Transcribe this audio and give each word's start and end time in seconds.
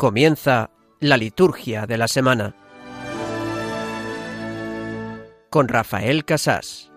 Comienza 0.00 0.70
la 1.00 1.18
liturgia 1.18 1.86
de 1.86 1.98
la 1.98 2.08
semana 2.08 2.54
con 5.50 5.68
Rafael 5.68 6.24
Casás. 6.24 6.89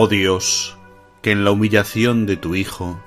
Oh 0.00 0.06
Dios, 0.06 0.78
que 1.22 1.32
en 1.32 1.42
la 1.44 1.50
humillación 1.50 2.24
de 2.24 2.36
tu 2.36 2.54
Hijo 2.54 3.02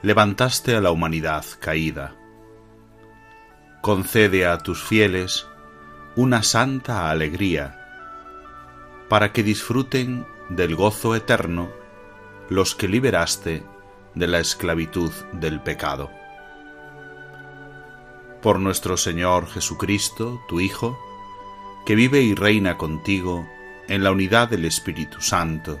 levantaste 0.00 0.76
a 0.76 0.80
la 0.80 0.92
humanidad 0.92 1.44
caída. 1.58 2.14
Concede 3.82 4.46
a 4.46 4.58
tus 4.58 4.80
fieles 4.80 5.48
una 6.14 6.44
santa 6.44 7.10
alegría, 7.10 7.80
para 9.08 9.32
que 9.32 9.42
disfruten 9.42 10.24
del 10.50 10.76
gozo 10.76 11.16
eterno 11.16 11.72
los 12.48 12.76
que 12.76 12.86
liberaste 12.86 13.64
de 14.14 14.26
la 14.28 14.38
esclavitud 14.38 15.10
del 15.32 15.60
pecado. 15.62 16.12
Por 18.40 18.60
nuestro 18.60 18.96
Señor 18.96 19.48
Jesucristo, 19.48 20.40
tu 20.46 20.60
Hijo, 20.60 20.96
que 21.84 21.96
vive 21.96 22.22
y 22.22 22.36
reina 22.36 22.78
contigo 22.78 23.48
en 23.88 24.04
la 24.04 24.12
unidad 24.12 24.48
del 24.48 24.64
Espíritu 24.64 25.20
Santo, 25.20 25.80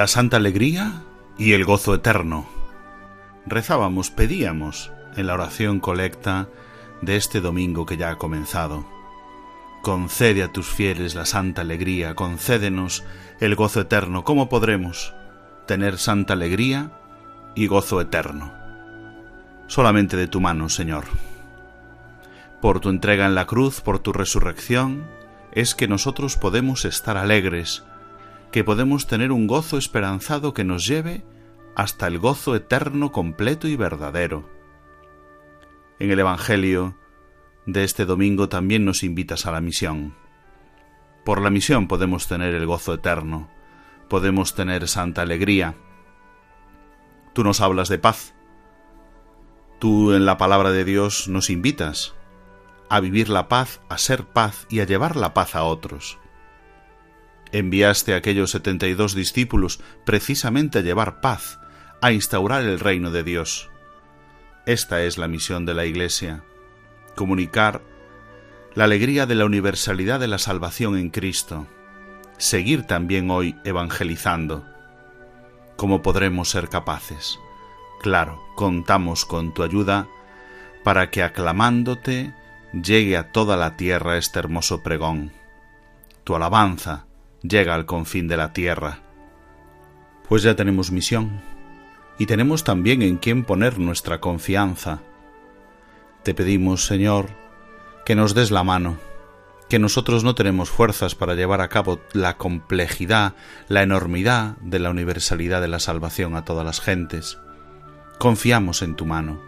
La 0.00 0.06
santa 0.06 0.38
alegría 0.38 1.02
y 1.36 1.52
el 1.52 1.66
gozo 1.66 1.94
eterno. 1.94 2.46
Rezábamos, 3.44 4.10
pedíamos 4.10 4.90
en 5.14 5.26
la 5.26 5.34
oración 5.34 5.78
colecta 5.78 6.48
de 7.02 7.16
este 7.16 7.42
domingo 7.42 7.84
que 7.84 7.98
ya 7.98 8.08
ha 8.08 8.16
comenzado. 8.16 8.86
Concede 9.82 10.42
a 10.42 10.50
tus 10.50 10.68
fieles 10.68 11.14
la 11.14 11.26
santa 11.26 11.60
alegría, 11.60 12.14
concédenos 12.14 13.04
el 13.40 13.54
gozo 13.56 13.82
eterno. 13.82 14.24
¿Cómo 14.24 14.48
podremos 14.48 15.12
tener 15.66 15.98
santa 15.98 16.32
alegría 16.32 16.92
y 17.54 17.66
gozo 17.66 18.00
eterno? 18.00 18.54
Solamente 19.66 20.16
de 20.16 20.28
tu 20.28 20.40
mano, 20.40 20.70
Señor. 20.70 21.04
Por 22.62 22.80
tu 22.80 22.88
entrega 22.88 23.26
en 23.26 23.34
la 23.34 23.44
cruz, 23.44 23.82
por 23.82 23.98
tu 23.98 24.14
resurrección, 24.14 25.06
es 25.52 25.74
que 25.74 25.88
nosotros 25.88 26.38
podemos 26.38 26.86
estar 26.86 27.18
alegres, 27.18 27.84
que 28.52 28.64
podemos 28.64 29.06
tener 29.06 29.32
un 29.32 29.46
gozo 29.46 29.78
esperanzado 29.78 30.54
que 30.54 30.64
nos 30.64 30.86
lleve 30.86 31.24
hasta 31.76 32.06
el 32.06 32.18
gozo 32.18 32.56
eterno, 32.56 33.12
completo 33.12 33.68
y 33.68 33.76
verdadero. 33.76 34.48
En 35.98 36.10
el 36.10 36.18
Evangelio 36.18 36.96
de 37.66 37.84
este 37.84 38.04
domingo 38.04 38.48
también 38.48 38.84
nos 38.84 39.04
invitas 39.04 39.46
a 39.46 39.52
la 39.52 39.60
misión. 39.60 40.16
Por 41.24 41.40
la 41.40 41.50
misión 41.50 41.86
podemos 41.86 42.26
tener 42.26 42.54
el 42.54 42.66
gozo 42.66 42.94
eterno, 42.94 43.48
podemos 44.08 44.54
tener 44.54 44.88
santa 44.88 45.22
alegría. 45.22 45.76
Tú 47.32 47.44
nos 47.44 47.60
hablas 47.60 47.88
de 47.88 47.98
paz. 47.98 48.34
Tú 49.78 50.12
en 50.12 50.26
la 50.26 50.38
palabra 50.38 50.72
de 50.72 50.84
Dios 50.84 51.28
nos 51.28 51.50
invitas 51.50 52.14
a 52.88 52.98
vivir 52.98 53.28
la 53.28 53.48
paz, 53.48 53.80
a 53.88 53.96
ser 53.98 54.24
paz 54.24 54.66
y 54.68 54.80
a 54.80 54.84
llevar 54.86 55.14
la 55.14 55.32
paz 55.32 55.54
a 55.54 55.62
otros 55.62 56.18
enviaste 57.52 58.14
a 58.14 58.16
aquellos 58.16 58.50
setenta 58.50 58.86
y 58.86 58.94
dos 58.94 59.14
discípulos 59.14 59.80
precisamente 60.04 60.78
a 60.78 60.82
llevar 60.82 61.20
paz, 61.20 61.58
a 62.00 62.12
instaurar 62.12 62.62
el 62.62 62.80
reino 62.80 63.10
de 63.10 63.22
Dios. 63.22 63.70
Esta 64.66 65.02
es 65.02 65.18
la 65.18 65.28
misión 65.28 65.66
de 65.66 65.74
la 65.74 65.84
Iglesia, 65.86 66.42
comunicar 67.16 67.82
la 68.74 68.84
alegría 68.84 69.26
de 69.26 69.34
la 69.34 69.44
universalidad 69.44 70.20
de 70.20 70.28
la 70.28 70.38
salvación 70.38 70.96
en 70.96 71.10
Cristo, 71.10 71.66
seguir 72.38 72.84
también 72.86 73.30
hoy 73.30 73.56
evangelizando. 73.64 74.64
¿Cómo 75.76 76.02
podremos 76.02 76.50
ser 76.50 76.68
capaces? 76.68 77.38
Claro, 78.00 78.40
contamos 78.54 79.24
con 79.24 79.52
tu 79.52 79.62
ayuda 79.62 80.08
para 80.84 81.10
que 81.10 81.22
aclamándote 81.22 82.32
llegue 82.72 83.16
a 83.16 83.32
toda 83.32 83.56
la 83.56 83.76
tierra 83.76 84.16
este 84.16 84.38
hermoso 84.38 84.82
pregón. 84.82 85.32
Tu 86.24 86.34
alabanza, 86.34 87.06
llega 87.42 87.74
al 87.74 87.86
confín 87.86 88.28
de 88.28 88.36
la 88.36 88.52
tierra. 88.52 89.00
Pues 90.28 90.42
ya 90.42 90.54
tenemos 90.54 90.90
misión 90.90 91.40
y 92.18 92.26
tenemos 92.26 92.64
también 92.64 93.02
en 93.02 93.16
quién 93.16 93.44
poner 93.44 93.78
nuestra 93.78 94.20
confianza. 94.20 95.00
Te 96.22 96.34
pedimos, 96.34 96.84
Señor, 96.84 97.30
que 98.04 98.14
nos 98.14 98.34
des 98.34 98.50
la 98.50 98.62
mano, 98.62 98.98
que 99.68 99.78
nosotros 99.78 100.22
no 100.24 100.34
tenemos 100.34 100.68
fuerzas 100.68 101.14
para 101.14 101.34
llevar 101.34 101.60
a 101.60 101.68
cabo 101.68 102.00
la 102.12 102.36
complejidad, 102.36 103.34
la 103.68 103.82
enormidad 103.82 104.56
de 104.58 104.80
la 104.80 104.90
universalidad 104.90 105.60
de 105.60 105.68
la 105.68 105.78
salvación 105.78 106.36
a 106.36 106.44
todas 106.44 106.66
las 106.66 106.80
gentes. 106.80 107.38
Confiamos 108.18 108.82
en 108.82 108.96
tu 108.96 109.06
mano, 109.06 109.40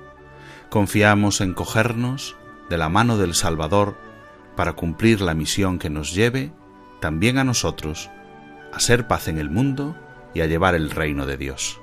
confiamos 0.70 1.40
en 1.40 1.52
cogernos 1.52 2.36
de 2.70 2.78
la 2.78 2.88
mano 2.88 3.18
del 3.18 3.34
Salvador 3.34 3.98
para 4.56 4.72
cumplir 4.72 5.20
la 5.20 5.34
misión 5.34 5.78
que 5.78 5.90
nos 5.90 6.14
lleve 6.14 6.52
también 7.02 7.36
a 7.36 7.44
nosotros, 7.44 8.10
a 8.72 8.78
ser 8.78 9.08
paz 9.08 9.26
en 9.26 9.38
el 9.38 9.50
mundo 9.50 9.96
y 10.34 10.40
a 10.40 10.46
llevar 10.46 10.76
el 10.76 10.88
reino 10.88 11.26
de 11.26 11.36
Dios. 11.36 11.81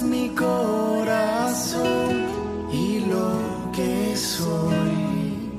Mi 0.00 0.30
corazón 0.30 1.82
y 2.72 3.00
lo 3.00 3.70
que 3.74 4.16
soy. 4.16 5.50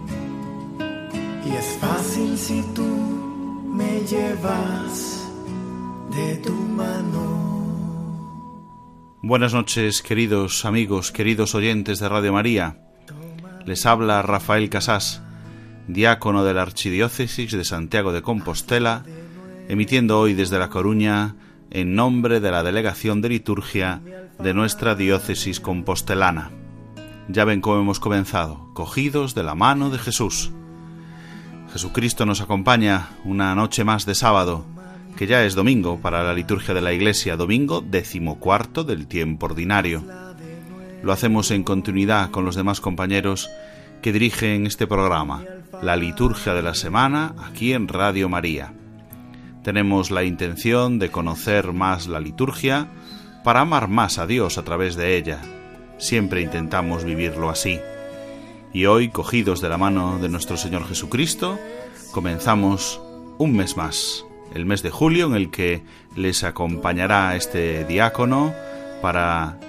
Y 1.45 1.55
es 1.55 1.77
fácil 1.79 2.35
si 2.35 2.63
tú 2.73 2.87
me 3.75 3.99
llevas 4.01 5.29
de 6.15 6.37
tu 6.37 6.51
mano. 6.53 7.21
Buenas 9.21 9.53
noches, 9.53 10.01
queridos 10.01 10.65
amigos, 10.65 11.11
queridos 11.11 11.53
oyentes 11.53 11.99
de 11.99 12.09
Radio 12.09 12.33
María. 12.33 12.79
Les 13.65 13.85
habla 13.85 14.23
Rafael 14.23 14.69
Casás, 14.69 15.21
diácono 15.87 16.43
de 16.43 16.55
la 16.55 16.63
Archidiócesis 16.63 17.51
de 17.51 17.63
Santiago 17.63 18.11
de 18.11 18.23
Compostela, 18.23 19.03
emitiendo 19.67 20.19
hoy 20.19 20.33
desde 20.33 20.57
La 20.57 20.69
Coruña 20.69 21.35
en 21.73 21.95
nombre 21.95 22.39
de 22.39 22.51
la 22.51 22.63
Delegación 22.63 23.21
de 23.21 23.29
Liturgia 23.29 24.01
de 24.39 24.53
nuestra 24.53 24.95
diócesis 24.95 25.59
compostelana. 25.59 26.51
Ya 27.29 27.45
ven 27.45 27.61
cómo 27.61 27.79
hemos 27.79 27.99
comenzado, 27.99 28.69
cogidos 28.73 29.35
de 29.35 29.43
la 29.43 29.55
mano 29.55 29.89
de 29.89 29.97
Jesús. 29.97 30.51
Jesucristo 31.71 32.25
nos 32.25 32.41
acompaña 32.41 33.09
una 33.23 33.55
noche 33.55 33.83
más 33.83 34.05
de 34.05 34.15
sábado, 34.15 34.65
que 35.15 35.27
ya 35.27 35.43
es 35.45 35.55
domingo 35.55 35.99
para 35.99 36.23
la 36.23 36.33
liturgia 36.33 36.73
de 36.73 36.81
la 36.81 36.93
Iglesia, 36.93 37.37
domingo 37.37 37.81
decimocuarto 37.81 38.83
del 38.83 39.07
tiempo 39.07 39.45
ordinario. 39.45 40.03
Lo 41.01 41.13
hacemos 41.13 41.51
en 41.51 41.63
continuidad 41.63 42.31
con 42.31 42.45
los 42.45 42.55
demás 42.55 42.81
compañeros 42.81 43.49
que 44.01 44.11
dirigen 44.11 44.67
este 44.67 44.85
programa, 44.85 45.43
la 45.81 45.95
liturgia 45.95 46.53
de 46.53 46.61
la 46.61 46.73
semana, 46.75 47.35
aquí 47.45 47.73
en 47.73 47.87
Radio 47.87 48.29
María. 48.29 48.73
Tenemos 49.63 50.11
la 50.11 50.23
intención 50.23 50.99
de 50.99 51.09
conocer 51.09 51.71
más 51.71 52.07
la 52.07 52.19
liturgia 52.19 52.89
para 53.43 53.61
amar 53.61 53.87
más 53.87 54.17
a 54.17 54.25
Dios 54.25 54.57
a 54.57 54.63
través 54.63 54.95
de 54.95 55.17
ella. 55.17 55.41
Siempre 55.97 56.41
intentamos 56.41 57.03
vivirlo 57.03 57.49
así. 57.49 57.79
Y 58.73 58.85
hoy, 58.85 59.09
cogidos 59.09 59.61
de 59.61 59.69
la 59.69 59.77
mano 59.77 60.17
de 60.19 60.29
nuestro 60.29 60.57
Señor 60.57 60.87
Jesucristo, 60.87 61.59
comenzamos 62.11 63.01
un 63.37 63.55
mes 63.55 63.77
más, 63.77 64.25
el 64.53 64.65
mes 64.65 64.81
de 64.81 64.89
julio, 64.89 65.27
en 65.27 65.35
el 65.35 65.51
que 65.51 65.83
les 66.15 66.43
acompañará 66.43 67.35
este 67.35 67.85
diácono 67.85 68.53
para 69.01 69.59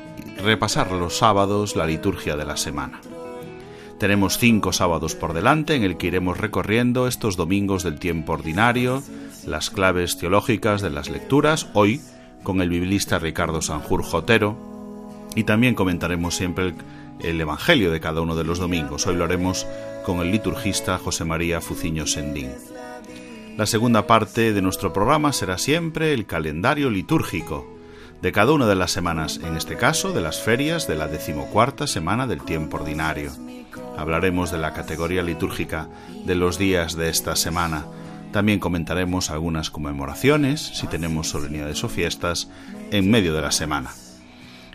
repasar 0.43 0.93
los 0.93 1.19
sábados 1.19 1.77
la 1.77 1.87
liturgia 1.87 2.37
de 2.37 2.45
la 2.45 2.57
semana. 2.57 3.01
Tenemos 3.99 4.39
cinco 4.39 4.73
sábados 4.73 5.15
por 5.15 5.35
delante 5.35 5.75
en 5.75 5.83
el 5.83 5.97
que 5.97 6.09
iremos 6.09 6.39
recorriendo 6.39 7.07
estos 7.07 7.37
domingos 7.37 7.83
del 7.83 7.99
tiempo 7.99 8.33
ordinario, 8.33 9.03
las 9.47 9.71
claves 9.71 10.19
teológicas 10.19 10.83
de 10.83 10.91
las 10.91 11.11
lecturas, 11.11 11.69
hoy 11.75 12.01
con 12.45 12.61
el 12.61 12.69
biblista 12.69 13.19
Ricardo 13.19 13.61
Sanjur 13.61 14.05
Jotero, 14.05 14.57
y 15.35 15.43
también 15.43 15.75
comentaremos 15.75 16.37
siempre 16.37 16.67
el, 16.67 16.75
el 17.21 17.41
Evangelio 17.41 17.91
de 17.91 17.99
cada 17.99 18.21
uno 18.21 18.37
de 18.37 18.45
los 18.45 18.61
domingos. 18.61 19.09
Hoy 19.09 19.17
lo 19.17 19.25
haremos 19.25 19.67
con 20.07 20.21
el 20.21 20.31
liturgista 20.31 20.99
José 20.99 21.25
María 21.25 21.61
Fuciño 21.61 22.07
Sendín. 22.07 22.53
La 23.57 23.67
segunda 23.67 24.07
parte 24.07 24.53
de 24.53 24.63
nuestro 24.63 24.93
programa 24.93 25.33
será 25.33 25.59
siempre 25.59 26.13
el 26.13 26.27
calendario 26.27 26.91
litúrgico 26.91 27.67
de 28.21 28.33
cada 28.33 28.53
una 28.53 28.67
de 28.67 28.75
las 28.75 28.91
semanas, 28.91 29.41
en 29.45 29.57
este 29.57 29.77
caso 29.77 30.13
de 30.13 30.21
las 30.21 30.41
ferias 30.41 30.89
de 30.89 30.97
la 30.97 31.09
decimocuarta 31.09 31.87
semana 31.87 32.27
del 32.27 32.43
tiempo 32.43 32.79
ordinario. 32.79 33.31
Hablaremos 33.97 34.51
de 34.51 34.59
la 34.59 34.73
categoría 34.73 35.23
litúrgica 35.23 35.89
de 36.25 36.35
los 36.35 36.59
días 36.59 36.97
de 36.97 37.11
esta 37.11 37.37
semana. 37.37 37.87
También 38.35 38.59
comentaremos 38.59 39.31
algunas 39.31 39.71
conmemoraciones, 39.71 40.61
si 40.61 40.89
tenemos 40.89 41.29
solemnidades 41.29 41.85
o 41.85 41.89
fiestas, 41.89 42.51
en 42.91 43.09
medio 43.09 43.33
de 43.33 43.41
la 43.41 43.53
semana. 43.53 43.93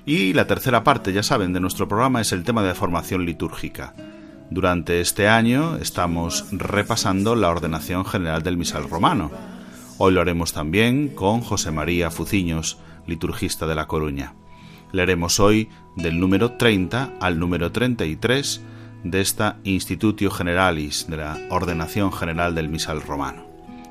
Y 0.05 0.31
la 0.31 0.47
tercera 0.47 0.85
parte, 0.85 1.11
ya 1.11 1.23
saben, 1.23 1.51
de 1.51 1.59
nuestro 1.59 1.85
programa 1.85 2.21
es 2.21 2.31
el 2.31 2.45
tema 2.45 2.63
de 2.63 2.73
formación 2.73 3.25
litúrgica. 3.25 3.95
Durante 4.49 5.01
este 5.01 5.27
año 5.27 5.75
estamos 5.75 6.45
repasando 6.53 7.35
la 7.35 7.49
ordenación 7.49 8.05
general 8.05 8.43
del 8.43 8.55
misal 8.55 8.89
romano. 8.89 9.29
Hoy 9.97 10.13
lo 10.13 10.21
haremos 10.21 10.53
también 10.53 11.09
con 11.09 11.41
José 11.41 11.71
María 11.71 12.11
Fuciños, 12.11 12.77
liturgista 13.07 13.67
de 13.67 13.75
La 13.75 13.87
Coruña. 13.87 14.35
Leeremos 14.93 15.41
hoy 15.41 15.67
del 15.97 16.17
número 16.17 16.53
30 16.53 17.15
al 17.19 17.39
número 17.39 17.73
33 17.73 18.61
de 19.03 19.19
esta 19.19 19.57
Institutio 19.65 20.31
Generalis 20.31 21.07
de 21.09 21.17
la 21.17 21.37
Ordenación 21.49 22.13
General 22.13 22.55
del 22.55 22.69
Misal 22.69 23.01
Romano. 23.01 23.48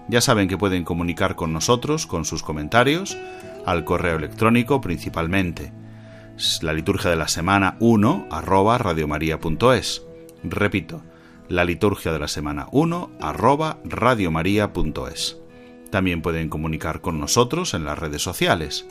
Ya 0.08 0.20
saben 0.20 0.48
que 0.48 0.58
pueden 0.58 0.84
comunicar 0.84 1.36
con 1.36 1.52
nosotros 1.52 2.06
con 2.06 2.24
sus 2.24 2.42
comentarios 2.42 3.16
al 3.66 3.84
correo 3.84 4.16
electrónico 4.16 4.80
principalmente 4.80 5.72
la 6.62 6.72
liturgia 6.72 7.10
de 7.10 7.16
la 7.16 7.26
semana 7.26 7.76
1 7.80 8.28
arroba 8.30 8.78
radiomaria.es. 8.78 10.02
Repito, 10.44 11.02
la 11.48 11.64
liturgia 11.64 12.12
de 12.12 12.20
la 12.20 12.28
semana 12.28 12.68
1 12.70 13.10
arroba 13.20 13.78
radiomaria.es. 13.84 15.36
También 15.90 16.22
pueden 16.22 16.48
comunicar 16.48 17.00
con 17.00 17.18
nosotros 17.18 17.74
en 17.74 17.84
las 17.84 17.98
redes 17.98 18.22
sociales. 18.22 18.86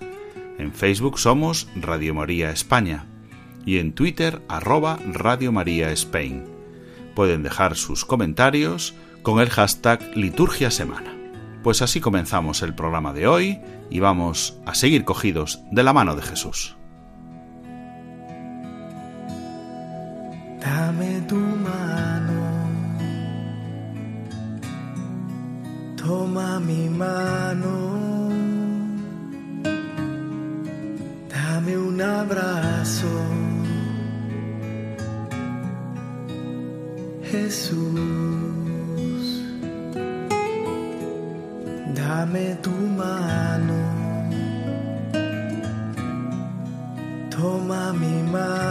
En 0.57 0.73
Facebook 0.73 1.19
somos 1.19 1.69
Radio 1.75 2.13
María 2.13 2.51
España 2.51 3.05
y 3.65 3.77
en 3.77 3.93
Twitter 3.93 4.41
arroba 4.49 4.99
Radio 5.13 5.53
María. 5.53 5.93
Pueden 7.15 7.43
dejar 7.43 7.75
sus 7.77 8.03
comentarios 8.03 8.93
con 9.27 9.41
el 9.41 9.49
hashtag 9.49 9.99
Liturgia 10.15 10.71
Semana. 10.71 11.13
Pues 11.61 11.81
así 11.81 11.99
comenzamos 11.99 12.61
el 12.61 12.73
programa 12.73 13.11
de 13.11 13.27
hoy 13.27 13.59
y 13.89 13.99
vamos 13.99 14.57
a 14.65 14.73
seguir 14.73 15.03
cogidos 15.03 15.59
de 15.69 15.83
la 15.83 15.91
mano 15.91 16.15
de 16.15 16.21
Jesús. 16.21 16.77
Dame 20.61 21.19
tu 21.27 21.35
mano, 21.35 22.41
toma 25.97 26.61
mi 26.61 26.87
mano, 26.87 28.29
dame 31.27 31.77
un 31.77 32.01
abrazo, 32.01 33.09
Jesús, 37.23 38.56
dame 42.17 42.57
tu 42.63 42.73
mano, 42.97 43.81
toma 47.29 47.93
mi 47.93 48.15
mano. 48.33 48.66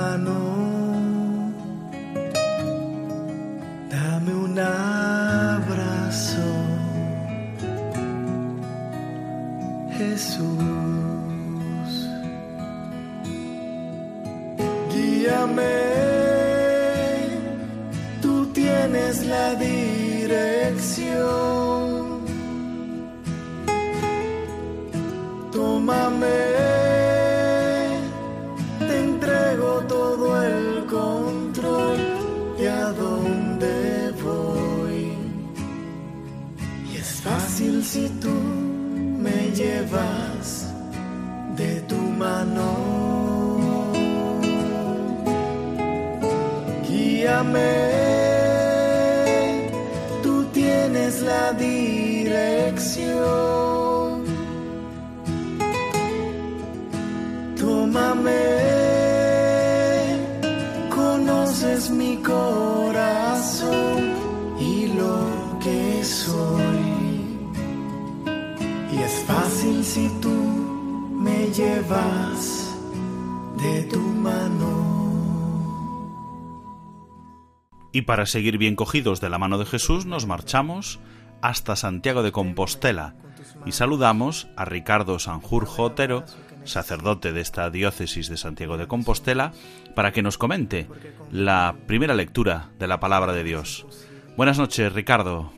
Y 77.97 78.03
para 78.03 78.27
seguir 78.27 78.59
bien 78.59 78.77
cogidos 78.77 79.23
de 79.23 79.31
la 79.31 79.39
mano 79.39 79.57
de 79.57 79.65
Jesús 79.65 80.05
nos 80.05 80.27
marchamos 80.27 81.01
hasta 81.41 81.77
Santiago 81.77 82.23
de 82.23 82.31
Compostela 82.31 83.15
y 83.65 83.73
saludamos 83.73 84.49
a 84.55 84.67
Ricardo 84.67 85.19
Sanjurjo 85.19 85.85
Otero, 85.85 86.23
sacerdote 86.65 87.33
de 87.33 87.41
esta 87.41 87.71
diócesis 87.71 88.29
de 88.29 88.37
Santiago 88.37 88.77
de 88.77 88.87
Compostela, 88.87 89.53
para 89.95 90.13
que 90.13 90.21
nos 90.21 90.37
comente 90.37 90.87
la 91.33 91.75
primera 91.87 92.13
lectura 92.13 92.69
de 92.79 92.87
la 92.87 93.01
palabra 93.01 93.33
de 93.33 93.45
Dios. 93.45 93.87
Buenas 94.37 94.59
noches, 94.59 94.93
Ricardo. 94.93 95.56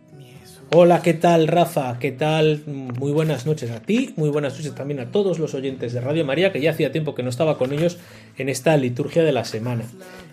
Hola, 0.70 1.00
¿qué 1.00 1.14
tal 1.14 1.48
Rafa? 1.48 1.98
¿Qué 1.98 2.12
tal? 2.12 2.62
Muy 2.66 3.10
buenas 3.10 3.46
noches 3.46 3.70
a 3.70 3.80
ti, 3.80 4.12
muy 4.16 4.28
buenas 4.28 4.52
noches 4.52 4.74
también 4.74 5.00
a 5.00 5.10
todos 5.10 5.38
los 5.38 5.54
oyentes 5.54 5.94
de 5.94 6.02
Radio 6.02 6.26
María, 6.26 6.52
que 6.52 6.60
ya 6.60 6.72
hacía 6.72 6.92
tiempo 6.92 7.14
que 7.14 7.22
no 7.22 7.30
estaba 7.30 7.56
con 7.56 7.72
ellos 7.72 7.96
en 8.36 8.50
esta 8.50 8.76
liturgia 8.76 9.24
de 9.24 9.32
la 9.32 9.46
semana. 9.46 9.84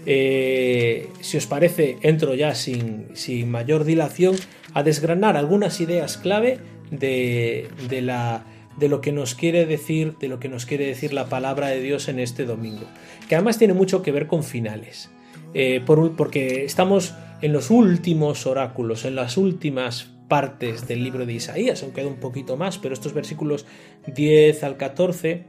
Eh, 0.06 1.08
si 1.22 1.38
os 1.38 1.46
parece, 1.48 2.00
entro 2.02 2.36
ya 2.36 2.54
sin, 2.54 3.06
sin, 3.14 3.50
mayor 3.50 3.86
dilación 3.86 4.36
a 4.74 4.84
desgranar 4.84 5.38
algunas 5.38 5.80
ideas 5.80 6.18
clave 6.18 6.60
de, 6.92 7.70
de, 7.88 8.02
la, 8.02 8.44
de 8.78 8.90
lo 8.90 9.00
que 9.00 9.14
nos 9.14 9.36
quiere 9.36 9.66
decir, 9.66 10.18
de 10.20 10.28
lo 10.28 10.42
que 10.42 10.50
nos 10.50 10.66
quiere 10.66 10.86
decir 10.86 11.14
la 11.14 11.30
palabra 11.30 11.70
de 11.70 11.80
Dios 11.80 12.10
en 12.10 12.20
este 12.20 12.44
domingo, 12.44 12.88
que 13.30 13.36
además 13.36 13.58
tiene 13.58 13.74
mucho 13.74 14.02
que 14.02 14.12
ver 14.12 14.28
con 14.28 14.44
finales. 14.44 15.10
Eh, 15.54 15.82
por, 15.86 16.18
porque 16.18 16.66
estamos 16.66 17.14
en 17.42 17.54
los 17.54 17.70
últimos 17.70 18.46
oráculos, 18.46 19.06
en 19.06 19.16
las 19.16 19.38
últimas 19.38 20.15
partes 20.28 20.88
del 20.88 21.04
libro 21.04 21.26
de 21.26 21.34
Isaías, 21.34 21.84
aunque 21.84 22.02
queda 22.02 22.10
un 22.10 22.20
poquito 22.20 22.58
más, 22.58 22.78
pero 22.78 22.94
estos 22.94 23.14
versículos 23.14 23.66
10 24.08 24.64
al 24.64 24.78
14 24.78 25.46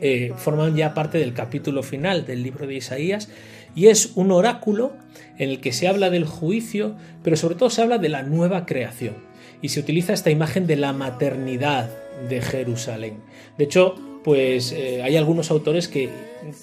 eh, 0.00 0.32
forman 0.36 0.76
ya 0.76 0.94
parte 0.94 1.18
del 1.18 1.34
capítulo 1.34 1.82
final 1.82 2.24
del 2.24 2.42
libro 2.42 2.66
de 2.66 2.74
Isaías 2.74 3.28
y 3.74 3.88
es 3.88 4.12
un 4.14 4.32
oráculo 4.32 4.92
en 5.38 5.50
el 5.50 5.60
que 5.60 5.72
se 5.72 5.88
habla 5.88 6.10
del 6.10 6.24
juicio, 6.24 6.96
pero 7.22 7.36
sobre 7.36 7.54
todo 7.54 7.70
se 7.70 7.82
habla 7.82 7.98
de 7.98 8.08
la 8.08 8.22
nueva 8.22 8.66
creación 8.66 9.14
y 9.62 9.68
se 9.68 9.80
utiliza 9.80 10.12
esta 10.12 10.30
imagen 10.30 10.66
de 10.66 10.76
la 10.76 10.92
maternidad 10.92 11.90
de 12.28 12.40
Jerusalén. 12.40 13.18
De 13.58 13.64
hecho, 13.64 13.94
pues 14.24 14.72
eh, 14.72 15.02
hay 15.02 15.16
algunos 15.16 15.50
autores 15.50 15.88
que 15.88 16.08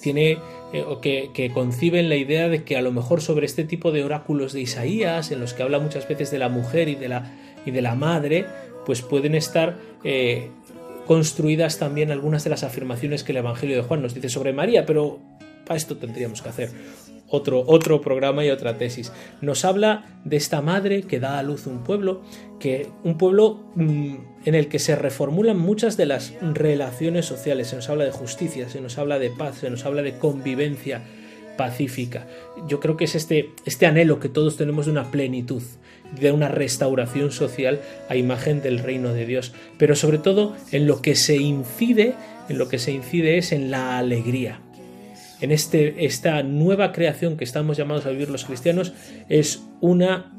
tiene 0.02 0.38
eh, 0.72 0.82
o 0.82 1.00
que, 1.00 1.50
conciben 1.54 2.08
la 2.08 2.16
idea 2.16 2.48
de 2.48 2.64
que 2.64 2.76
a 2.76 2.82
lo 2.82 2.92
mejor 2.92 3.20
sobre 3.20 3.46
este 3.46 3.64
tipo 3.64 3.90
de 3.92 4.04
oráculos 4.04 4.52
de 4.52 4.60
Isaías, 4.60 5.30
en 5.30 5.40
los 5.40 5.54
que 5.54 5.62
habla 5.62 5.78
muchas 5.78 6.06
veces 6.06 6.30
de 6.30 6.38
la 6.38 6.48
mujer 6.48 6.88
y 6.88 6.94
de 6.94 7.08
la, 7.08 7.32
y 7.64 7.70
de 7.70 7.82
la 7.82 7.94
madre, 7.94 8.46
pues 8.84 9.02
pueden 9.02 9.34
estar 9.34 9.76
eh, 10.04 10.50
construidas 11.06 11.78
también 11.78 12.10
algunas 12.10 12.44
de 12.44 12.50
las 12.50 12.64
afirmaciones 12.64 13.24
que 13.24 13.32
el 13.32 13.38
Evangelio 13.38 13.76
de 13.76 13.82
Juan 13.82 14.02
nos 14.02 14.14
dice 14.14 14.28
sobre 14.28 14.52
María, 14.52 14.84
pero 14.84 15.20
para 15.64 15.76
esto 15.76 15.96
tendríamos 15.96 16.42
que 16.42 16.48
hacer 16.48 16.70
otro, 17.28 17.64
otro 17.66 18.00
programa 18.00 18.44
y 18.44 18.50
otra 18.50 18.78
tesis. 18.78 19.12
Nos 19.40 19.64
habla 19.64 20.20
de 20.24 20.36
esta 20.36 20.60
madre 20.60 21.02
que 21.02 21.20
da 21.20 21.38
a 21.38 21.42
luz 21.42 21.66
un 21.66 21.84
pueblo, 21.84 22.22
que 22.58 22.88
un 23.04 23.18
pueblo 23.18 23.70
mmm, 23.74 24.14
en 24.44 24.54
el 24.54 24.68
que 24.68 24.78
se 24.78 24.96
reformulan 24.96 25.58
muchas 25.58 25.96
de 25.96 26.06
las 26.06 26.34
relaciones 26.40 27.26
sociales. 27.26 27.68
Se 27.68 27.76
nos 27.76 27.88
habla 27.88 28.04
de 28.04 28.12
justicia, 28.12 28.68
se 28.68 28.80
nos 28.80 28.98
habla 28.98 29.18
de 29.18 29.30
paz, 29.30 29.58
se 29.58 29.70
nos 29.70 29.84
habla 29.84 30.02
de 30.02 30.18
convivencia 30.18 31.02
pacífica. 31.56 32.26
Yo 32.68 32.80
creo 32.80 32.96
que 32.96 33.04
es 33.04 33.14
este, 33.14 33.50
este 33.64 33.86
anhelo 33.86 34.20
que 34.20 34.28
todos 34.28 34.56
tenemos 34.56 34.86
de 34.86 34.92
una 34.92 35.10
plenitud, 35.10 35.62
de 36.18 36.32
una 36.32 36.48
restauración 36.48 37.32
social 37.32 37.80
a 38.08 38.16
imagen 38.16 38.62
del 38.62 38.78
reino 38.78 39.12
de 39.12 39.26
Dios. 39.26 39.52
Pero 39.76 39.96
sobre 39.96 40.18
todo 40.18 40.56
en 40.72 40.86
lo 40.86 41.02
que 41.02 41.16
se 41.16 41.36
incide, 41.36 42.14
en 42.48 42.58
lo 42.58 42.68
que 42.68 42.78
se 42.78 42.92
incide 42.92 43.38
es 43.38 43.52
en 43.52 43.70
la 43.70 43.98
alegría 43.98 44.60
en 45.40 45.52
este, 45.52 46.04
esta 46.04 46.42
nueva 46.42 46.92
creación 46.92 47.36
que 47.36 47.44
estamos 47.44 47.76
llamados 47.76 48.06
a 48.06 48.10
vivir 48.10 48.30
los 48.30 48.44
cristianos 48.44 48.92
es 49.28 49.62
una 49.80 50.32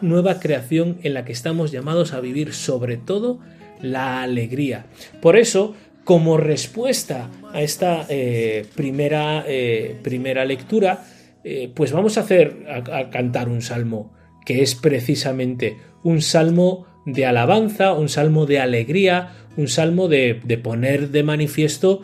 nueva 0.00 0.38
creación 0.38 0.98
en 1.02 1.14
la 1.14 1.24
que 1.24 1.32
estamos 1.32 1.72
llamados 1.72 2.12
a 2.12 2.20
vivir 2.20 2.52
sobre 2.52 2.96
todo 2.96 3.40
la 3.80 4.22
alegría. 4.22 4.86
Por 5.20 5.36
eso, 5.36 5.74
como 6.04 6.36
respuesta 6.36 7.30
a 7.52 7.62
esta 7.62 8.06
eh, 8.08 8.66
primera, 8.74 9.44
eh, 9.46 9.96
primera 10.02 10.44
lectura, 10.44 11.04
eh, 11.42 11.70
pues 11.74 11.92
vamos 11.92 12.16
a 12.16 12.20
hacer 12.20 12.64
a, 12.68 13.10
cantar 13.10 13.48
un 13.48 13.62
salmo 13.62 14.12
que 14.46 14.62
es 14.62 14.74
precisamente 14.74 15.78
un 16.02 16.20
salmo 16.20 16.86
de 17.06 17.26
alabanza, 17.26 17.92
un 17.92 18.08
salmo 18.08 18.46
de 18.46 18.60
alegría, 18.60 19.32
un 19.56 19.68
salmo 19.68 20.08
de, 20.08 20.40
de 20.44 20.58
poner 20.58 21.10
de 21.10 21.22
manifiesto 21.22 22.02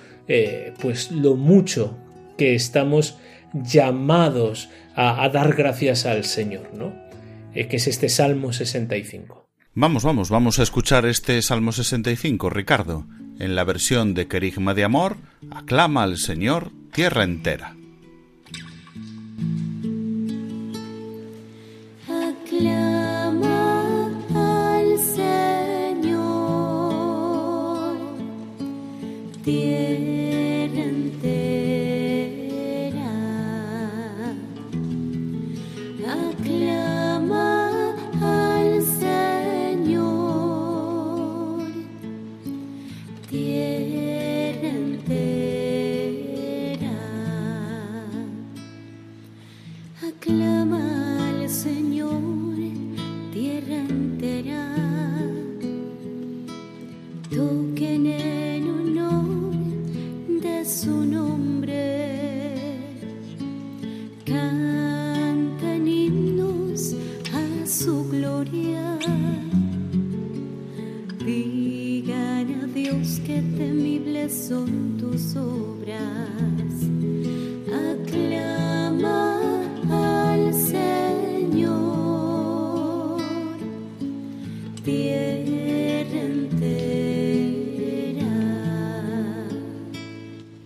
pues 0.80 1.10
lo 1.10 1.34
mucho 1.34 1.98
que 2.40 2.54
estamos 2.54 3.18
llamados 3.52 4.70
a, 4.96 5.22
a 5.22 5.28
dar 5.28 5.54
gracias 5.54 6.06
al 6.06 6.24
Señor, 6.24 6.70
¿no? 6.72 6.94
Eh, 7.54 7.68
que 7.68 7.76
es 7.76 7.86
este 7.86 8.08
Salmo 8.08 8.54
65. 8.54 9.46
Vamos, 9.74 10.04
vamos, 10.04 10.30
vamos 10.30 10.58
a 10.58 10.62
escuchar 10.62 11.04
este 11.04 11.42
Salmo 11.42 11.72
65, 11.72 12.48
Ricardo. 12.48 13.06
En 13.38 13.54
la 13.54 13.64
versión 13.64 14.14
de 14.14 14.26
Querigma 14.26 14.72
de 14.72 14.84
Amor, 14.84 15.18
aclama 15.50 16.02
al 16.02 16.16
Señor 16.16 16.72
tierra 16.94 17.24
entera. 17.24 17.76
Aclama 22.08 23.36
al 24.34 24.98
Señor, 24.98 26.38
tierra 29.44 30.09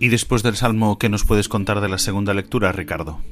Y 0.04 0.10
después 0.10 0.42
del 0.42 0.54
Salmo, 0.54 0.98
¿qué 0.98 1.08
nos 1.08 1.24
puedes 1.24 1.48
contar 1.48 1.80
de 1.80 1.88
la 1.88 1.96
segunda 1.96 2.34
lectura, 2.34 2.72
Ricardo? 2.72 3.22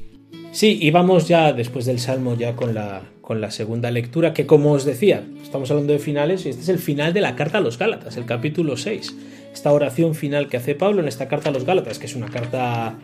Sí, 0.51 0.79
y 0.81 0.89
vamos 0.89 1.27
ya 1.27 1.53
después 1.53 1.85
del 1.85 1.99
Salmo 1.99 2.35
ya 2.35 2.55
con 2.55 2.73
la, 2.73 3.03
con 3.21 3.41
la 3.41 3.51
segunda 3.51 3.91
lectura, 3.91 4.33
que 4.33 4.47
como 4.47 4.71
os 4.71 4.83
decía, 4.83 5.23
estamos 5.43 5.69
hablando 5.69 5.93
de 5.93 5.99
finales 5.99 6.47
y 6.47 6.49
este 6.49 6.63
es 6.63 6.69
el 6.69 6.79
final 6.79 7.13
de 7.13 7.21
la 7.21 7.35
carta 7.35 7.59
a 7.59 7.61
los 7.61 7.77
Gálatas, 7.77 8.17
el 8.17 8.25
capítulo 8.25 8.75
6. 8.75 9.15
Esta 9.53 9.71
oración 9.71 10.15
final 10.15 10.49
que 10.49 10.57
hace 10.57 10.73
Pablo 10.73 11.01
en 11.01 11.07
esta 11.07 11.27
carta 11.27 11.49
a 11.49 11.51
los 11.51 11.63
Gálatas, 11.63 11.99
que 11.99 12.07
es 12.07 12.15
una 12.15 12.29
carta 12.29 12.95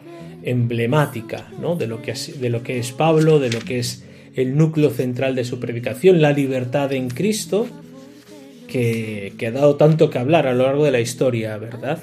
emblemática 0.41 1.45
¿no? 1.61 1.75
de, 1.75 1.85
lo 1.85 2.01
que 2.01 2.09
es, 2.13 2.41
de 2.41 2.49
lo 2.49 2.63
que 2.63 2.79
es 2.79 2.91
Pablo, 2.91 3.37
de 3.37 3.51
lo 3.51 3.59
que 3.59 3.77
es 3.77 4.03
el 4.33 4.57
núcleo 4.57 4.89
central 4.89 5.35
de 5.35 5.45
su 5.45 5.59
predicación, 5.59 6.23
la 6.23 6.31
libertad 6.31 6.91
en 6.91 7.07
Cristo, 7.09 7.67
que, 8.69 9.33
ha 9.45 9.51
dado 9.51 9.75
tanto 9.75 10.09
que 10.09 10.19
hablar 10.19 10.47
a 10.47 10.53
lo 10.53 10.63
largo 10.63 10.85
de 10.85 10.91
la 10.91 10.99
historia, 10.99 11.57
¿verdad? 11.57 11.99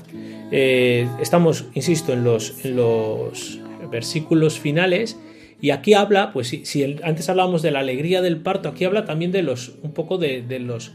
Eh, 0.51 1.09
estamos, 1.21 1.67
insisto, 1.75 2.13
en 2.13 2.25
los, 2.25 3.61
versículos 3.91 4.59
finales 4.59 5.19
y 5.61 5.71
aquí 5.71 5.95
habla, 5.95 6.33
pues 6.33 6.49
si, 6.49 6.67
si 6.67 6.99
antes 7.03 7.29
hablábamos 7.29 7.63
de 7.63 7.71
la 7.71 7.79
alegría 7.79 8.21
del 8.21 8.39
parto, 8.39 8.69
aquí 8.69 8.85
habla 8.85 9.05
también 9.05 9.33
de 9.33 9.43
los, 9.43 9.75
un 9.83 9.93
poco 9.93 10.19
de 10.19 10.59
los 10.59 10.93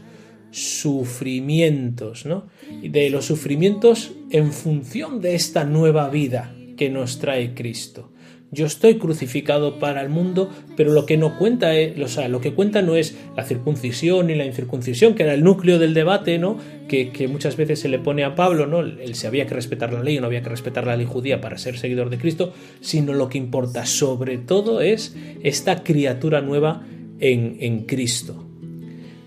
sufrimientos, 0.52 2.26
¿no? 2.26 2.46
De 2.82 3.10
los 3.10 3.24
sufrimientos 3.24 4.12
en 4.30 4.52
función 4.52 5.20
de 5.20 5.34
esta 5.34 5.64
nueva 5.64 6.08
vida 6.10 6.54
que 6.76 6.90
nos 6.90 7.18
trae 7.18 7.54
Cristo. 7.54 8.11
Yo 8.54 8.66
estoy 8.66 8.98
crucificado 8.98 9.78
para 9.78 10.02
el 10.02 10.10
mundo, 10.10 10.50
pero 10.76 10.92
lo 10.92 11.06
que 11.06 11.16
no 11.16 11.38
cuenta 11.38 11.74
es, 11.74 11.96
lo 12.28 12.40
que 12.42 12.52
cuenta 12.52 12.82
no 12.82 12.96
es 12.96 13.16
la 13.34 13.44
circuncisión 13.44 14.28
y 14.28 14.34
la 14.34 14.44
incircuncisión, 14.44 15.14
que 15.14 15.22
era 15.22 15.32
el 15.32 15.42
núcleo 15.42 15.78
del 15.78 15.94
debate, 15.94 16.38
¿no? 16.38 16.58
Que, 16.86 17.26
muchas 17.28 17.56
veces 17.56 17.80
se 17.80 17.88
le 17.88 17.98
pone 17.98 18.24
a 18.24 18.34
Pablo, 18.34 18.66
¿no? 18.66 18.80
Él 18.80 19.14
se 19.14 19.26
había 19.26 19.46
que 19.46 19.54
respetar 19.54 19.90
la 19.94 20.02
ley 20.02 20.18
o 20.18 20.20
no 20.20 20.26
había 20.26 20.42
que 20.42 20.50
respetar 20.50 20.86
la 20.86 20.96
ley 20.96 21.06
judía 21.06 21.40
para 21.40 21.56
ser 21.56 21.78
seguidor 21.78 22.10
de 22.10 22.18
Cristo, 22.18 22.52
sino 22.82 23.14
lo 23.14 23.30
que 23.30 23.38
importa 23.38 23.86
sobre 23.86 24.36
todo 24.36 24.82
es 24.82 25.16
esta 25.42 25.82
criatura 25.82 26.42
nueva 26.42 26.82
en 27.20 27.86
Cristo. 27.86 28.44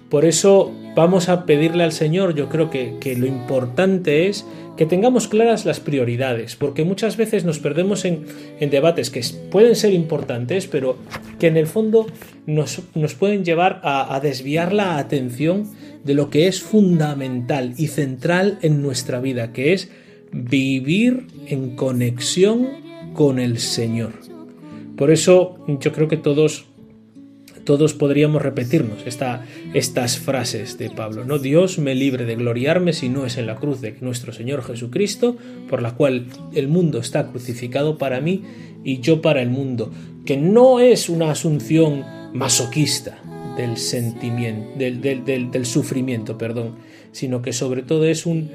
Por 0.10 0.24
eso 0.24 0.72
vamos 0.96 1.28
a 1.30 1.46
pedirle 1.46 1.84
al 1.84 1.92
Señor, 1.92 2.34
yo 2.36 2.50
creo 2.50 2.70
que, 2.70 3.16
lo 3.18 3.28
importante 3.28 4.28
es 4.28 4.46
que 4.78 4.86
tengamos 4.86 5.28
claras 5.28 5.66
las 5.66 5.80
prioridades, 5.80 6.56
porque 6.56 6.84
muchas 6.84 7.18
veces 7.18 7.46
nos 7.46 7.60
perdemos 7.60 8.06
en, 8.06 8.26
debates 8.60 9.10
que 9.10 9.22
pueden 9.52 9.76
ser 9.76 9.94
importantes, 9.94 10.68
pero 10.68 10.98
que 11.40 11.48
en 11.48 11.58
el 11.58 11.68
fondo 11.68 12.08
nos, 12.46 12.82
pueden 13.20 13.46
llevar 13.46 13.82
a, 13.84 14.20
desviar 14.22 14.74
la 14.74 14.98
atención 14.98 15.70
de 16.04 16.14
lo 16.14 16.30
que 16.30 16.48
es 16.48 16.62
fundamental 16.62 17.74
y 17.78 17.88
central 17.88 18.58
en 18.62 18.82
nuestra 18.82 19.20
vida, 19.20 19.54
que 19.54 19.74
es 19.74 19.90
vivir 20.32 21.28
en 21.48 21.76
conexión 21.76 22.68
con 23.14 23.40
el 23.40 23.60
Señor. 23.60 24.14
Por 24.98 25.12
eso 25.12 25.58
yo 25.68 25.92
creo 25.92 26.08
que 26.08 26.18
todos 26.18 26.66
todos 27.66 27.94
podríamos 27.94 28.42
repetirnos 28.42 29.06
esta, 29.06 29.44
estas 29.74 30.18
frases 30.18 30.78
de 30.78 30.90
Pablo. 30.90 31.26
No 31.26 31.40
Dios 31.40 31.80
me 31.80 31.96
libre 31.96 32.26
de 32.26 32.36
gloriarme 32.36 32.94
si 32.94 33.10
no 33.10 33.26
es 33.26 33.38
en 33.38 33.48
la 33.48 33.56
cruz 33.56 33.82
de 33.82 33.98
nuestro 34.02 34.32
Señor 34.32 34.64
Jesucristo, 34.64 35.36
por 35.70 35.82
la 35.82 35.96
cual 35.96 36.28
el 36.54 36.68
mundo 36.68 37.00
está 37.00 37.28
crucificado 37.28 37.98
para 37.98 38.22
mí 38.22 38.44
y 38.84 39.00
yo 39.00 39.22
para 39.22 39.42
el 39.42 39.50
mundo, 39.50 39.92
que 40.26 40.38
no 40.38 40.80
es 40.80 41.10
una 41.10 41.32
asunción 41.32 42.06
masoquista 42.34 43.18
del 43.58 43.78
sentimiento, 43.78 44.78
del, 44.78 45.02
del, 45.52 45.66
sufrimiento, 45.66 46.38
perdón, 46.38 46.76
sino 47.12 47.42
que 47.42 47.52
sobre 47.52 47.82
todo 47.82 48.06
es 48.06 48.26
un 48.26 48.50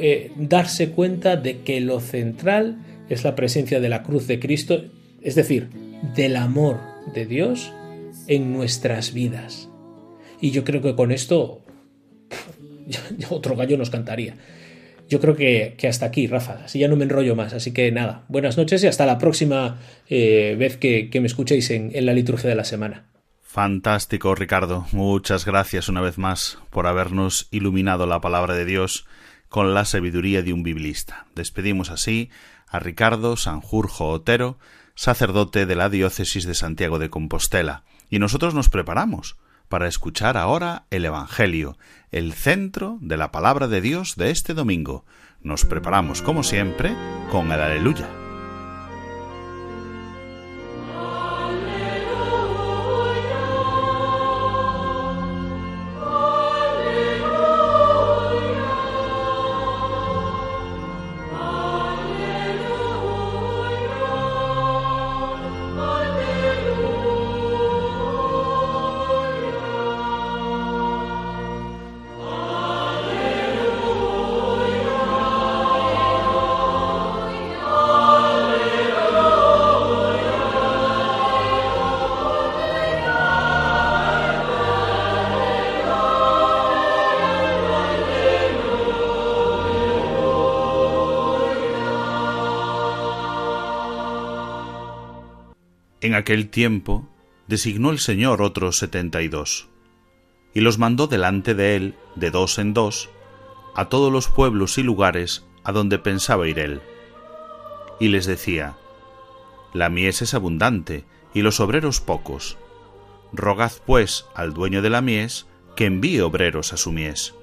eh, 0.00 0.32
darse 0.36 0.90
cuenta 0.90 1.36
de 1.36 1.60
que 1.60 1.80
lo 1.80 2.00
central 2.00 2.78
es 3.08 3.24
la 3.24 3.34
presencia 3.34 3.80
de 3.80 3.88
la 3.88 4.02
cruz 4.02 4.26
de 4.26 4.38
Cristo, 4.38 4.84
es 5.22 5.34
decir, 5.34 5.68
del 6.14 6.36
amor 6.36 6.78
de 7.14 7.26
Dios 7.26 7.72
en 8.28 8.52
nuestras 8.52 9.12
vidas. 9.12 9.68
Y 10.40 10.52
yo 10.52 10.62
creo 10.62 10.80
que 10.80 10.94
con 10.94 11.10
esto 11.10 11.64
otro 13.30 13.56
gallo 13.56 13.76
nos 13.76 13.90
cantaría. 13.90 14.36
Yo 15.08 15.20
creo 15.20 15.34
que, 15.34 15.74
que, 15.78 15.88
hasta 15.88 16.06
aquí, 16.06 16.26
Rafa. 16.26 16.64
Así 16.64 16.78
ya 16.78 16.88
no 16.88 16.96
me 16.96 17.04
enrollo 17.04 17.34
más. 17.34 17.54
Así 17.54 17.72
que 17.72 17.90
nada, 17.90 18.24
buenas 18.28 18.58
noches 18.58 18.84
y 18.84 18.86
hasta 18.86 19.06
la 19.06 19.18
próxima 19.18 19.80
eh, 20.08 20.54
vez 20.58 20.76
que, 20.76 21.08
que, 21.08 21.20
me 21.20 21.26
escuchéis 21.26 21.70
en, 21.70 21.90
en 21.94 22.06
la 22.06 22.12
liturgia 22.12 22.48
de 22.48 22.56
la 22.56 22.64
semana. 22.64 23.06
Fantástico, 23.42 24.34
Ricardo. 24.34 24.86
Muchas 24.92 25.46
gracias 25.46 25.88
una 25.88 26.02
vez 26.02 26.18
más 26.18 26.58
por 26.68 26.86
habernos 26.86 27.48
iluminado 27.50 28.06
la 28.06 28.20
palabra 28.20 28.54
de 28.54 28.66
Dios 28.66 29.06
con 29.48 29.72
la 29.72 29.86
sabiduría 29.86 30.42
de 30.42 30.52
un 30.52 30.62
biblista. 30.62 31.26
Despedimos 31.34 31.90
así 31.90 32.28
a 32.68 32.78
Ricardo 32.78 33.38
Sanjurjo 33.38 34.08
Otero, 34.08 34.58
sacerdote 34.94 35.64
de 35.64 35.74
la 35.74 35.88
diócesis 35.88 36.44
de 36.44 36.54
Santiago 36.54 36.98
de 36.98 37.08
Compostela 37.08 37.84
y 38.10 38.18
nosotros 38.18 38.54
nos 38.54 38.68
preparamos 38.68 39.36
para 39.68 39.86
escuchar 39.86 40.36
ahora 40.36 40.84
el 40.90 41.04
Evangelio, 41.04 41.76
el 42.10 42.32
centro 42.32 42.98
de 43.00 43.16
la 43.16 43.30
palabra 43.30 43.68
de 43.68 43.80
Dios 43.80 44.16
de 44.16 44.30
este 44.30 44.54
domingo. 44.54 45.04
Nos 45.42 45.64
preparamos, 45.64 46.22
como 46.22 46.42
siempre, 46.42 46.96
con 47.30 47.52
el 47.52 47.60
aleluya. 47.60 48.27
En 96.08 96.14
aquel 96.14 96.48
tiempo 96.48 97.06
designó 97.48 97.90
el 97.90 97.98
Señor 97.98 98.40
otros 98.40 98.78
setenta 98.78 99.20
y 99.20 99.28
dos, 99.28 99.68
y 100.54 100.62
los 100.62 100.78
mandó 100.78 101.06
delante 101.06 101.54
de 101.54 101.76
él, 101.76 101.96
de 102.14 102.30
dos 102.30 102.58
en 102.58 102.72
dos, 102.72 103.10
a 103.74 103.90
todos 103.90 104.10
los 104.10 104.28
pueblos 104.28 104.78
y 104.78 104.82
lugares 104.82 105.44
a 105.64 105.72
donde 105.72 105.98
pensaba 105.98 106.48
ir 106.48 106.60
él. 106.60 106.80
Y 108.00 108.08
les 108.08 108.24
decía, 108.24 108.74
La 109.74 109.90
mies 109.90 110.22
es 110.22 110.32
abundante, 110.32 111.04
y 111.34 111.42
los 111.42 111.60
obreros 111.60 112.00
pocos. 112.00 112.56
Rogad 113.34 113.72
pues 113.84 114.24
al 114.34 114.54
dueño 114.54 114.80
de 114.80 114.88
la 114.88 115.02
mies 115.02 115.46
que 115.76 115.84
envíe 115.84 116.20
obreros 116.20 116.72
a 116.72 116.78
su 116.78 116.90
mies. 116.90 117.34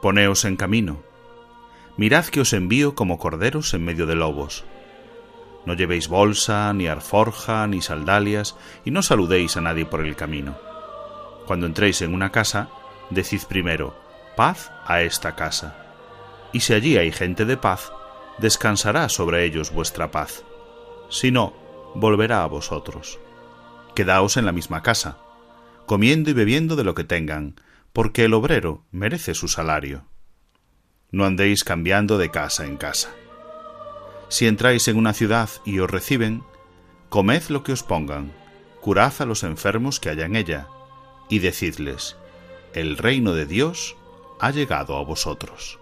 Poneos 0.00 0.46
en 0.46 0.56
camino. 0.56 1.02
Mirad 1.98 2.24
que 2.24 2.40
os 2.40 2.54
envío 2.54 2.94
como 2.94 3.18
corderos 3.18 3.74
en 3.74 3.84
medio 3.84 4.06
de 4.06 4.14
lobos. 4.14 4.64
No 5.66 5.74
llevéis 5.74 6.08
bolsa, 6.08 6.72
ni 6.72 6.86
alforja, 6.86 7.66
ni 7.66 7.82
saldalias, 7.82 8.56
y 8.84 8.90
no 8.90 9.02
saludéis 9.02 9.56
a 9.56 9.60
nadie 9.60 9.84
por 9.84 10.04
el 10.04 10.16
camino. 10.16 10.56
Cuando 11.46 11.66
entréis 11.66 12.02
en 12.02 12.14
una 12.14 12.30
casa, 12.30 12.68
decid 13.10 13.42
primero, 13.48 13.94
paz 14.36 14.70
a 14.86 15.02
esta 15.02 15.34
casa. 15.34 15.76
Y 16.52 16.60
si 16.60 16.74
allí 16.74 16.96
hay 16.96 17.12
gente 17.12 17.44
de 17.44 17.56
paz, 17.56 17.92
descansará 18.38 19.08
sobre 19.08 19.44
ellos 19.44 19.72
vuestra 19.72 20.10
paz. 20.10 20.44
Si 21.10 21.30
no, 21.30 21.54
volverá 21.94 22.42
a 22.42 22.46
vosotros. 22.46 23.18
Quedaos 23.94 24.36
en 24.36 24.46
la 24.46 24.52
misma 24.52 24.82
casa, 24.82 25.18
comiendo 25.86 26.30
y 26.30 26.34
bebiendo 26.34 26.76
de 26.76 26.84
lo 26.84 26.94
que 26.94 27.04
tengan, 27.04 27.56
porque 27.92 28.24
el 28.24 28.34
obrero 28.34 28.84
merece 28.90 29.34
su 29.34 29.48
salario. 29.48 30.04
No 31.10 31.24
andéis 31.24 31.64
cambiando 31.64 32.18
de 32.18 32.30
casa 32.30 32.66
en 32.66 32.76
casa. 32.76 33.10
Si 34.28 34.46
entráis 34.46 34.88
en 34.88 34.96
una 34.96 35.14
ciudad 35.14 35.48
y 35.64 35.78
os 35.78 35.90
reciben, 35.90 36.42
comed 37.08 37.42
lo 37.48 37.62
que 37.62 37.72
os 37.72 37.82
pongan, 37.82 38.32
curad 38.80 39.12
a 39.20 39.24
los 39.24 39.42
enfermos 39.42 40.00
que 40.00 40.10
haya 40.10 40.26
en 40.26 40.36
ella, 40.36 40.68
y 41.28 41.38
decidles, 41.38 42.16
el 42.74 42.98
reino 42.98 43.32
de 43.32 43.46
Dios 43.46 43.96
ha 44.40 44.50
llegado 44.50 44.96
a 44.96 45.04
vosotros. 45.04 45.78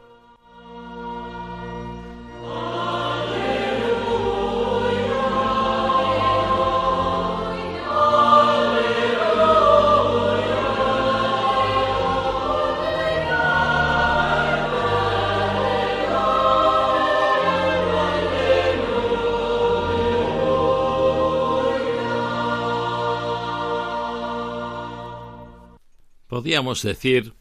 Podríamos 26.47 26.83
decir 26.83 27.35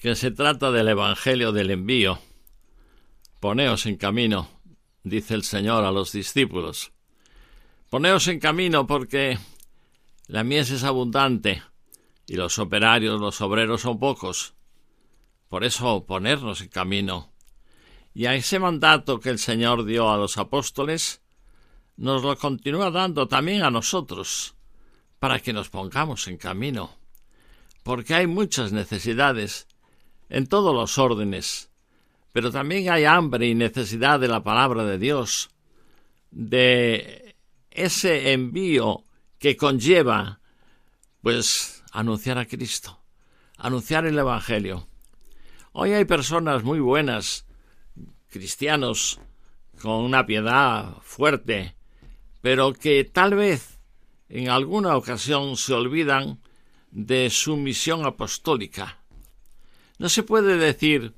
que 0.00 0.14
se 0.14 0.30
trata 0.30 0.70
del 0.70 0.86
Evangelio 0.86 1.50
del 1.50 1.72
envío. 1.72 2.20
Poneos 3.40 3.84
en 3.86 3.96
camino, 3.96 4.48
dice 5.02 5.34
el 5.34 5.42
Señor 5.42 5.82
a 5.84 5.90
los 5.90 6.12
discípulos. 6.12 6.92
Poneos 7.90 8.28
en 8.28 8.38
camino 8.38 8.86
porque 8.86 9.40
la 10.28 10.44
mies 10.44 10.70
es 10.70 10.84
abundante 10.84 11.64
y 12.28 12.36
los 12.36 12.60
operarios, 12.60 13.20
los 13.20 13.40
obreros 13.40 13.80
son 13.80 13.98
pocos. 13.98 14.54
Por 15.48 15.64
eso 15.64 16.06
ponernos 16.06 16.60
en 16.60 16.68
camino. 16.68 17.32
Y 18.14 18.26
a 18.26 18.36
ese 18.36 18.60
mandato 18.60 19.18
que 19.18 19.30
el 19.30 19.40
Señor 19.40 19.84
dio 19.84 20.12
a 20.12 20.16
los 20.16 20.38
apóstoles, 20.38 21.22
nos 21.96 22.22
lo 22.22 22.38
continúa 22.38 22.92
dando 22.92 23.26
también 23.26 23.64
a 23.64 23.72
nosotros, 23.72 24.54
para 25.18 25.40
que 25.40 25.52
nos 25.52 25.70
pongamos 25.70 26.28
en 26.28 26.36
camino. 26.36 26.97
Porque 27.82 28.14
hay 28.14 28.26
muchas 28.26 28.72
necesidades 28.72 29.66
en 30.28 30.46
todos 30.46 30.74
los 30.74 30.98
órdenes, 30.98 31.70
pero 32.32 32.50
también 32.50 32.90
hay 32.90 33.04
hambre 33.04 33.46
y 33.48 33.54
necesidad 33.54 34.20
de 34.20 34.28
la 34.28 34.42
palabra 34.42 34.84
de 34.84 34.98
Dios, 34.98 35.50
de 36.30 37.34
ese 37.70 38.32
envío 38.32 39.04
que 39.38 39.56
conlleva, 39.56 40.40
pues, 41.22 41.82
anunciar 41.92 42.38
a 42.38 42.46
Cristo, 42.46 43.00
anunciar 43.56 44.06
el 44.06 44.18
Evangelio. 44.18 44.88
Hoy 45.72 45.92
hay 45.92 46.04
personas 46.04 46.64
muy 46.64 46.80
buenas, 46.80 47.46
cristianos, 48.28 49.20
con 49.80 50.04
una 50.04 50.26
piedad 50.26 50.96
fuerte, 51.02 51.76
pero 52.40 52.72
que 52.72 53.04
tal 53.04 53.34
vez 53.34 53.78
en 54.28 54.48
alguna 54.48 54.96
ocasión 54.96 55.56
se 55.56 55.72
olvidan 55.72 56.40
de 56.90 57.30
su 57.30 57.56
misión 57.56 58.04
apostólica. 58.04 58.98
No 59.98 60.08
se 60.08 60.22
puede 60.22 60.56
decir 60.56 61.14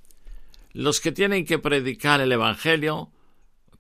los 0.73 1.01
que 1.01 1.13
tienen 1.13 1.45
que 1.45 1.59
predicar 1.59 2.21
el 2.21 2.33
Evangelio, 2.33 3.11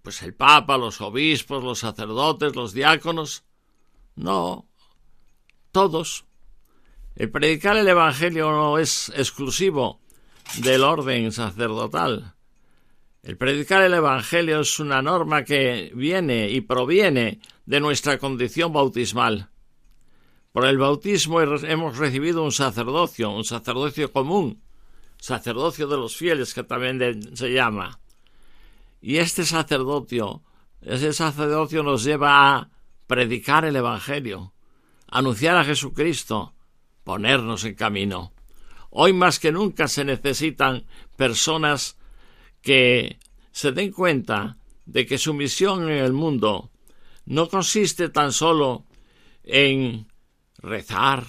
pues 0.02 0.22
el 0.22 0.34
Papa, 0.34 0.76
los 0.76 1.00
obispos, 1.00 1.62
los 1.62 1.80
sacerdotes, 1.80 2.56
los 2.56 2.72
diáconos. 2.72 3.44
No, 4.16 4.66
todos. 5.72 6.24
El 7.16 7.30
predicar 7.30 7.76
el 7.76 7.88
Evangelio 7.88 8.50
no 8.50 8.78
es 8.78 9.10
exclusivo 9.14 10.00
del 10.58 10.82
orden 10.82 11.32
sacerdotal. 11.32 12.34
El 13.22 13.36
predicar 13.36 13.82
el 13.82 13.94
Evangelio 13.94 14.60
es 14.60 14.80
una 14.80 15.02
norma 15.02 15.44
que 15.44 15.92
viene 15.94 16.48
y 16.48 16.62
proviene 16.62 17.40
de 17.66 17.80
nuestra 17.80 18.18
condición 18.18 18.72
bautismal. 18.72 19.49
Por 20.52 20.66
el 20.66 20.78
bautismo 20.78 21.40
hemos 21.40 21.96
recibido 21.96 22.42
un 22.42 22.50
sacerdocio, 22.50 23.30
un 23.30 23.44
sacerdocio 23.44 24.12
común, 24.12 24.60
sacerdocio 25.18 25.86
de 25.86 25.96
los 25.96 26.16
fieles 26.16 26.54
que 26.54 26.64
también 26.64 27.36
se 27.36 27.52
llama. 27.52 28.00
Y 29.00 29.18
este 29.18 29.44
sacerdocio, 29.44 30.42
ese 30.82 31.12
sacerdocio 31.12 31.84
nos 31.84 32.02
lleva 32.02 32.56
a 32.56 32.70
predicar 33.06 33.64
el 33.64 33.76
Evangelio, 33.76 34.52
anunciar 35.06 35.56
a 35.56 35.64
Jesucristo, 35.64 36.52
ponernos 37.04 37.64
en 37.64 37.74
camino. 37.74 38.32
Hoy 38.90 39.12
más 39.12 39.38
que 39.38 39.52
nunca 39.52 39.86
se 39.86 40.04
necesitan 40.04 40.84
personas 41.16 41.96
que 42.60 43.18
se 43.52 43.70
den 43.70 43.92
cuenta 43.92 44.56
de 44.84 45.06
que 45.06 45.16
su 45.16 45.32
misión 45.32 45.84
en 45.88 45.98
el 45.98 46.12
mundo 46.12 46.70
no 47.24 47.48
consiste 47.48 48.08
tan 48.08 48.32
solo 48.32 48.84
en 49.44 50.09
rezar, 50.62 51.26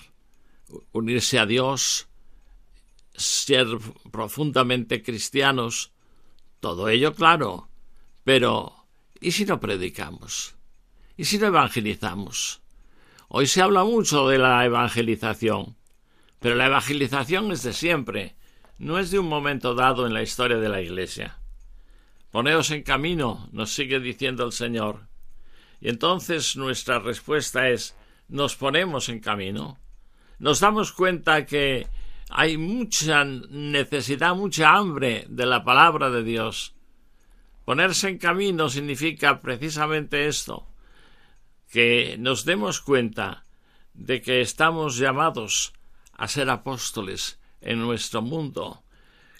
unirse 0.91 1.39
a 1.39 1.45
Dios, 1.45 2.07
ser 3.15 3.67
profundamente 4.11 5.03
cristianos, 5.03 5.91
todo 6.59 6.89
ello 6.89 7.13
claro, 7.13 7.69
pero 8.23 8.85
¿y 9.19 9.31
si 9.31 9.45
no 9.45 9.59
predicamos? 9.59 10.55
¿Y 11.17 11.25
si 11.25 11.37
no 11.37 11.47
evangelizamos? 11.47 12.61
Hoy 13.27 13.47
se 13.47 13.61
habla 13.61 13.83
mucho 13.83 14.27
de 14.27 14.37
la 14.37 14.65
evangelización, 14.65 15.77
pero 16.39 16.55
la 16.55 16.67
evangelización 16.67 17.51
es 17.51 17.63
de 17.63 17.73
siempre, 17.73 18.35
no 18.77 18.97
es 18.97 19.11
de 19.11 19.19
un 19.19 19.27
momento 19.27 19.75
dado 19.75 20.07
en 20.07 20.13
la 20.13 20.23
historia 20.23 20.57
de 20.57 20.69
la 20.69 20.81
Iglesia. 20.81 21.39
Poneos 22.31 22.71
en 22.71 22.83
camino, 22.83 23.47
nos 23.51 23.73
sigue 23.73 23.99
diciendo 23.99 24.45
el 24.45 24.51
Señor. 24.51 25.07
Y 25.79 25.89
entonces 25.89 26.55
nuestra 26.55 26.99
respuesta 26.99 27.69
es 27.69 27.95
nos 28.31 28.55
ponemos 28.55 29.09
en 29.09 29.19
camino. 29.19 29.77
Nos 30.39 30.61
damos 30.61 30.93
cuenta 30.93 31.45
que 31.45 31.85
hay 32.29 32.57
mucha 32.57 33.25
necesidad, 33.25 34.35
mucha 34.35 34.73
hambre 34.73 35.25
de 35.29 35.45
la 35.45 35.63
palabra 35.63 36.09
de 36.09 36.23
Dios. 36.23 36.73
Ponerse 37.65 38.07
en 38.07 38.17
camino 38.17 38.69
significa 38.69 39.39
precisamente 39.41 40.27
esto, 40.27 40.65
que 41.69 42.15
nos 42.17 42.45
demos 42.45 42.79
cuenta 42.79 43.43
de 43.93 44.21
que 44.21 44.39
estamos 44.39 44.97
llamados 44.97 45.73
a 46.13 46.27
ser 46.29 46.49
apóstoles 46.49 47.37
en 47.59 47.79
nuestro 47.79 48.21
mundo, 48.21 48.83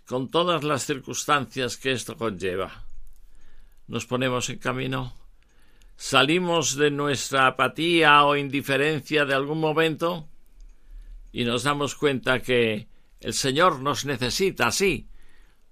con 0.06 0.30
todas 0.30 0.66
las 0.66 0.86
circunstancias 0.86 1.78
que 1.78 1.94
esto 1.94 2.18
conlleva. 2.18 2.84
Nos 3.88 4.06
ponemos 4.06 4.50
en 4.50 4.60
camino, 4.60 5.14
salimos 6.02 6.76
de 6.78 6.90
nuestra 6.90 7.46
apatía 7.46 8.24
o 8.26 8.36
indiferencia 8.36 9.24
de 9.24 9.36
algún 9.36 9.60
momento, 9.60 10.28
y 11.32 11.44
nos 11.44 11.62
damos 11.62 11.94
cuenta 11.94 12.42
que 12.42 12.88
el 13.20 13.36
Señor 13.36 13.82
nos 13.82 14.04
necesita 14.04 14.66
así. 14.66 15.08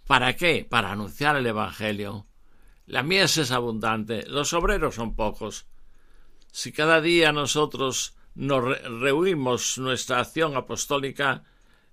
¿Para 0.05 0.35
qué? 0.35 0.67
Para 0.69 0.91
anunciar 0.91 1.35
el 1.35 1.47
Evangelio. 1.47 2.27
La 2.85 3.01
mies 3.01 3.37
es 3.37 3.49
abundante, 3.49 4.23
los 4.27 4.53
obreros 4.53 4.95
son 4.95 5.15
pocos. 5.15 5.65
Si 6.51 6.71
cada 6.71 7.01
día 7.01 7.31
nosotros 7.31 8.15
nos 8.35 8.63
rehuimos 8.83 9.79
nuestra 9.79 10.19
acción 10.19 10.55
apostólica, 10.55 11.43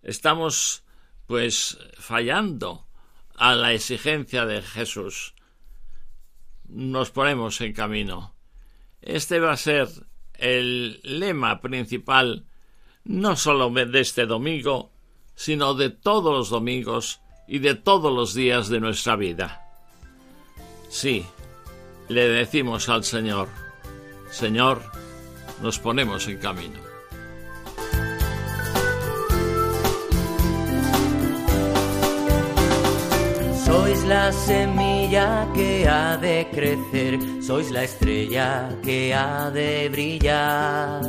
estamos 0.03 0.85
pues 1.27 1.79
fallando 1.99 2.87
a 3.35 3.55
la 3.55 3.72
exigencia 3.72 4.44
de 4.44 4.61
Jesús. 4.61 5.36
Nos 6.68 7.11
ponemos 7.11 7.61
en 7.61 7.72
camino. 7.72 8.35
Este 9.00 9.40
va 9.40 9.52
a 9.52 9.57
ser 9.57 9.88
el 10.35 11.00
lema 11.02 11.61
principal 11.61 12.46
no 13.05 13.37
solo 13.37 13.70
de 13.70 14.00
este 14.00 14.26
domingo, 14.26 14.90
sino 15.35 15.74
de 15.74 15.90
todos 15.90 16.33
los 16.33 16.50
domingos 16.50 17.20
y 17.46 17.61
de 17.61 17.74
todos 17.74 18.12
los 18.12 18.35
días 18.35 18.68
de 18.68 18.81
nuestra 18.81 19.16
vida. 19.16 19.62
Sí, 20.88 21.24
le 22.09 22.29
decimos 22.29 22.88
al 22.88 23.05
Señor, 23.05 23.48
Señor, 24.31 24.83
nos 25.62 25.79
ponemos 25.79 26.26
en 26.26 26.38
camino. 26.38 26.86
La 34.07 34.33
semilla 34.33 35.49
que 35.55 35.87
ha 35.88 36.16
de 36.16 36.47
crecer, 36.53 37.19
sois 37.42 37.71
la 37.71 37.85
estrella 37.85 38.69
que 38.83 39.14
ha 39.14 39.51
de 39.51 39.88
brillar 39.90 41.03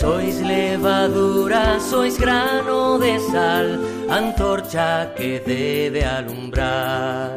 sois 0.00 0.40
levadura, 0.40 1.78
sois 1.80 2.16
grano 2.18 2.98
de 2.98 3.18
sal, 3.18 3.80
antorcha 4.08 5.12
que 5.16 5.40
debe 5.40 6.04
alumbrar. 6.04 7.36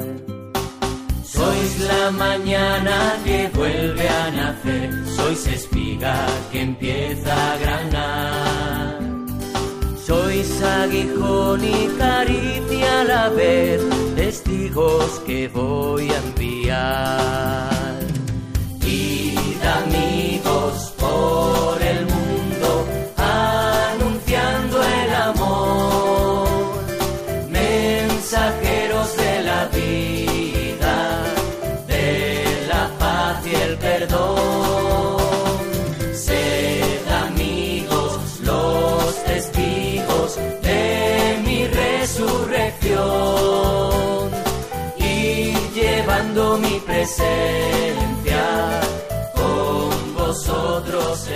Sois 1.24 1.80
la 1.80 2.12
mañana 2.12 2.98
que 3.24 3.50
vuelve 3.54 4.08
a 4.08 4.32
nacer, 4.32 4.90
sois 5.18 5.48
espiga 5.48 6.16
que 6.52 6.62
empieza 6.62 7.34
a 7.54 7.58
granar. 7.58 9.00
Sois 10.06 10.62
aguijón 10.62 11.64
y 11.64 11.88
caricia 11.98 13.02
a 13.02 13.04
la 13.04 13.30
vez, 13.30 13.82
testigos 14.32 15.20
que 15.26 15.50
voy 15.50 16.10
a 16.10 16.18
enviar. 16.20 18.00
Y 18.82 19.36
amigos 19.62 20.94
por 20.98 21.82
el 21.82 22.06
mundo 22.06 22.22
presencia, 46.86 48.46
con 49.36 50.14
vosotros 50.16 51.30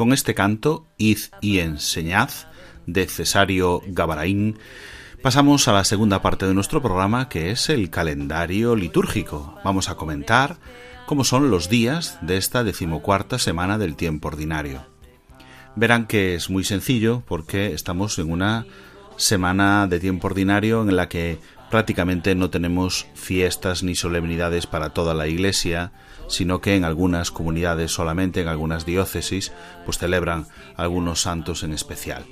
con 0.00 0.14
este 0.14 0.32
canto, 0.32 0.86
Id 0.96 1.18
y 1.42 1.58
enseñad, 1.58 2.30
de 2.86 3.06
Cesario 3.06 3.82
Gabaraín, 3.86 4.58
pasamos 5.22 5.68
a 5.68 5.74
la 5.74 5.84
segunda 5.84 6.22
parte 6.22 6.46
de 6.46 6.54
nuestro 6.54 6.80
programa, 6.80 7.28
que 7.28 7.50
es 7.50 7.68
el 7.68 7.90
calendario 7.90 8.76
litúrgico. 8.76 9.58
Vamos 9.62 9.90
a 9.90 9.96
comentar 9.96 10.56
cómo 11.04 11.22
son 11.22 11.50
los 11.50 11.68
días 11.68 12.18
de 12.22 12.38
esta 12.38 12.64
decimocuarta 12.64 13.38
semana 13.38 13.76
del 13.76 13.94
tiempo 13.94 14.28
ordinario. 14.28 14.86
Verán 15.76 16.06
que 16.06 16.34
es 16.34 16.48
muy 16.48 16.64
sencillo 16.64 17.22
porque 17.26 17.74
estamos 17.74 18.18
en 18.18 18.32
una 18.32 18.64
semana 19.18 19.86
de 19.86 20.00
tiempo 20.00 20.28
ordinario 20.28 20.80
en 20.80 20.96
la 20.96 21.10
que 21.10 21.38
prácticamente 21.70 22.34
no 22.34 22.50
tenemos 22.50 23.06
fiestas 23.14 23.82
ni 23.82 23.94
solemnidades 23.94 24.66
para 24.66 24.90
toda 24.90 25.14
la 25.14 25.28
Iglesia, 25.28 25.92
sino 26.28 26.60
que 26.60 26.76
en 26.76 26.84
algunas 26.84 27.30
comunidades 27.30 27.92
solamente, 27.92 28.40
en 28.40 28.48
algunas 28.48 28.84
diócesis, 28.84 29.52
pues 29.84 29.98
celebran 29.98 30.46
algunos 30.76 31.22
santos 31.22 31.62
en 31.62 31.72
especial. 31.72 32.24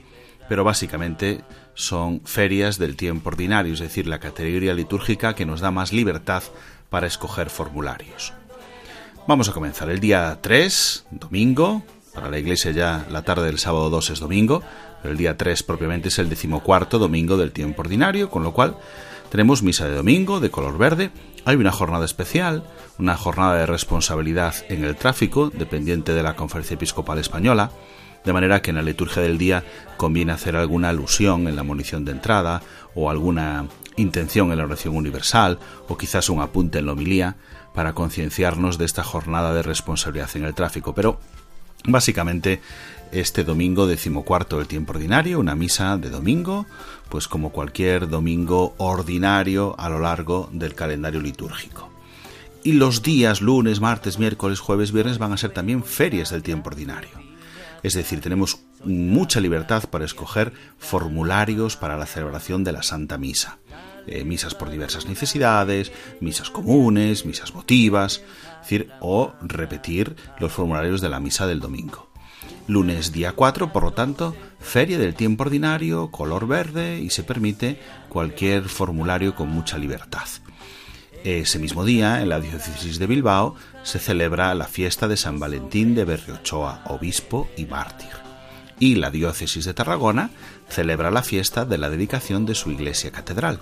Pero 0.48 0.64
básicamente 0.64 1.42
son 1.74 2.20
ferias 2.24 2.78
del 2.78 2.96
tiempo 2.96 3.28
ordinario, 3.28 3.74
es 3.74 3.80
decir, 3.80 4.06
la 4.06 4.18
categoría 4.18 4.74
litúrgica 4.74 5.34
que 5.34 5.46
nos 5.46 5.60
da 5.60 5.70
más 5.70 5.92
libertad 5.92 6.42
para 6.90 7.06
escoger 7.06 7.50
formularios. 7.50 8.32
Vamos 9.26 9.48
a 9.48 9.52
comenzar 9.52 9.90
el 9.90 10.00
día 10.00 10.38
3, 10.40 11.06
domingo, 11.10 11.82
para 12.14 12.30
la 12.30 12.38
iglesia 12.38 12.70
ya 12.70 13.06
la 13.10 13.22
tarde 13.22 13.46
del 13.46 13.58
sábado 13.58 13.90
2 13.90 14.10
es 14.10 14.20
domingo, 14.20 14.62
pero 15.02 15.12
el 15.12 15.18
día 15.18 15.36
3 15.36 15.62
propiamente 15.62 16.08
es 16.08 16.18
el 16.18 16.28
decimocuarto 16.28 16.98
domingo 16.98 17.36
del 17.36 17.52
tiempo 17.52 17.82
ordinario, 17.82 18.30
con 18.30 18.42
lo 18.42 18.52
cual 18.52 18.76
tenemos 19.30 19.62
misa 19.62 19.86
de 19.86 19.94
domingo 19.94 20.40
de 20.40 20.50
color 20.50 20.78
verde, 20.78 21.10
hay 21.44 21.56
una 21.56 21.72
jornada 21.72 22.04
especial, 22.04 22.64
una 22.98 23.16
jornada 23.16 23.56
de 23.56 23.66
responsabilidad 23.66 24.54
en 24.68 24.84
el 24.84 24.96
tráfico, 24.96 25.50
dependiente 25.50 26.12
de 26.12 26.22
la 26.22 26.36
Conferencia 26.36 26.74
Episcopal 26.74 27.18
Española, 27.18 27.70
de 28.24 28.32
manera 28.32 28.60
que 28.60 28.70
en 28.70 28.76
la 28.76 28.82
liturgia 28.82 29.22
del 29.22 29.38
día 29.38 29.64
conviene 29.96 30.32
hacer 30.32 30.56
alguna 30.56 30.90
alusión 30.90 31.48
en 31.48 31.56
la 31.56 31.62
munición 31.62 32.04
de 32.04 32.12
entrada 32.12 32.62
o 32.94 33.10
alguna 33.10 33.66
intención 33.96 34.52
en 34.52 34.58
la 34.58 34.64
oración 34.64 34.96
universal 34.96 35.58
o 35.88 35.96
quizás 35.96 36.28
un 36.28 36.40
apunte 36.40 36.78
en 36.78 36.86
la 36.86 36.92
homilía 36.92 37.36
para 37.74 37.92
concienciarnos 37.92 38.78
de 38.78 38.84
esta 38.84 39.04
jornada 39.04 39.54
de 39.54 39.62
responsabilidad 39.62 40.30
en 40.34 40.44
el 40.44 40.54
tráfico. 40.54 40.94
Pero 40.94 41.20
básicamente 41.84 42.60
este 43.12 43.44
domingo 43.44 43.86
decimocuarto 43.86 44.58
del 44.58 44.66
tiempo 44.66 44.92
ordinario, 44.92 45.40
una 45.40 45.54
misa 45.54 45.96
de 45.96 46.10
domingo, 46.10 46.66
pues 47.08 47.28
como 47.28 47.50
cualquier 47.50 48.08
domingo 48.08 48.74
ordinario 48.78 49.74
a 49.78 49.88
lo 49.88 49.98
largo 49.98 50.48
del 50.52 50.74
calendario 50.74 51.20
litúrgico. 51.20 51.90
Y 52.64 52.72
los 52.72 53.02
días 53.02 53.40
lunes, 53.40 53.80
martes, 53.80 54.18
miércoles, 54.18 54.60
jueves, 54.60 54.92
viernes 54.92 55.18
van 55.18 55.32
a 55.32 55.36
ser 55.36 55.50
también 55.50 55.84
ferias 55.84 56.30
del 56.30 56.42
tiempo 56.42 56.70
ordinario. 56.70 57.10
Es 57.82 57.94
decir, 57.94 58.20
tenemos 58.20 58.60
mucha 58.84 59.40
libertad 59.40 59.84
para 59.88 60.04
escoger 60.04 60.52
formularios 60.78 61.76
para 61.76 61.96
la 61.96 62.06
celebración 62.06 62.64
de 62.64 62.72
la 62.72 62.82
Santa 62.82 63.18
Misa. 63.18 63.58
Eh, 64.06 64.24
misas 64.24 64.54
por 64.54 64.70
diversas 64.70 65.06
necesidades, 65.06 65.92
misas 66.20 66.50
comunes, 66.50 67.26
misas 67.26 67.52
votivas, 67.52 68.22
decir, 68.62 68.90
o 69.00 69.32
repetir 69.42 70.16
los 70.38 70.52
formularios 70.52 71.00
de 71.00 71.08
la 71.08 71.20
misa 71.20 71.46
del 71.46 71.60
domingo. 71.60 72.07
Lunes 72.68 73.12
día 73.12 73.32
4, 73.32 73.72
por 73.72 73.82
lo 73.82 73.92
tanto, 73.92 74.36
feria 74.60 74.98
del 74.98 75.14
tiempo 75.14 75.44
ordinario, 75.44 76.10
color 76.10 76.46
verde 76.46 77.00
y 77.00 77.08
se 77.08 77.22
permite 77.22 77.80
cualquier 78.10 78.68
formulario 78.68 79.34
con 79.34 79.48
mucha 79.48 79.78
libertad. 79.78 80.28
Ese 81.24 81.58
mismo 81.58 81.86
día, 81.86 82.20
en 82.20 82.28
la 82.28 82.40
diócesis 82.40 82.98
de 82.98 83.06
Bilbao, 83.06 83.54
se 83.84 83.98
celebra 83.98 84.54
la 84.54 84.66
fiesta 84.66 85.08
de 85.08 85.16
San 85.16 85.40
Valentín 85.40 85.94
de 85.94 86.04
Berriochoa, 86.04 86.82
obispo 86.88 87.48
y 87.56 87.64
mártir. 87.64 88.10
Y 88.78 88.96
la 88.96 89.10
diócesis 89.10 89.64
de 89.64 89.72
Tarragona 89.72 90.28
celebra 90.68 91.10
la 91.10 91.22
fiesta 91.22 91.64
de 91.64 91.78
la 91.78 91.88
dedicación 91.88 92.44
de 92.44 92.54
su 92.54 92.70
iglesia 92.70 93.10
catedral. 93.10 93.60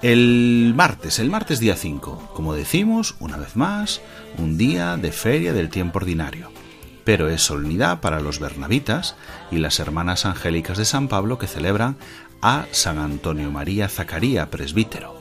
El 0.00 0.74
martes, 0.76 1.18
el 1.18 1.28
martes 1.28 1.58
día 1.58 1.74
5, 1.74 2.34
como 2.34 2.54
decimos, 2.54 3.16
una 3.18 3.36
vez 3.36 3.56
más, 3.56 4.00
un 4.38 4.56
día 4.56 4.96
de 4.96 5.10
feria 5.10 5.52
del 5.52 5.70
tiempo 5.70 5.98
ordinario 5.98 6.52
pero 7.04 7.28
es 7.28 7.42
solemnidad 7.42 8.00
para 8.00 8.20
los 8.20 8.38
bernabitas 8.38 9.16
y 9.50 9.58
las 9.58 9.80
hermanas 9.80 10.26
angélicas 10.26 10.78
de 10.78 10.84
San 10.84 11.08
Pablo 11.08 11.38
que 11.38 11.46
celebran 11.46 11.96
a 12.42 12.66
San 12.72 12.98
Antonio 12.98 13.50
María 13.50 13.88
Zacaría, 13.88 14.50
presbítero. 14.50 15.20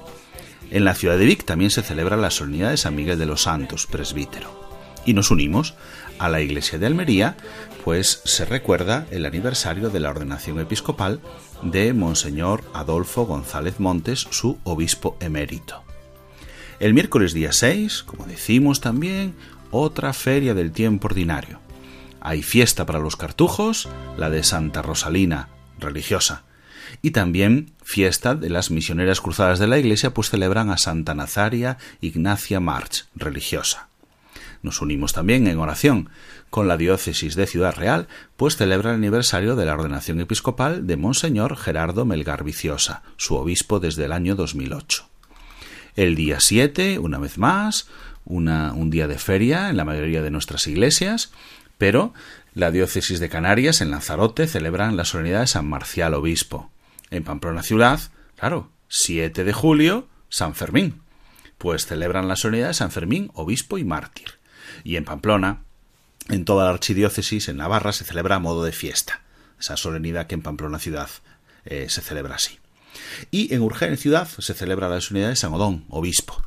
En 0.71 0.85
la 0.85 0.93
ciudad 0.93 1.17
de 1.17 1.25
Vic 1.25 1.45
también 1.45 1.71
se 1.71 1.81
celebra 1.81 2.15
la 2.15 2.29
solemnidad 2.29 2.69
de 2.69 2.77
San 2.77 2.95
Miguel 2.95 3.17
de 3.17 3.25
los 3.25 3.43
Santos, 3.43 3.87
presbítero. 3.87 4.69
Y 5.05 5.13
nos 5.13 5.31
unimos 5.31 5.73
a 6.19 6.29
la 6.29 6.41
iglesia 6.41 6.77
de 6.77 6.85
Almería, 6.85 7.37
pues 7.83 8.21
se 8.25 8.45
recuerda 8.45 9.07
el 9.09 9.25
aniversario 9.25 9.89
de 9.89 9.99
la 9.99 10.09
ordenación 10.09 10.59
episcopal 10.59 11.21
de 11.63 11.93
Monseñor 11.93 12.63
Adolfo 12.73 13.25
González 13.25 13.79
Montes, 13.79 14.27
su 14.29 14.59
obispo 14.63 15.17
emérito. 15.19 15.83
El 16.79 16.93
miércoles 16.93 17.33
día 17.33 17.51
6, 17.51 18.03
como 18.03 18.25
decimos 18.25 18.79
también, 18.79 19.33
otra 19.71 20.13
feria 20.13 20.53
del 20.53 20.71
tiempo 20.71 21.07
ordinario. 21.07 21.59
Hay 22.29 22.43
fiesta 22.43 22.85
para 22.85 22.99
los 22.99 23.15
cartujos, 23.15 23.89
la 24.15 24.29
de 24.29 24.43
Santa 24.43 24.83
Rosalina, 24.83 25.49
religiosa. 25.79 26.43
Y 27.01 27.09
también 27.09 27.71
fiesta 27.81 28.35
de 28.35 28.51
las 28.51 28.69
misioneras 28.69 29.19
cruzadas 29.19 29.57
de 29.57 29.65
la 29.65 29.79
Iglesia, 29.79 30.13
pues 30.13 30.29
celebran 30.29 30.69
a 30.69 30.77
Santa 30.77 31.15
Nazaria 31.15 31.79
Ignacia 32.01 32.59
March, 32.59 33.07
religiosa. 33.15 33.89
Nos 34.61 34.79
unimos 34.79 35.11
también 35.11 35.47
en 35.47 35.57
oración 35.57 36.11
con 36.51 36.67
la 36.67 36.77
diócesis 36.77 37.33
de 37.33 37.47
Ciudad 37.47 37.75
Real, 37.75 38.07
pues 38.37 38.57
celebra 38.57 38.91
el 38.91 38.97
aniversario 38.97 39.55
de 39.55 39.65
la 39.65 39.73
ordenación 39.73 40.19
episcopal 40.19 40.85
de 40.85 40.97
Monseñor 40.97 41.57
Gerardo 41.57 42.05
Melgar 42.05 42.43
Viciosa, 42.43 43.01
su 43.17 43.37
obispo 43.37 43.79
desde 43.79 44.05
el 44.05 44.11
año 44.11 44.35
2008. 44.35 45.09
El 45.95 46.13
día 46.13 46.39
7, 46.39 46.99
una 46.99 47.17
vez 47.17 47.39
más, 47.39 47.87
un 48.25 48.89
día 48.91 49.07
de 49.07 49.17
feria 49.17 49.71
en 49.71 49.77
la 49.77 49.85
mayoría 49.85 50.21
de 50.21 50.29
nuestras 50.29 50.67
iglesias, 50.67 51.31
pero 51.79 52.13
la 52.53 52.71
diócesis 52.71 53.21
de 53.21 53.29
Canarias, 53.29 53.79
en 53.79 53.89
Lanzarote, 53.89 54.47
celebran 54.47 54.97
la 54.97 55.05
solemnidad 55.05 55.39
de 55.39 55.47
San 55.47 55.65
Marcial 55.65 56.13
Obispo. 56.13 56.69
En 57.09 57.23
Pamplona 57.23 57.63
Ciudad, 57.63 58.01
claro, 58.35 58.69
7 58.89 59.45
de 59.45 59.53
julio, 59.53 60.07
San 60.27 60.55
Fermín. 60.55 61.01
Pues 61.57 61.85
celebran 61.85 62.27
la 62.27 62.35
solemnidad 62.35 62.67
de 62.67 62.73
San 62.73 62.91
Fermín, 62.91 63.31
obispo 63.33 63.77
y 63.77 63.85
mártir. 63.85 64.33
Y 64.83 64.97
en 64.97 65.05
Pamplona, 65.05 65.61
en 66.27 66.43
toda 66.43 66.65
la 66.65 66.71
archidiócesis, 66.71 67.47
en 67.47 67.57
Navarra, 67.57 67.93
se 67.93 68.03
celebra 68.03 68.35
a 68.35 68.39
modo 68.39 68.65
de 68.65 68.73
fiesta. 68.73 69.21
Esa 69.57 69.77
solemnidad 69.77 70.27
que 70.27 70.35
en 70.35 70.41
Pamplona 70.41 70.79
Ciudad 70.79 71.09
eh, 71.63 71.85
se 71.87 72.01
celebra 72.01 72.35
así. 72.35 72.59
Y 73.31 73.53
en 73.53 73.61
Urgel 73.61 73.97
Ciudad 73.97 74.27
se 74.27 74.53
celebra 74.53 74.89
la 74.89 74.99
solemnidad 74.99 75.29
de 75.29 75.37
San 75.37 75.53
Odón, 75.53 75.85
obispo. 75.87 76.43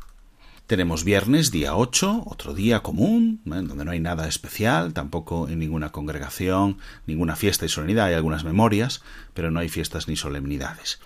Tenemos 0.72 1.04
viernes, 1.04 1.50
día 1.50 1.76
8, 1.76 2.22
otro 2.24 2.54
día 2.54 2.80
común, 2.80 3.42
donde 3.44 3.85
no 3.85 3.90
hay 3.90 4.00
nada 4.00 4.26
especial, 4.26 4.94
tampoco 4.94 5.46
en 5.46 5.58
ninguna 5.58 5.92
congregación, 5.92 6.78
ninguna 7.06 7.37
fiesta 7.37 7.66
y 7.66 7.68
solemnidad, 7.68 8.06
hay 8.06 8.14
algunas 8.14 8.42
memorias, 8.42 9.02
pero 9.35 9.50
no 9.50 9.61
hay 9.61 9.68
fiestas 9.68 10.08
ni 10.08 10.16
solemnidades. 10.16 10.98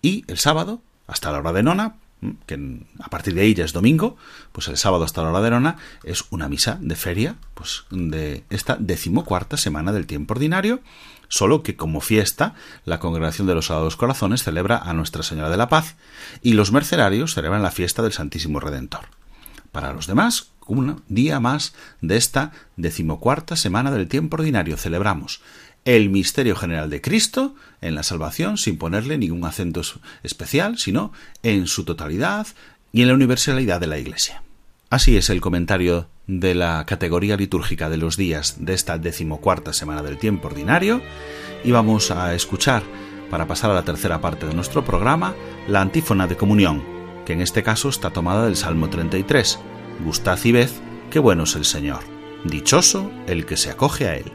Y 0.00 0.24
el 0.26 0.38
sábado, 0.38 0.80
hasta 1.06 1.30
la 1.32 1.40
hora 1.40 1.52
de 1.52 1.62
nona, 1.62 1.96
que 2.46 2.80
a 2.98 3.10
partir 3.10 3.34
de 3.34 3.42
ahí 3.42 3.52
ya 3.52 3.66
es 3.66 3.74
domingo, 3.74 4.16
pues 4.52 4.68
el 4.68 4.78
sábado 4.78 5.04
hasta 5.04 5.22
la 5.22 5.28
hora 5.28 5.42
de 5.42 5.50
nona 5.50 5.76
es 6.02 6.24
una 6.30 6.48
misa 6.48 6.78
de 6.80 6.96
feria, 6.96 7.36
pues 7.52 7.84
de 7.90 8.44
esta 8.48 8.78
decimocuarta 8.80 9.58
semana 9.58 9.92
del 9.92 10.06
tiempo 10.06 10.32
ordinario, 10.32 10.80
solo 11.30 11.62
que 11.62 11.76
como 11.76 12.02
fiesta 12.02 12.54
la 12.84 12.98
Congregación 12.98 13.46
de 13.46 13.54
los 13.54 13.66
Sagrados 13.66 13.96
Corazones 13.96 14.42
celebra 14.42 14.76
a 14.76 14.92
Nuestra 14.92 15.22
Señora 15.22 15.48
de 15.48 15.56
la 15.56 15.70
Paz 15.70 15.96
y 16.42 16.52
los 16.52 16.72
mercenarios 16.72 17.32
celebran 17.32 17.62
la 17.62 17.70
fiesta 17.70 18.02
del 18.02 18.12
Santísimo 18.12 18.60
Redentor. 18.60 19.06
Para 19.72 19.94
los 19.94 20.06
demás, 20.06 20.50
un 20.66 21.02
día 21.08 21.40
más 21.40 21.74
de 22.02 22.16
esta 22.16 22.52
decimocuarta 22.76 23.56
semana 23.56 23.90
del 23.90 24.08
tiempo 24.08 24.36
ordinario 24.36 24.76
celebramos 24.76 25.40
el 25.84 26.10
misterio 26.10 26.56
general 26.56 26.90
de 26.90 27.00
Cristo 27.00 27.54
en 27.80 27.94
la 27.94 28.02
salvación 28.02 28.58
sin 28.58 28.76
ponerle 28.76 29.16
ningún 29.16 29.44
acento 29.44 29.80
especial, 30.22 30.78
sino 30.78 31.12
en 31.42 31.66
su 31.66 31.84
totalidad 31.84 32.46
y 32.92 33.02
en 33.02 33.08
la 33.08 33.14
universalidad 33.14 33.80
de 33.80 33.86
la 33.86 33.98
Iglesia. 33.98 34.42
Así 34.90 35.16
es 35.16 35.30
el 35.30 35.40
comentario 35.40 36.08
de 36.38 36.54
la 36.54 36.86
categoría 36.86 37.36
litúrgica 37.36 37.88
de 37.90 37.96
los 37.96 38.16
días 38.16 38.56
de 38.60 38.74
esta 38.74 38.98
decimocuarta 38.98 39.72
semana 39.72 40.02
del 40.02 40.18
tiempo 40.18 40.46
ordinario 40.46 41.02
y 41.64 41.72
vamos 41.72 42.10
a 42.10 42.34
escuchar, 42.34 42.82
para 43.30 43.46
pasar 43.46 43.70
a 43.70 43.74
la 43.74 43.84
tercera 43.84 44.20
parte 44.20 44.46
de 44.46 44.54
nuestro 44.54 44.84
programa, 44.84 45.34
la 45.68 45.80
antífona 45.80 46.26
de 46.26 46.36
comunión, 46.36 46.84
que 47.26 47.32
en 47.32 47.40
este 47.40 47.62
caso 47.62 47.88
está 47.88 48.10
tomada 48.10 48.44
del 48.44 48.56
Salmo 48.56 48.88
33. 48.88 49.58
Gustad 50.04 50.38
y 50.44 50.52
ved, 50.52 50.70
qué 51.10 51.18
bueno 51.18 51.44
es 51.44 51.56
el 51.56 51.64
Señor. 51.64 52.00
Dichoso 52.44 53.10
el 53.26 53.44
que 53.44 53.56
se 53.56 53.70
acoge 53.70 54.08
a 54.08 54.16
él. 54.16 54.32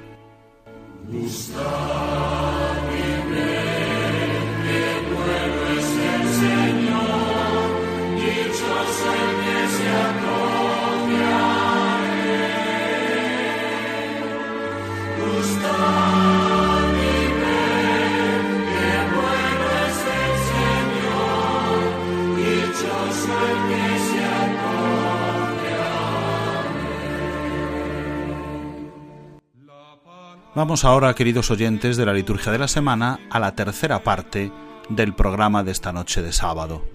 Vamos 30.55 30.85
ahora, 30.85 31.13
queridos 31.15 31.51
oyentes 31.51 31.97
de 31.97 32.05
la 32.05 32.13
liturgia 32.13 32.49
de 32.49 32.59
la 32.59 32.69
semana, 32.69 33.19
a 33.29 33.41
la 33.41 33.55
tercera 33.55 34.03
parte 34.03 34.53
del 34.87 35.13
programa 35.13 35.65
de 35.65 35.71
esta 35.71 35.91
noche 35.91 36.21
de 36.21 36.31
sábado. 36.31 36.85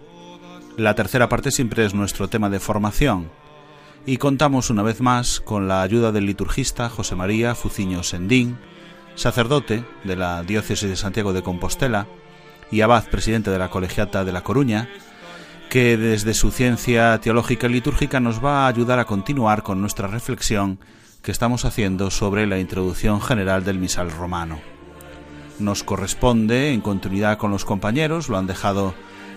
La 0.79 0.94
tercera 0.94 1.29
parte 1.29 1.51
siempre 1.51 1.85
es 1.85 1.92
nuestro 1.92 2.29
tema 2.29 2.49
de 2.49 2.59
formación 2.59 3.31
y 4.07 4.16
contamos 4.16 4.70
una 4.70 4.83
vez 4.83 5.03
más 5.03 5.40
con 5.40 5.68
la 5.68 5.83
ayuda 5.83 6.11
del 6.11 6.25
liturgista 6.25 6.88
José 6.88 7.16
María 7.16 7.55
Fuciño 7.55 8.03
Sendín, 8.03 8.57
sacerdote 9.14 9.85
de 10.05 10.16
la 10.16 10.42
diócesis 10.42 10.88
de 10.88 10.96
Santiago 10.96 11.35
de 11.35 11.42
Compostela 11.42 12.07
y 12.70 12.81
abad 12.81 13.11
presidente 13.11 13.51
de 13.51 13.59
la 13.59 13.68
colegiata 13.68 14.25
de 14.25 14.33
La 14.33 14.42
Coruña, 14.42 14.88
que 15.71 15.97
desde 15.97 16.35
su 16.35 16.51
ciencia 16.51 17.21
teológica 17.21 17.69
y 17.69 17.71
litúrgica 17.71 18.19
nos 18.19 18.45
va 18.45 18.65
a 18.65 18.67
ayudar 18.67 18.99
a 18.99 19.05
continuar 19.05 19.63
con 19.63 19.81
nuestra 19.81 20.09
reflexión 20.09 20.81
que 21.23 21.31
estamos 21.31 21.65
haciendo 21.65 22.11
sobre 22.11 22.49
la 22.49 22.59
introducción 22.59 23.21
general 23.21 23.65
del 23.65 23.79
misal 23.79 24.11
romano. 24.11 24.59
Nos 25.61 25.85
corresponde, 25.85 26.73
en 26.73 26.81
continuidad 26.81 27.39
con 27.39 27.53
los 27.53 27.65
compañeros, 27.65 28.29
lo 28.29 28.37
han 28.37 28.49
dejado 28.49 28.95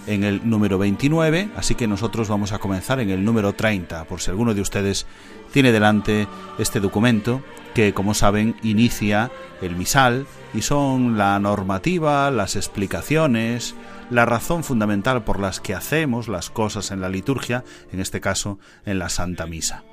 en 0.08 0.24
el 0.24 0.50
número 0.50 0.80
29, 0.80 1.52
así 1.56 1.76
que 1.76 1.88
nosotros 1.88 2.30
vamos 2.30 2.52
a 2.52 2.58
comenzar 2.58 3.00
en 3.00 3.12
el 3.12 3.24
número 3.24 3.54
30, 3.54 4.06
por 4.06 4.19
si 4.19 4.32
alguno 4.32 4.56
de 4.56 4.62
ustedes 4.62 5.06
tiene 5.52 5.72
delante 5.72 6.28
este 6.58 6.80
documento 6.80 7.43
que, 7.76 7.93
como 7.93 8.15
saben, 8.15 8.56
inicia 8.63 9.30
el 9.62 9.76
misal 9.76 10.26
y 10.56 10.63
son 10.63 11.15
la 11.15 11.38
normativa, 11.38 12.32
las 12.32 12.56
explicaciones, 12.56 13.76
la 14.13 14.26
razón 14.26 14.63
fundamental 14.63 15.23
por 15.23 15.39
las 15.39 15.60
que 15.60 15.76
hacemos 15.76 16.28
las 16.28 16.49
cosas 16.49 16.91
en 16.91 17.02
la 17.02 17.10
liturgia, 17.10 17.63
en 17.91 17.99
este 17.99 18.21
caso 18.21 18.60
en 18.86 18.99
la 18.99 19.10
Santa 19.10 19.45
Misa 19.45 19.84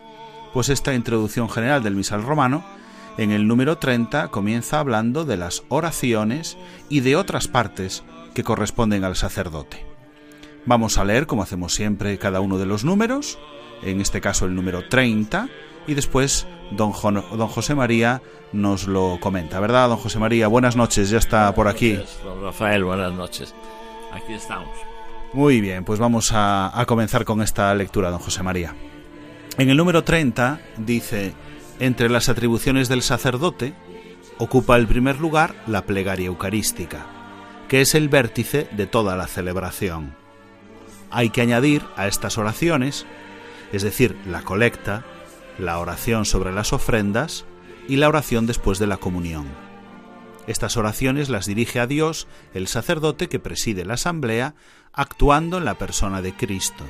pues 0.53 0.69
esta 0.69 0.95
introducción 0.95 1.49
general 1.49 1.83
del 1.83 1.95
misal 1.95 2.23
romano, 2.23 2.65
en 3.19 3.31
el 3.31 3.47
número 3.47 3.79
30 3.79 4.29
comienza 4.29 4.81
hablando 4.81 5.25
de 5.25 5.37
las 5.37 5.63
oraciones 5.69 6.57
y 6.89 7.01
de 7.01 7.17
otras 7.17 7.49
partes 7.49 8.05
que 8.35 8.45
corresponden 8.45 9.05
al 9.05 9.17
sacerdote. 9.17 9.85
Vamos 10.67 10.99
a 10.99 11.05
leer, 11.05 11.27
como 11.27 11.43
hacemos 11.43 11.75
siempre, 11.75 12.19
cada 12.19 12.41
uno 12.41 12.59
de 12.59 12.67
los 12.67 12.85
números, 12.85 13.39
en 13.83 14.01
este 14.01 14.21
caso 14.21 14.45
el 14.45 14.55
número 14.55 14.89
30, 14.89 15.49
y 15.87 15.95
después 15.95 16.47
don, 16.71 16.93
don 17.03 17.49
José 17.49 17.75
María 17.75 18.23
nos 18.53 18.87
lo 18.87 19.19
comenta. 19.21 19.59
¿Verdad, 19.61 19.89
don 19.89 19.99
José 19.99 20.19
María? 20.19 20.49
Buenas 20.49 20.77
noches, 20.77 21.11
ya 21.11 21.19
está 21.19 21.53
por 21.55 21.69
aquí. 21.69 21.99
Don 22.25 22.43
Rafael, 22.43 22.85
buenas 22.85 23.13
noches. 23.13 23.55
Aquí 24.13 24.35
estamos. 24.35 24.77
Muy 25.33 25.61
bien, 25.61 25.85
pues 25.85 26.01
vamos 26.01 26.33
a, 26.33 26.79
a 26.79 26.87
comenzar 26.87 27.25
con 27.25 27.41
esta 27.43 27.75
lectura, 27.75 28.11
don 28.11 28.19
José 28.19 28.43
María. 28.43 28.75
En 29.59 29.71
el 29.71 29.77
número 29.77 30.05
30 30.05 30.61
dice, 30.79 31.35
entre 31.79 32.09
las 32.09 32.29
atribuciones 32.29 32.89
del 32.89 33.03
sacerdote, 33.03 33.75
ocupa 34.39 34.77
el 34.77 34.87
primer 34.87 35.21
lugar 35.21 35.55
la 35.67 35.85
plegaria 35.85 36.27
eucarística, 36.27 37.07
que 37.69 37.83
es 37.83 37.95
el 37.95 38.09
vértice 38.09 38.69
de 38.73 38.87
toda 38.87 39.15
la 39.17 39.27
celebración. 39.27 40.15
Hay 41.11 41.31
que 41.31 41.43
añadir 41.43 41.83
a 41.97 42.07
estas 42.07 42.39
oraciones, 42.39 43.07
es 43.73 43.83
decir, 43.83 44.17
la 44.27 44.43
colecta, 44.43 45.05
la 45.59 45.79
oración 45.79 46.25
sobre 46.25 46.53
las 46.53 46.73
ofrendas 46.73 47.45
y 47.87 47.97
la 47.97 48.09
oración 48.09 48.47
después 48.47 48.79
de 48.79 48.87
la 48.87 48.97
comunión. 48.97 49.47
Estas 50.51 50.77
oraciones 50.77 51.29
las 51.29 51.47
dirige 51.47 51.79
a 51.79 51.87
Dios 51.87 52.27
el 52.55 52.67
sacerdote 52.67 53.29
que 53.29 53.39
preside 53.39 53.85
la 53.85 53.95
asamblea, 53.95 54.57
actuando 54.93 55.59
en 55.59 55.65
la 55.65 55.79
persona 55.79 56.23
de 56.23 56.35
Cristo 56.35 56.85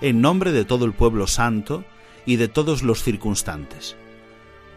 en 0.00 0.20
nombre 0.20 0.52
de 0.52 0.64
todo 0.64 0.84
el 0.84 0.92
pueblo 0.92 1.26
santo 1.26 1.84
y 2.24 2.36
de 2.36 2.48
todos 2.48 2.82
los 2.82 3.02
circunstantes. 3.02 3.96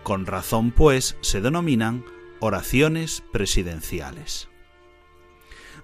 Con 0.04 0.26
razón, 0.26 0.71
pues, 0.71 1.15
se 1.21 1.41
denominan 1.41 2.04
oraciones 2.39 3.24
presidenciales. 3.32 4.50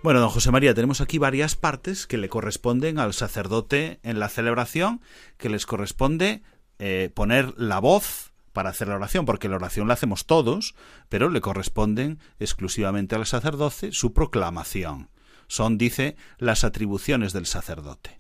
Bueno, 0.04 0.20
don 0.20 0.30
José 0.30 0.52
María, 0.52 0.74
tenemos 0.74 1.02
aquí 1.02 1.18
varias 1.18 1.56
partes 1.56 2.08
que 2.08 2.18
le 2.18 2.30
corresponden 2.30 3.00
al 3.00 3.13
sacerdote 3.13 4.00
en 4.04 4.20
la 4.20 4.30
celebración, 4.30 5.02
que 5.38 5.50
les 5.50 5.66
corresponde 5.66 6.42
eh, 6.80 7.10
poner 7.13 7.54
la 7.58 7.80
voz 7.80 8.34
para 8.58 8.72
hacer 8.72 8.88
la 8.88 8.96
oración, 8.96 9.28
porque 9.28 9.50
la 9.50 9.58
oración 9.58 9.88
la 9.88 9.93
hacemos 9.93 10.26
todos, 10.26 10.74
pero 11.10 11.30
le 11.30 11.41
corresponden 11.41 12.17
exclusivamente 12.39 13.13
al 13.13 13.28
sacerdote 13.28 13.91
su 13.91 14.13
proclamación. 14.13 15.12
Son, 15.46 15.78
dice, 15.78 16.15
las 16.39 16.63
atribuciones 16.63 17.34
del 17.34 17.46
sacerdote. 17.46 18.20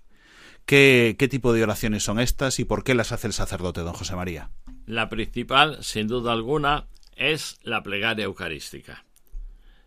¿Qué, 0.67 1.15
tipo 1.27 1.53
de 1.53 1.63
oraciones 1.63 2.03
son 2.03 2.19
estas 2.19 2.59
y 2.59 2.65
por 2.65 2.83
qué 2.83 2.93
las 2.93 3.11
hace 3.11 3.25
el 3.25 3.33
sacerdote, 3.33 3.81
don 3.81 3.95
José 3.95 4.15
María? 4.15 4.51
La 4.85 5.09
principal, 5.09 5.83
sin 5.83 6.07
duda 6.07 6.33
alguna, 6.33 6.85
es 7.15 7.57
la 7.63 7.81
plegaria 7.81 8.25
eucarística. 8.25 9.05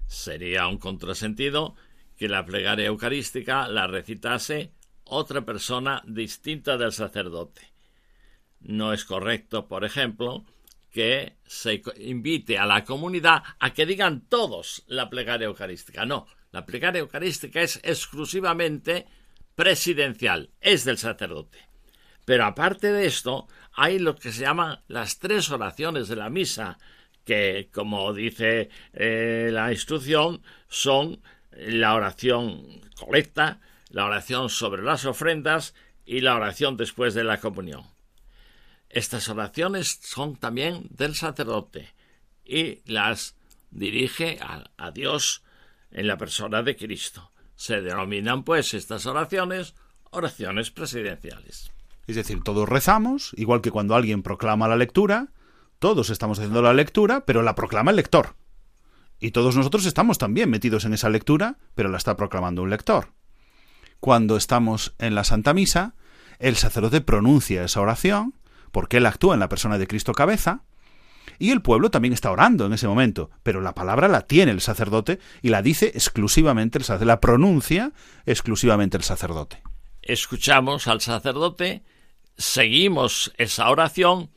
Sería 0.09 0.67
un 0.67 0.79
contrasentido 0.79 1.77
que 2.17 2.29
la 2.29 2.45
plegaria 2.45 2.87
eucarística 2.87 3.69
la 3.69 3.87
recitase 3.87 4.73
otra 5.05 5.43
persona 5.43 6.03
distinta 6.09 6.77
del 6.77 6.91
sacerdote. 6.91 7.70
No 8.61 8.93
es 8.93 9.05
correcto, 9.05 9.67
por 9.67 9.85
ejemplo, 9.85 10.45
que 10.91 11.37
se 11.47 11.83
invite 11.99 12.59
a 12.59 12.67
la 12.67 12.85
comunidad 12.85 13.43
a 13.59 13.73
que 13.73 13.87
digan 13.87 14.23
todos 14.29 14.83
la 14.87 15.09
plegaria 15.09 15.47
eucarística. 15.47 16.05
No, 16.05 16.27
la 16.53 16.67
plegaria 16.67 17.01
eucarística 17.01 17.61
es 17.61 17.81
exclusivamente 17.83 19.07
presidencial, 19.55 20.51
es 20.61 20.85
del 20.85 20.99
sacerdote. 20.99 21.59
Pero 22.25 22.45
aparte 22.45 22.93
de 22.93 23.07
esto, 23.07 23.49
hay 23.73 23.99
lo 23.99 24.17
que 24.17 24.33
se 24.33 24.43
llaman 24.43 24.81
las 24.89 25.19
tres 25.19 25.51
oraciones 25.51 26.09
de 26.09 26.17
la 26.17 26.31
misa, 26.31 26.79
que, 27.25 27.69
como 27.73 28.13
dice 28.13 28.71
eh, 28.93 29.51
la 29.53 29.73
instrucción, 29.73 30.43
son 30.69 31.21
la 31.53 31.95
oración 31.95 32.81
colecta, 32.99 33.61
la 33.91 34.07
oración 34.07 34.49
sobre 34.49 34.83
las 34.83 35.05
ofrendas 35.05 35.75
y 36.05 36.21
la 36.21 36.37
oración 36.37 36.77
después 36.77 37.15
de 37.15 37.25
la 37.25 37.41
comunión. 37.41 37.85
Estas 38.91 39.29
oraciones 39.29 40.01
son 40.03 40.37
también 40.37 40.87
del 40.91 41.15
sacerdote 41.15 41.95
y 42.45 42.81
las 42.85 43.37
dirige 43.71 44.39
a 44.41 44.91
Dios 44.91 45.43
en 45.91 46.07
la 46.07 46.19
persona 46.19 46.63
de 46.63 46.77
Cristo. 46.77 47.31
Se 47.57 47.81
denominan, 47.81 48.43
pues, 48.43 48.75
estas 48.75 49.07
oraciones 49.07 49.75
oraciones 50.11 50.71
presidenciales. 50.71 51.71
Es 52.07 52.17
decir, 52.17 52.43
todos 52.43 52.69
rezamos, 52.69 53.33
igual 53.37 53.61
que 53.61 53.71
cuando 53.71 53.95
alguien 53.95 54.23
proclama 54.23 54.69
la 54.69 54.77
lectura, 54.77 55.29
todos 55.79 56.11
estamos 56.11 56.39
haciendo 56.39 56.63
la 56.63 56.75
lectura, 56.75 57.25
pero 57.25 57.43
la 57.43 57.55
proclama 57.55 57.91
el 57.91 57.97
lector. 57.97 58.35
Y 59.21 59.31
todos 59.31 59.57
nosotros 59.57 59.87
estamos 59.87 60.19
también 60.19 60.51
metidos 60.51 60.85
en 60.85 60.95
esa 60.95 61.11
lectura, 61.11 61.59
pero 61.75 61.89
la 61.89 61.99
está 61.99 62.17
proclamando 62.17 62.63
un 62.63 62.71
lector. 62.71 63.13
Cuando 64.01 64.37
estamos 64.37 64.95
en 64.99 65.15
la 65.15 65.25
Santa 65.25 65.55
Misa, 65.55 65.95
el 66.39 66.57
sacerdote 66.57 67.03
pronuncia 67.03 67.65
esa 67.65 67.81
oración, 67.81 68.35
porque 68.73 68.99
él 68.99 69.07
actúa 69.07 69.35
en 69.35 69.41
la 69.41 69.49
persona 69.49 69.79
de 69.79 69.87
Cristo 69.87 70.13
cabeza, 70.13 70.65
y 71.39 71.51
el 71.51 71.63
pueblo 71.63 71.91
también 71.91 72.13
está 72.13 72.31
orando 72.31 72.67
en 72.67 72.73
ese 72.73 72.87
momento, 72.87 73.31
pero 73.43 73.61
la 73.61 73.75
palabra 73.75 74.09
la 74.09 74.23
tiene 74.23 74.53
el 74.53 74.61
sacerdote 74.61 75.19
y 75.43 75.49
la 75.49 75.63
dice 75.63 75.87
exclusivamente 75.95 76.79
el 76.79 76.85
sacerdote, 76.85 77.07
la 77.07 77.21
pronuncia 77.21 77.93
exclusivamente 78.27 78.97
el 78.97 79.03
sacerdote. 79.03 79.63
Escuchamos 80.03 80.87
al 80.87 81.01
sacerdote, 81.01 81.83
seguimos 82.37 83.33
esa 83.39 83.71
oración, 83.71 84.31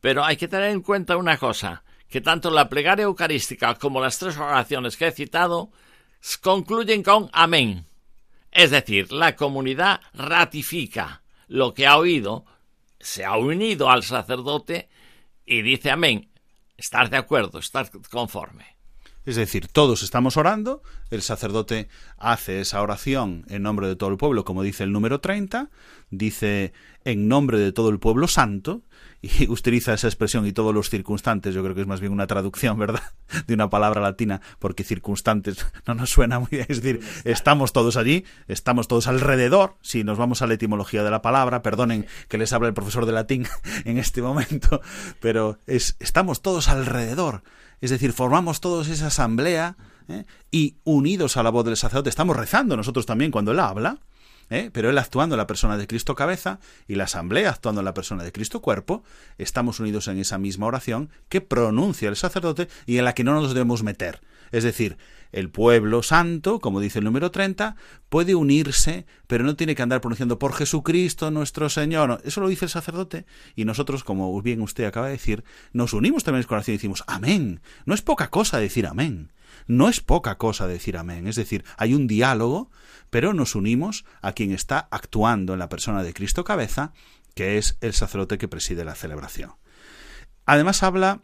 pero 0.00 0.24
hay 0.24 0.36
que 0.36 0.48
tener 0.48 0.70
en 0.70 0.80
cuenta 0.80 1.16
una 1.16 1.36
cosa, 1.36 1.84
que 2.08 2.20
tanto 2.20 2.50
la 2.50 2.68
plegaria 2.68 3.04
eucarística 3.04 3.74
como 3.74 4.00
las 4.00 4.18
tres 4.18 4.38
oraciones 4.38 4.96
que 4.96 5.08
he 5.08 5.12
citado 5.12 5.70
concluyen 6.40 7.02
con 7.02 7.28
amén. 7.32 7.86
Es 8.50 8.70
decir, 8.70 9.12
la 9.12 9.36
comunidad 9.36 10.00
ratifica 10.14 11.22
lo 11.46 11.74
que 11.74 11.86
ha 11.86 11.96
oído, 11.96 12.44
se 13.00 13.24
ha 13.24 13.36
unido 13.36 13.90
al 13.90 14.02
sacerdote 14.02 14.88
y 15.44 15.62
dice 15.62 15.90
amén 15.90 16.28
estar 16.76 17.10
de 17.10 17.16
acuerdo, 17.16 17.58
estar 17.58 17.90
conforme. 18.10 18.78
Es 19.24 19.36
decir, 19.36 19.68
todos 19.68 20.02
estamos 20.02 20.38
orando, 20.38 20.82
el 21.10 21.20
sacerdote 21.20 21.88
hace 22.16 22.60
esa 22.60 22.80
oración 22.80 23.44
en 23.50 23.62
nombre 23.62 23.86
de 23.86 23.94
todo 23.94 24.08
el 24.08 24.16
pueblo, 24.16 24.44
como 24.46 24.62
dice 24.62 24.84
el 24.84 24.92
número 24.92 25.20
30, 25.20 25.68
dice 26.08 26.72
en 27.04 27.28
nombre 27.28 27.58
de 27.58 27.72
todo 27.72 27.90
el 27.90 27.98
pueblo 27.98 28.26
santo, 28.26 28.82
y 29.20 29.48
utiliza 29.50 29.94
esa 29.94 30.06
expresión 30.06 30.46
y 30.46 30.52
todos 30.52 30.74
los 30.74 30.90
circunstantes, 30.90 31.54
yo 31.54 31.62
creo 31.62 31.74
que 31.74 31.82
es 31.82 31.86
más 31.86 32.00
bien 32.00 32.12
una 32.12 32.26
traducción, 32.26 32.78
¿verdad?, 32.78 33.02
de 33.46 33.54
una 33.54 33.70
palabra 33.70 34.00
latina, 34.00 34.40
porque 34.58 34.84
circunstantes 34.84 35.66
no 35.86 35.94
nos 35.94 36.10
suena 36.10 36.38
muy 36.38 36.48
bien, 36.50 36.66
es 36.68 36.82
decir, 36.82 37.00
estamos 37.24 37.72
todos 37.72 37.96
allí, 37.96 38.24
estamos 38.46 38.88
todos 38.88 39.06
alrededor, 39.06 39.76
si 39.82 40.04
nos 40.04 40.18
vamos 40.18 40.42
a 40.42 40.46
la 40.46 40.54
etimología 40.54 41.02
de 41.02 41.10
la 41.10 41.22
palabra, 41.22 41.62
perdonen 41.62 42.06
que 42.28 42.38
les 42.38 42.52
habla 42.52 42.68
el 42.68 42.74
profesor 42.74 43.06
de 43.06 43.12
latín 43.12 43.46
en 43.84 43.98
este 43.98 44.22
momento, 44.22 44.80
pero 45.20 45.58
es, 45.66 45.96
estamos 45.98 46.42
todos 46.42 46.68
alrededor, 46.68 47.42
es 47.80 47.90
decir, 47.90 48.12
formamos 48.12 48.60
todos 48.60 48.88
esa 48.88 49.06
asamblea 49.06 49.76
¿eh? 50.08 50.24
y 50.50 50.76
unidos 50.84 51.36
a 51.36 51.42
la 51.42 51.50
voz 51.50 51.64
del 51.64 51.76
sacerdote, 51.76 52.10
estamos 52.10 52.36
rezando 52.36 52.76
nosotros 52.76 53.06
también 53.06 53.30
cuando 53.30 53.52
él 53.52 53.60
habla, 53.60 53.98
¿eh? 54.50 54.70
pero 54.72 54.90
él 54.90 54.98
actuando 54.98 55.34
en 55.34 55.38
la 55.38 55.46
persona 55.46 55.76
de 55.76 55.86
Cristo 55.86 56.14
cabeza 56.14 56.60
y 56.86 56.94
la 56.94 57.04
asamblea 57.04 57.50
actuando 57.50 57.80
en 57.80 57.84
la 57.84 57.94
persona 57.94 58.24
de 58.24 58.32
Cristo 58.32 58.60
cuerpo, 58.60 59.04
estamos 59.38 59.80
unidos 59.80 60.08
en 60.08 60.18
esa 60.18 60.38
misma 60.38 60.66
oración 60.66 61.10
que 61.28 61.40
pronuncia 61.40 62.08
el 62.08 62.16
sacerdote 62.16 62.68
y 62.86 62.98
en 62.98 63.04
la 63.04 63.14
que 63.14 63.24
no 63.24 63.34
nos 63.34 63.54
debemos 63.54 63.82
meter. 63.82 64.20
Es 64.50 64.64
decir, 64.64 64.96
el 65.30 65.50
pueblo 65.50 66.02
santo, 66.02 66.58
como 66.58 66.80
dice 66.80 67.00
el 67.00 67.04
número 67.04 67.30
30, 67.30 67.76
puede 68.08 68.34
unirse, 68.34 69.06
pero 69.26 69.44
no 69.44 69.56
tiene 69.56 69.74
que 69.74 69.82
andar 69.82 70.00
pronunciando 70.00 70.38
por 70.38 70.54
Jesucristo 70.54 71.30
nuestro 71.30 71.68
Señor. 71.68 72.20
Eso 72.24 72.40
lo 72.40 72.48
dice 72.48 72.64
el 72.64 72.70
sacerdote 72.70 73.26
y 73.54 73.64
nosotros, 73.64 74.04
como 74.04 74.40
bien 74.40 74.62
usted 74.62 74.84
acaba 74.84 75.06
de 75.06 75.12
decir, 75.12 75.44
nos 75.72 75.92
unimos 75.92 76.24
también 76.24 76.46
en 76.48 76.52
oración 76.52 76.74
y 76.74 76.78
decimos 76.78 77.04
amén. 77.06 77.60
No 77.84 77.94
es 77.94 78.02
poca 78.02 78.30
cosa 78.30 78.58
decir 78.58 78.86
amén. 78.86 79.30
No 79.66 79.88
es 79.88 80.00
poca 80.00 80.38
cosa 80.38 80.66
decir 80.66 80.96
amén. 80.96 81.26
Es 81.26 81.36
decir, 81.36 81.64
hay 81.76 81.94
un 81.94 82.06
diálogo, 82.06 82.70
pero 83.10 83.34
nos 83.34 83.54
unimos 83.54 84.04
a 84.22 84.32
quien 84.32 84.52
está 84.52 84.88
actuando 84.90 85.52
en 85.52 85.58
la 85.58 85.68
persona 85.68 86.02
de 86.02 86.14
Cristo 86.14 86.44
cabeza, 86.44 86.92
que 87.34 87.58
es 87.58 87.78
el 87.80 87.92
sacerdote 87.92 88.38
que 88.38 88.48
preside 88.48 88.84
la 88.84 88.94
celebración. 88.94 89.52
Además 90.44 90.82
habla 90.82 91.22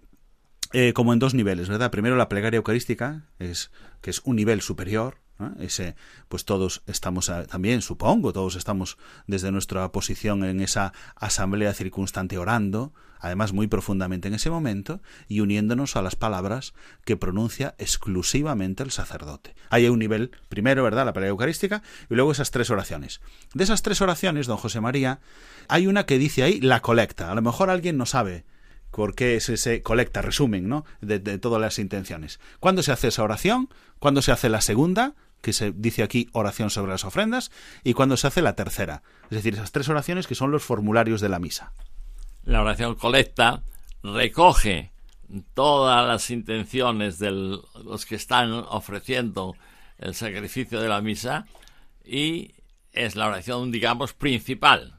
eh, 0.73 0.93
como 0.93 1.13
en 1.13 1.19
dos 1.19 1.35
niveles, 1.35 1.69
¿verdad? 1.69 1.91
Primero 1.91 2.17
la 2.17 2.29
plegaria 2.29 2.59
eucarística, 2.59 3.29
es, 3.39 3.71
que 4.01 4.11
es 4.11 4.21
un 4.25 4.37
nivel 4.37 4.61
superior, 4.61 5.19
ese, 5.59 5.97
pues 6.29 6.45
todos 6.45 6.83
estamos 6.87 7.31
también, 7.51 7.83
supongo, 7.83 8.33
todos 8.33 8.57
estamos 8.57 8.99
desde 9.27 9.51
nuestra 9.51 9.91
posición 9.91 10.45
en 10.45 10.61
esa 10.61 10.93
asamblea 11.17 11.75
circunstante 11.75 12.39
orando, 12.39 12.93
además 13.19 13.53
muy 13.53 13.67
profundamente 13.67 14.29
en 14.29 14.35
ese 14.35 14.51
momento, 14.51 15.01
y 15.29 15.41
uniéndonos 15.41 15.97
a 15.97 16.03
las 16.03 16.15
palabras 16.15 16.75
que 17.05 17.17
pronuncia 17.17 17.75
exclusivamente 17.79 18.83
el 18.83 18.91
sacerdote. 18.91 19.55
Hay 19.71 19.89
un 19.89 19.99
nivel, 19.99 20.31
primero, 20.49 20.85
¿verdad?, 20.85 21.05
la 21.05 21.13
plegaria 21.13 21.31
eucarística, 21.31 21.83
y 22.09 22.15
luego 22.15 22.33
esas 22.33 22.51
tres 22.51 22.71
oraciones. 22.71 23.21
De 23.55 23.65
esas 23.65 23.83
tres 23.83 24.01
oraciones, 24.01 24.47
don 24.47 24.57
José 24.57 24.81
María, 24.81 25.21
hay 25.69 25.87
una 25.87 26.07
que 26.07 26.19
dice 26.19 26.43
ahí 26.43 26.61
la 26.61 26.81
colecta. 26.81 27.31
A 27.31 27.35
lo 27.35 27.43
mejor 27.43 27.71
alguien 27.71 27.97
no 27.97 28.07
sabe 28.07 28.45
porque 28.95 29.35
es 29.37 29.49
ese 29.49 29.83
colecta, 29.83 30.23
resumen, 30.23 30.69
¿no? 30.69 30.85
De, 31.01 31.19
todas 31.39 31.61
las 31.61 31.79
intenciones. 31.79 32.39
¿Cuándo 32.61 32.83
se 32.83 32.93
hace 32.93 33.09
esa 33.09 33.25
oración? 33.25 33.69
¿Cuándo 33.99 34.23
se 34.23 34.33
hace 34.33 34.49
la 34.49 34.61
segunda? 34.61 35.15
que 35.41 35.53
se 35.53 35.73
dice 35.73 36.03
aquí 36.03 36.31
oración 36.33 36.71
sobre 36.71 36.93
las 36.93 37.05
ofrendas, 37.05 37.51
y 37.83 37.93
cuándo 37.93 38.17
se 38.17 38.27
hace 38.27 38.41
la 38.41 38.57
tercera. 38.57 39.03
Es 39.25 39.37
decir, 39.37 39.53
esas 39.53 39.73
tres 39.73 39.91
oraciones 39.91 40.27
que 40.27 40.35
son 40.35 40.51
los 40.51 40.63
formularios 40.63 41.21
de 41.21 41.29
la 41.29 41.39
misa. 41.39 41.75
La 42.45 42.63
oración 42.63 42.95
colecta 42.95 43.63
recoge 44.03 44.91
todas 45.53 46.09
las 46.09 46.31
intenciones 46.31 47.19
de 47.19 47.31
los 47.31 48.07
que 48.07 48.15
están 48.15 48.53
ofreciendo 48.53 49.55
el 49.99 50.15
sacrificio 50.15 50.81
de 50.81 50.89
la 50.89 51.03
misa 51.03 51.45
y 52.07 52.55
es 52.93 53.15
la 53.15 53.27
oración, 53.27 53.71
digamos, 53.71 54.15
principal 54.15 54.94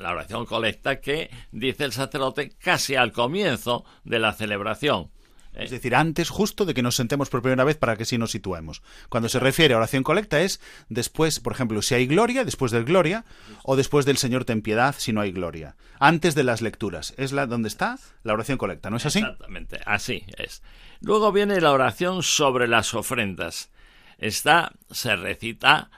la 0.00 0.12
oración 0.12 0.46
colecta 0.46 1.00
que 1.00 1.30
dice 1.52 1.84
el 1.84 1.92
sacerdote 1.92 2.50
casi 2.58 2.96
al 2.96 3.12
comienzo 3.12 3.84
de 4.04 4.18
la 4.18 4.32
celebración. 4.32 5.10
Es 5.52 5.70
decir, 5.70 5.96
antes 5.96 6.30
justo 6.30 6.64
de 6.64 6.74
que 6.74 6.82
nos 6.82 6.94
sentemos 6.94 7.28
por 7.28 7.42
primera 7.42 7.64
vez 7.64 7.76
para 7.76 7.96
que 7.96 8.04
sí 8.04 8.16
nos 8.18 8.30
situemos. 8.30 8.82
Cuando 9.08 9.28
se 9.28 9.40
refiere 9.40 9.74
a 9.74 9.78
oración 9.78 10.04
colecta 10.04 10.40
es 10.40 10.60
después, 10.88 11.40
por 11.40 11.52
ejemplo, 11.52 11.82
si 11.82 11.94
hay 11.94 12.06
gloria, 12.06 12.44
después 12.44 12.70
del 12.70 12.84
gloria, 12.84 13.24
o 13.64 13.74
después 13.74 14.06
del 14.06 14.16
Señor 14.16 14.44
ten 14.44 14.62
piedad 14.62 14.94
si 14.96 15.12
no 15.12 15.20
hay 15.20 15.32
gloria. 15.32 15.76
Antes 15.98 16.36
de 16.36 16.44
las 16.44 16.62
lecturas. 16.62 17.14
Es 17.16 17.32
la 17.32 17.46
donde 17.46 17.68
está 17.68 17.98
la 18.22 18.32
oración 18.32 18.58
colecta, 18.58 18.90
¿no 18.90 18.96
es 18.96 19.06
así? 19.06 19.18
Exactamente, 19.18 19.80
así 19.86 20.24
es. 20.36 20.62
Luego 21.00 21.32
viene 21.32 21.60
la 21.60 21.72
oración 21.72 22.22
sobre 22.22 22.68
las 22.68 22.94
ofrendas. 22.94 23.70
Esta 24.18 24.72
se 24.90 25.16
recita 25.16 25.90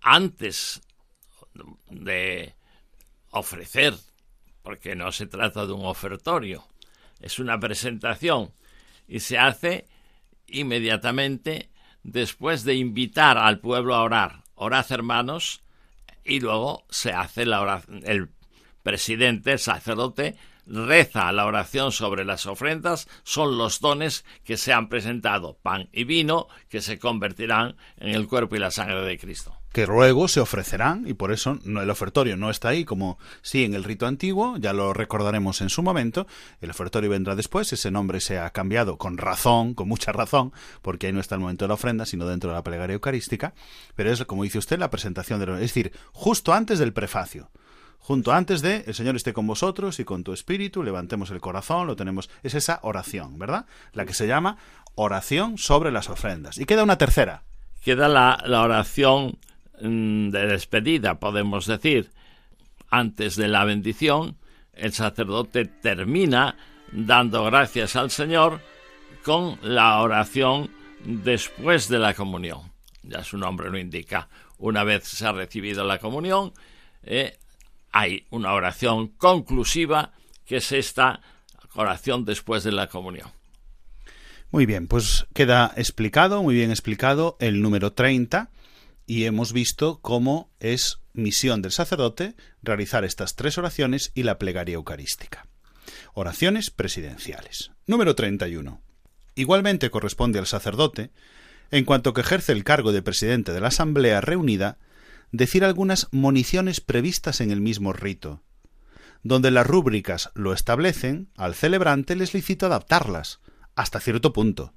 antes 0.00 0.80
de 1.90 2.54
ofrecer, 3.34 3.94
porque 4.62 4.94
no 4.94 5.12
se 5.12 5.26
trata 5.26 5.66
de 5.66 5.72
un 5.72 5.84
ofertorio, 5.84 6.66
es 7.20 7.38
una 7.38 7.58
presentación 7.58 8.52
y 9.06 9.20
se 9.20 9.38
hace 9.38 9.86
inmediatamente 10.46 11.70
después 12.02 12.64
de 12.64 12.74
invitar 12.74 13.38
al 13.38 13.60
pueblo 13.60 13.94
a 13.94 14.02
orar. 14.02 14.44
Orad 14.54 14.90
hermanos 14.92 15.62
y 16.24 16.40
luego 16.40 16.84
se 16.90 17.12
hace 17.12 17.44
la 17.44 17.60
oración. 17.60 18.02
El 18.04 18.30
presidente, 18.82 19.52
el 19.52 19.58
sacerdote, 19.58 20.36
reza 20.66 21.32
la 21.32 21.46
oración 21.46 21.92
sobre 21.92 22.24
las 22.24 22.46
ofrendas, 22.46 23.08
son 23.24 23.58
los 23.58 23.80
dones 23.80 24.24
que 24.44 24.56
se 24.56 24.72
han 24.72 24.88
presentado, 24.88 25.58
pan 25.62 25.88
y 25.92 26.04
vino, 26.04 26.48
que 26.68 26.80
se 26.80 26.98
convertirán 26.98 27.76
en 27.98 28.10
el 28.10 28.28
cuerpo 28.28 28.56
y 28.56 28.60
la 28.60 28.70
sangre 28.70 29.02
de 29.02 29.18
Cristo 29.18 29.53
que 29.74 29.88
luego 29.88 30.28
se 30.28 30.38
ofrecerán 30.38 31.02
y 31.04 31.14
por 31.14 31.32
eso 31.32 31.58
el 31.66 31.90
ofertorio 31.90 32.36
no 32.36 32.48
está 32.48 32.68
ahí 32.68 32.84
como 32.84 33.18
sí 33.42 33.64
en 33.64 33.74
el 33.74 33.82
rito 33.82 34.06
antiguo, 34.06 34.56
ya 34.56 34.72
lo 34.72 34.94
recordaremos 34.94 35.60
en 35.62 35.68
su 35.68 35.82
momento, 35.82 36.28
el 36.60 36.70
ofertorio 36.70 37.10
vendrá 37.10 37.34
después, 37.34 37.72
ese 37.72 37.90
nombre 37.90 38.20
se 38.20 38.38
ha 38.38 38.48
cambiado 38.50 38.98
con 38.98 39.18
razón, 39.18 39.74
con 39.74 39.88
mucha 39.88 40.12
razón, 40.12 40.52
porque 40.80 41.08
ahí 41.08 41.12
no 41.12 41.18
está 41.18 41.34
el 41.34 41.40
momento 41.40 41.64
de 41.64 41.70
la 41.70 41.74
ofrenda, 41.74 42.06
sino 42.06 42.24
dentro 42.24 42.50
de 42.50 42.54
la 42.54 42.62
plegaria 42.62 42.94
eucarística, 42.94 43.52
pero 43.96 44.12
es 44.12 44.24
como 44.26 44.44
dice 44.44 44.58
usted 44.58 44.78
la 44.78 44.90
presentación 44.90 45.40
de 45.40 45.52
es 45.54 45.60
decir, 45.60 45.90
justo 46.12 46.52
antes 46.52 46.78
del 46.78 46.92
prefacio. 46.92 47.50
Junto 47.98 48.32
antes 48.32 48.62
de 48.62 48.84
el 48.86 48.94
Señor 48.94 49.16
esté 49.16 49.32
con 49.32 49.48
vosotros 49.48 49.98
y 49.98 50.04
con 50.04 50.22
tu 50.22 50.32
espíritu, 50.32 50.84
levantemos 50.84 51.32
el 51.32 51.40
corazón, 51.40 51.88
lo 51.88 51.96
tenemos, 51.96 52.30
es 52.44 52.54
esa 52.54 52.78
oración, 52.82 53.40
¿verdad? 53.40 53.66
La 53.92 54.06
que 54.06 54.14
se 54.14 54.28
llama 54.28 54.56
oración 54.94 55.58
sobre 55.58 55.90
las 55.90 56.10
ofrendas. 56.10 56.58
Y 56.58 56.64
queda 56.64 56.84
una 56.84 56.98
tercera. 56.98 57.42
Queda 57.82 58.08
la, 58.08 58.40
la 58.46 58.62
oración 58.62 59.38
de 59.80 60.46
despedida, 60.46 61.18
podemos 61.18 61.66
decir. 61.66 62.10
Antes 62.90 63.36
de 63.36 63.48
la 63.48 63.64
bendición, 63.64 64.36
el 64.72 64.92
sacerdote 64.92 65.64
termina 65.64 66.56
dando 66.92 67.44
gracias 67.44 67.96
al 67.96 68.10
Señor 68.10 68.60
con 69.24 69.58
la 69.62 70.00
oración 70.00 70.70
después 71.04 71.88
de 71.88 71.98
la 71.98 72.14
comunión. 72.14 72.72
Ya 73.02 73.24
su 73.24 73.36
nombre 73.36 73.70
lo 73.70 73.78
indica. 73.78 74.28
Una 74.58 74.84
vez 74.84 75.04
se 75.04 75.26
ha 75.26 75.32
recibido 75.32 75.84
la 75.84 75.98
comunión, 75.98 76.52
eh, 77.02 77.36
hay 77.90 78.26
una 78.30 78.52
oración 78.52 79.08
conclusiva 79.08 80.12
que 80.46 80.56
es 80.56 80.72
esta 80.72 81.20
oración 81.74 82.24
después 82.24 82.64
de 82.64 82.72
la 82.72 82.86
comunión. 82.88 83.30
Muy 84.50 84.66
bien, 84.66 84.86
pues 84.86 85.26
queda 85.34 85.72
explicado, 85.76 86.42
muy 86.42 86.54
bien 86.54 86.70
explicado 86.70 87.36
el 87.40 87.60
número 87.60 87.92
30 87.92 88.50
y 89.06 89.24
hemos 89.24 89.52
visto 89.52 90.00
cómo 90.00 90.50
es 90.60 90.98
misión 91.12 91.62
del 91.62 91.72
sacerdote 91.72 92.34
realizar 92.62 93.04
estas 93.04 93.36
tres 93.36 93.58
oraciones 93.58 94.10
y 94.14 94.22
la 94.22 94.38
plegaria 94.38 94.74
eucarística. 94.74 95.46
Oraciones 96.14 96.70
presidenciales. 96.70 97.70
Número 97.86 98.14
31. 98.14 98.80
Igualmente 99.34 99.90
corresponde 99.90 100.38
al 100.38 100.46
sacerdote, 100.46 101.10
en 101.70 101.84
cuanto 101.84 102.12
que 102.12 102.20
ejerce 102.20 102.52
el 102.52 102.64
cargo 102.64 102.92
de 102.92 103.02
presidente 103.02 103.52
de 103.52 103.60
la 103.60 103.68
Asamblea 103.68 104.20
reunida, 104.20 104.78
decir 105.32 105.64
algunas 105.64 106.08
moniciones 106.12 106.80
previstas 106.80 107.40
en 107.40 107.50
el 107.50 107.60
mismo 107.60 107.92
rito. 107.92 108.42
Donde 109.22 109.50
las 109.50 109.66
rúbricas 109.66 110.30
lo 110.34 110.52
establecen, 110.52 111.30
al 111.36 111.54
celebrante 111.54 112.14
les 112.14 112.34
licito 112.34 112.66
adaptarlas, 112.66 113.40
hasta 113.74 113.98
cierto 113.98 114.32
punto, 114.32 114.72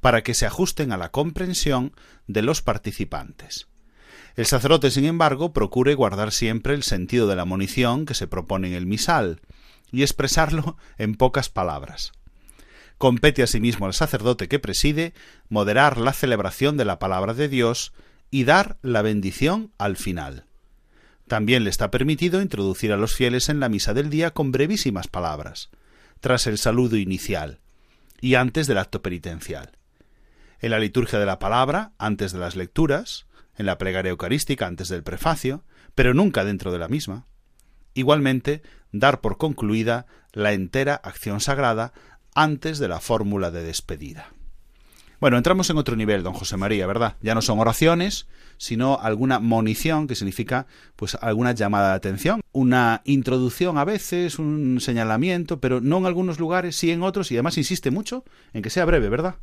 para 0.00 0.22
que 0.22 0.34
se 0.34 0.46
ajusten 0.46 0.92
a 0.92 0.96
la 0.96 1.10
comprensión 1.10 1.92
de 2.26 2.42
los 2.42 2.62
participantes. 2.62 3.68
El 4.36 4.46
sacerdote, 4.46 4.90
sin 4.90 5.04
embargo, 5.04 5.52
procure 5.52 5.94
guardar 5.94 6.30
siempre 6.30 6.74
el 6.74 6.84
sentido 6.84 7.26
de 7.26 7.36
la 7.36 7.44
munición 7.44 8.06
que 8.06 8.14
se 8.14 8.28
propone 8.28 8.68
en 8.68 8.74
el 8.74 8.86
misal 8.86 9.40
y 9.90 10.02
expresarlo 10.02 10.76
en 10.98 11.16
pocas 11.16 11.48
palabras. 11.48 12.12
Compete 12.98 13.42
asimismo 13.42 13.86
al 13.86 13.94
sacerdote 13.94 14.48
que 14.48 14.58
preside 14.58 15.12
moderar 15.48 15.98
la 15.98 16.12
celebración 16.12 16.76
de 16.76 16.84
la 16.84 16.98
palabra 16.98 17.34
de 17.34 17.48
Dios 17.48 17.92
y 18.30 18.44
dar 18.44 18.76
la 18.82 19.02
bendición 19.02 19.72
al 19.78 19.96
final. 19.96 20.44
También 21.28 21.64
le 21.64 21.70
está 21.70 21.90
permitido 21.90 22.40
introducir 22.40 22.92
a 22.92 22.96
los 22.96 23.14
fieles 23.14 23.48
en 23.48 23.60
la 23.60 23.68
misa 23.68 23.94
del 23.94 24.10
día 24.10 24.32
con 24.32 24.50
brevísimas 24.50 25.08
palabras, 25.08 25.70
tras 26.20 26.46
el 26.46 26.58
saludo 26.58 26.96
inicial 26.96 27.60
y 28.20 28.34
antes 28.34 28.66
del 28.66 28.78
acto 28.78 29.02
penitencial 29.02 29.77
en 30.60 30.70
la 30.70 30.78
liturgia 30.78 31.18
de 31.18 31.26
la 31.26 31.38
palabra, 31.38 31.92
antes 31.98 32.32
de 32.32 32.38
las 32.38 32.56
lecturas, 32.56 33.26
en 33.56 33.66
la 33.66 33.78
plegaria 33.78 34.10
eucarística, 34.10 34.66
antes 34.66 34.88
del 34.88 35.02
prefacio, 35.02 35.64
pero 35.94 36.14
nunca 36.14 36.44
dentro 36.44 36.72
de 36.72 36.78
la 36.78 36.88
misma. 36.88 37.26
Igualmente, 37.94 38.62
dar 38.92 39.20
por 39.20 39.36
concluida 39.38 40.06
la 40.32 40.52
entera 40.52 40.94
acción 40.94 41.40
sagrada 41.40 41.92
antes 42.34 42.78
de 42.78 42.88
la 42.88 43.00
fórmula 43.00 43.50
de 43.50 43.64
despedida. 43.64 44.32
Bueno, 45.20 45.36
entramos 45.36 45.68
en 45.68 45.78
otro 45.78 45.96
nivel, 45.96 46.22
don 46.22 46.32
José 46.32 46.56
María, 46.56 46.86
¿verdad? 46.86 47.16
Ya 47.20 47.34
no 47.34 47.42
son 47.42 47.58
oraciones, 47.58 48.28
sino 48.56 49.00
alguna 49.00 49.40
monición, 49.40 50.06
que 50.06 50.14
significa 50.14 50.68
pues 50.94 51.16
alguna 51.20 51.50
llamada 51.50 51.88
de 51.88 51.96
atención, 51.96 52.40
una 52.52 53.02
introducción 53.04 53.78
a 53.78 53.84
veces, 53.84 54.38
un 54.38 54.80
señalamiento, 54.80 55.58
pero 55.58 55.80
no 55.80 55.98
en 55.98 56.06
algunos 56.06 56.38
lugares, 56.38 56.76
sí 56.76 56.92
en 56.92 57.02
otros, 57.02 57.32
y 57.32 57.34
además 57.34 57.58
insiste 57.58 57.90
mucho 57.90 58.24
en 58.52 58.62
que 58.62 58.70
sea 58.70 58.84
breve, 58.84 59.08
¿verdad? 59.08 59.34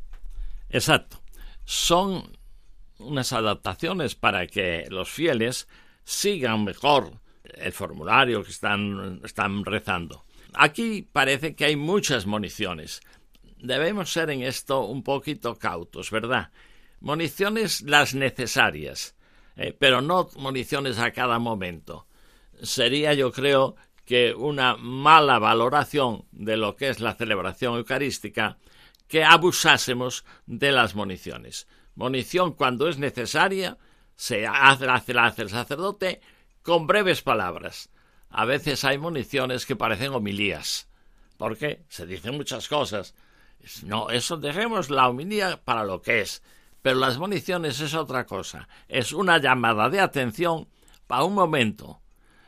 Exacto. 0.70 1.22
Son 1.64 2.38
unas 3.00 3.34
adaptaciones 3.34 4.16
para 4.16 4.48
que 4.48 4.86
los 4.90 5.10
fieles 5.10 5.68
sigan 6.04 6.64
mejor 6.64 7.20
el 7.44 7.72
formulario 7.72 8.44
que 8.44 8.52
están, 8.52 9.64
rezando. 9.64 10.26
Aquí 10.54 11.02
parece 11.02 11.56
que 11.56 11.66
hay 11.66 11.76
muchas 11.76 12.26
municiones. 12.26 13.02
Debemos 13.58 14.12
ser 14.12 14.30
en 14.30 14.44
esto 14.44 14.82
un 14.82 15.04
poquito 15.04 15.56
cautos, 15.56 16.12
¿verdad? 16.12 16.52
Municiones 17.00 17.82
las 17.82 18.16
necesarias, 18.16 19.16
eh, 19.56 19.76
pero 19.78 20.02
no 20.02 20.30
municiones 20.38 20.98
a 21.00 21.12
cada 21.12 21.40
momento. 21.40 22.08
Sería, 22.62 23.14
yo 23.14 23.32
creo, 23.32 23.76
que 24.06 24.34
una 24.36 24.78
mala 24.78 25.40
valoración 25.40 26.26
de 26.32 26.58
lo 26.58 26.76
que 26.76 26.90
es 26.90 27.00
la 27.00 27.16
celebración 27.16 27.76
eucarística 27.76 28.58
que 29.08 29.24
abusásemos 29.24 30.26
de 30.46 30.72
las 30.72 30.96
municiones. 30.96 31.68
Munición 31.96 32.54
cuando 32.54 32.88
es 32.88 32.98
necesaria 32.98 33.78
se 34.16 34.48
hace, 34.48 34.88
hace, 34.88 35.18
hace 35.18 35.42
el 35.44 35.50
sacerdote 35.50 36.22
con 36.62 36.88
breves 36.88 37.22
palabras. 37.22 37.90
A 38.30 38.46
veces 38.46 38.84
hay 38.84 38.98
municiones 38.98 39.66
que 39.66 39.76
parecen 39.76 40.14
homilías. 40.14 40.90
porque 41.38 41.86
Se 41.90 42.06
dicen 42.06 42.36
muchas 42.36 42.68
cosas. 42.68 43.16
No, 43.84 44.10
eso 44.10 44.38
dejemos 44.38 44.90
la 44.90 45.08
homilía 45.08 45.62
para 45.64 45.86
lo 45.86 46.02
que 46.02 46.22
es. 46.22 46.44
Pero 46.82 47.00
las 47.00 47.18
municiones 47.18 47.80
es 47.80 47.94
otra 47.94 48.26
cosa. 48.26 48.68
Es 48.88 49.14
una 49.14 49.38
llamada 49.40 49.90
de 49.90 50.00
atención 50.00 50.68
para 51.08 51.24
un 51.24 51.34
momento. 51.34 52.02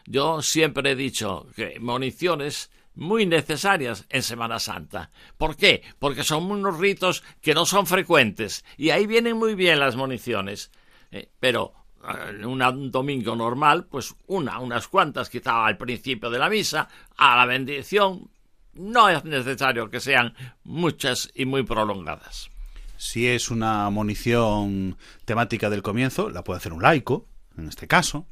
Yo 0.05 0.41
siempre 0.41 0.91
he 0.91 0.95
dicho 0.95 1.47
que 1.55 1.79
municiones 1.79 2.69
muy 2.97 3.25
necesarias 3.25 4.05
en 4.09 4.23
Semana 4.23 4.59
Santa. 4.59 5.11
¿Por 5.37 5.55
qué? 5.55 5.83
Porque 5.99 6.23
son 6.23 6.51
unos 6.51 6.77
ritos 6.79 7.23
que 7.41 7.53
no 7.53 7.65
son 7.65 7.85
frecuentes 7.85 8.65
y 8.75 8.89
ahí 8.89 9.05
vienen 9.05 9.37
muy 9.37 9.55
bien 9.55 9.79
las 9.79 9.95
municiones. 9.95 10.71
Eh, 11.11 11.29
pero 11.39 11.73
en 12.29 12.41
eh, 12.41 12.45
un 12.45 12.91
domingo 12.91 13.35
normal, 13.35 13.85
pues 13.85 14.15
una, 14.25 14.59
unas 14.59 14.87
cuantas 14.87 15.29
quizá 15.29 15.65
al 15.65 15.77
principio 15.77 16.29
de 16.29 16.39
la 16.39 16.49
misa, 16.49 16.87
a 17.17 17.37
la 17.37 17.45
bendición, 17.45 18.29
no 18.73 19.09
es 19.09 19.23
necesario 19.23 19.89
que 19.89 19.99
sean 19.99 20.33
muchas 20.63 21.31
y 21.35 21.45
muy 21.45 21.63
prolongadas. 21.63 22.49
Si 22.97 23.27
es 23.27 23.51
una 23.51 23.89
munición 23.91 24.97
temática 25.23 25.69
del 25.69 25.83
comienzo, 25.83 26.29
la 26.29 26.43
puede 26.43 26.57
hacer 26.57 26.73
un 26.73 26.81
laico, 26.81 27.27
en 27.57 27.67
este 27.67 27.87
caso, 27.87 28.25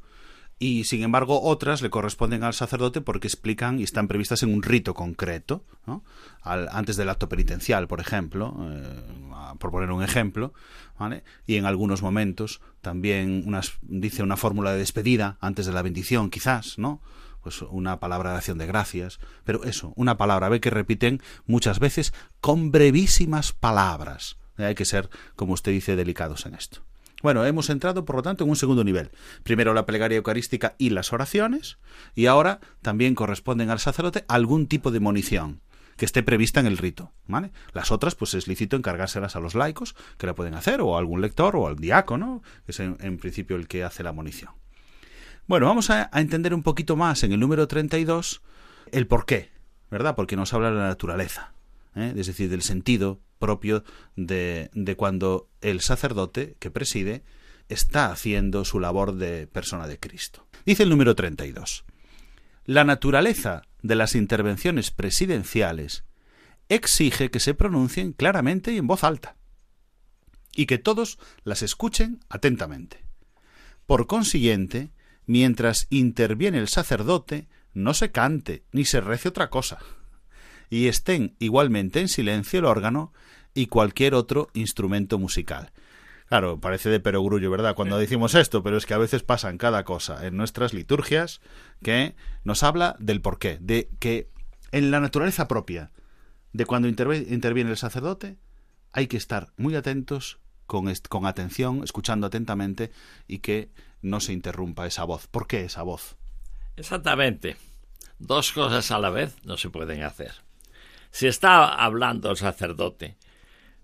y 0.58 0.84
sin 0.84 1.02
embargo 1.02 1.42
otras 1.42 1.82
le 1.82 1.90
corresponden 1.90 2.42
al 2.42 2.54
sacerdote 2.54 3.02
porque 3.02 3.28
explican 3.28 3.78
y 3.78 3.82
están 3.82 4.08
previstas 4.08 4.42
en 4.42 4.54
un 4.54 4.62
rito 4.62 4.94
concreto, 4.94 5.64
¿no? 5.86 6.02
al, 6.40 6.68
antes 6.72 6.96
del 6.96 7.10
acto 7.10 7.28
penitencial, 7.28 7.88
por 7.88 8.00
ejemplo, 8.00 8.56
eh, 8.70 9.02
por 9.58 9.70
poner 9.70 9.90
un 9.90 10.02
ejemplo, 10.02 10.54
¿vale? 10.98 11.24
y 11.46 11.56
en 11.56 11.66
algunos 11.66 12.02
momentos 12.02 12.60
también 12.80 13.42
unas, 13.46 13.74
dice 13.82 14.22
una 14.22 14.38
fórmula 14.38 14.72
de 14.72 14.78
despedida 14.78 15.36
antes 15.40 15.66
de 15.66 15.72
la 15.72 15.82
bendición, 15.82 16.30
quizás, 16.30 16.78
¿no? 16.78 17.00
Pues 17.42 17.62
una 17.62 18.00
palabra 18.00 18.32
de 18.32 18.38
acción 18.38 18.58
de 18.58 18.66
gracias, 18.66 19.20
pero 19.44 19.62
eso, 19.62 19.92
una 19.94 20.16
palabra, 20.16 20.48
ve 20.48 20.60
que 20.60 20.70
repiten 20.70 21.22
muchas 21.46 21.78
veces 21.78 22.12
con 22.40 22.72
brevísimas 22.72 23.52
palabras. 23.52 24.36
Hay 24.56 24.74
que 24.74 24.84
ser, 24.84 25.10
como 25.36 25.52
usted 25.52 25.70
dice, 25.70 25.94
delicados 25.94 26.44
en 26.46 26.54
esto. 26.54 26.82
Bueno, 27.22 27.44
hemos 27.44 27.70
entrado, 27.70 28.04
por 28.04 28.16
lo 28.16 28.22
tanto, 28.22 28.44
en 28.44 28.50
un 28.50 28.56
segundo 28.56 28.84
nivel. 28.84 29.10
Primero 29.42 29.72
la 29.72 29.86
plegaria 29.86 30.18
eucarística 30.18 30.74
y 30.78 30.90
las 30.90 31.12
oraciones, 31.12 31.78
y 32.14 32.26
ahora 32.26 32.60
también 32.82 33.14
corresponden 33.14 33.70
al 33.70 33.80
sacerdote 33.80 34.24
algún 34.28 34.66
tipo 34.66 34.90
de 34.90 35.00
munición 35.00 35.60
que 35.96 36.04
esté 36.04 36.22
prevista 36.22 36.60
en 36.60 36.66
el 36.66 36.76
rito. 36.76 37.12
¿vale? 37.26 37.50
Las 37.72 37.90
otras, 37.90 38.14
pues 38.14 38.34
es 38.34 38.46
lícito 38.46 38.76
encargárselas 38.76 39.34
a 39.34 39.40
los 39.40 39.54
laicos, 39.54 39.96
que 40.18 40.26
la 40.26 40.34
pueden 40.34 40.54
hacer, 40.54 40.80
o 40.80 40.96
a 40.96 40.98
algún 40.98 41.22
lector, 41.22 41.56
o 41.56 41.66
al 41.66 41.76
diácono, 41.76 42.42
que 42.66 42.72
es 42.72 42.80
en, 42.80 43.18
principio 43.18 43.56
el 43.56 43.66
que 43.66 43.82
hace 43.82 44.02
la 44.02 44.12
munición. 44.12 44.52
Bueno, 45.46 45.66
vamos 45.66 45.90
a, 45.90 46.10
a, 46.12 46.20
entender 46.20 46.52
un 46.52 46.62
poquito 46.62 46.96
más 46.96 47.22
en 47.22 47.32
el 47.32 47.40
número 47.40 47.66
32 47.66 48.42
el 48.92 49.06
por 49.06 49.24
qué, 49.26 49.50
¿verdad? 49.90 50.14
Porque 50.16 50.36
nos 50.36 50.52
habla 50.52 50.70
de 50.70 50.76
la 50.76 50.88
naturaleza, 50.88 51.52
¿eh? 51.96 52.14
es 52.16 52.26
decir, 52.26 52.48
del 52.48 52.62
sentido 52.62 53.20
propio 53.38 53.84
de, 54.14 54.70
de 54.74 54.96
cuando 54.96 55.48
el 55.60 55.80
sacerdote 55.80 56.56
que 56.58 56.70
preside 56.70 57.24
está 57.68 58.12
haciendo 58.12 58.64
su 58.64 58.78
labor 58.78 59.16
de 59.16 59.46
persona 59.46 59.88
de 59.88 59.98
Cristo. 59.98 60.46
Dice 60.64 60.84
el 60.84 60.90
número 60.90 61.14
32. 61.14 61.84
La 62.64 62.84
naturaleza 62.84 63.62
de 63.82 63.96
las 63.96 64.14
intervenciones 64.14 64.90
presidenciales 64.90 66.04
exige 66.68 67.30
que 67.30 67.40
se 67.40 67.54
pronuncien 67.54 68.12
claramente 68.12 68.72
y 68.72 68.78
en 68.78 68.86
voz 68.86 69.04
alta, 69.04 69.36
y 70.54 70.66
que 70.66 70.78
todos 70.78 71.18
las 71.44 71.62
escuchen 71.62 72.20
atentamente. 72.28 73.04
Por 73.86 74.06
consiguiente, 74.06 74.90
mientras 75.26 75.86
interviene 75.90 76.58
el 76.58 76.68
sacerdote, 76.68 77.48
no 77.72 77.94
se 77.94 78.10
cante 78.10 78.64
ni 78.72 78.84
se 78.84 79.00
rece 79.00 79.28
otra 79.28 79.50
cosa, 79.50 79.78
y 80.70 80.88
estén 80.88 81.36
igualmente 81.38 82.00
en 82.00 82.08
silencio 82.08 82.58
el 82.58 82.64
órgano 82.64 83.12
y 83.54 83.66
cualquier 83.66 84.14
otro 84.14 84.48
instrumento 84.54 85.18
musical. 85.18 85.72
Claro, 86.28 86.60
parece 86.60 86.88
de 86.88 86.98
perogrullo, 86.98 87.50
¿verdad? 87.50 87.76
Cuando 87.76 87.98
decimos 87.98 88.34
esto, 88.34 88.62
pero 88.62 88.76
es 88.76 88.84
que 88.84 88.94
a 88.94 88.98
veces 88.98 89.22
pasan 89.22 89.58
cada 89.58 89.84
cosa 89.84 90.26
en 90.26 90.36
nuestras 90.36 90.74
liturgias 90.74 91.40
que 91.82 92.16
nos 92.42 92.64
habla 92.64 92.96
del 92.98 93.20
porqué, 93.20 93.58
de 93.60 93.88
que 94.00 94.28
en 94.72 94.90
la 94.90 95.00
naturaleza 95.00 95.46
propia 95.46 95.92
de 96.52 96.66
cuando 96.66 96.88
interviene 96.88 97.70
el 97.70 97.76
sacerdote 97.76 98.38
hay 98.92 99.06
que 99.06 99.16
estar 99.16 99.52
muy 99.56 99.76
atentos, 99.76 100.40
con, 100.66 100.92
con 101.08 101.26
atención, 101.26 101.82
escuchando 101.84 102.26
atentamente 102.26 102.90
y 103.28 103.38
que 103.38 103.70
no 104.02 104.20
se 104.20 104.32
interrumpa 104.32 104.86
esa 104.86 105.04
voz. 105.04 105.28
¿Por 105.28 105.46
qué 105.46 105.64
esa 105.64 105.82
voz? 105.82 106.16
Exactamente. 106.76 107.56
Dos 108.18 108.52
cosas 108.52 108.90
a 108.90 108.98
la 108.98 109.10
vez 109.10 109.36
no 109.44 109.56
se 109.56 109.70
pueden 109.70 110.02
hacer. 110.02 110.45
Si 111.16 111.26
está 111.26 111.68
hablando 111.68 112.30
el 112.30 112.36
sacerdote 112.36 113.16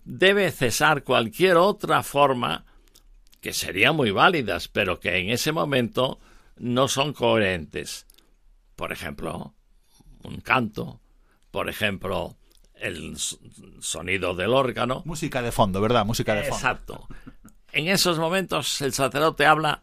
debe 0.05 0.51
cesar 0.51 1.03
cualquier 1.03 1.57
otra 1.57 2.03
forma 2.03 2.67
que 3.41 3.55
serían 3.55 3.97
muy 3.97 4.11
válidas, 4.11 4.69
pero 4.69 5.01
que 5.01 5.17
en 5.17 5.31
ese 5.31 5.51
momento 5.51 6.21
no 6.59 6.89
son 6.89 7.15
coherentes. 7.15 8.07
Por 8.77 8.93
ejemplo, 8.93 9.55
un 10.25 10.43
canto, 10.43 11.01
por 11.51 11.71
ejemplo, 11.71 12.37
el 12.75 13.17
sonido 13.81 14.35
del 14.35 14.53
órgano. 14.53 15.01
Música 15.07 15.41
de 15.41 15.53
fondo, 15.53 15.81
¿verdad? 15.81 16.05
Música 16.05 16.35
de 16.35 16.43
fondo. 16.43 16.57
Exacto. 16.57 17.09
En 17.73 17.89
esos 17.89 18.19
momentos 18.19 18.83
el 18.83 18.93
sacerdote 18.93 19.47
habla, 19.47 19.81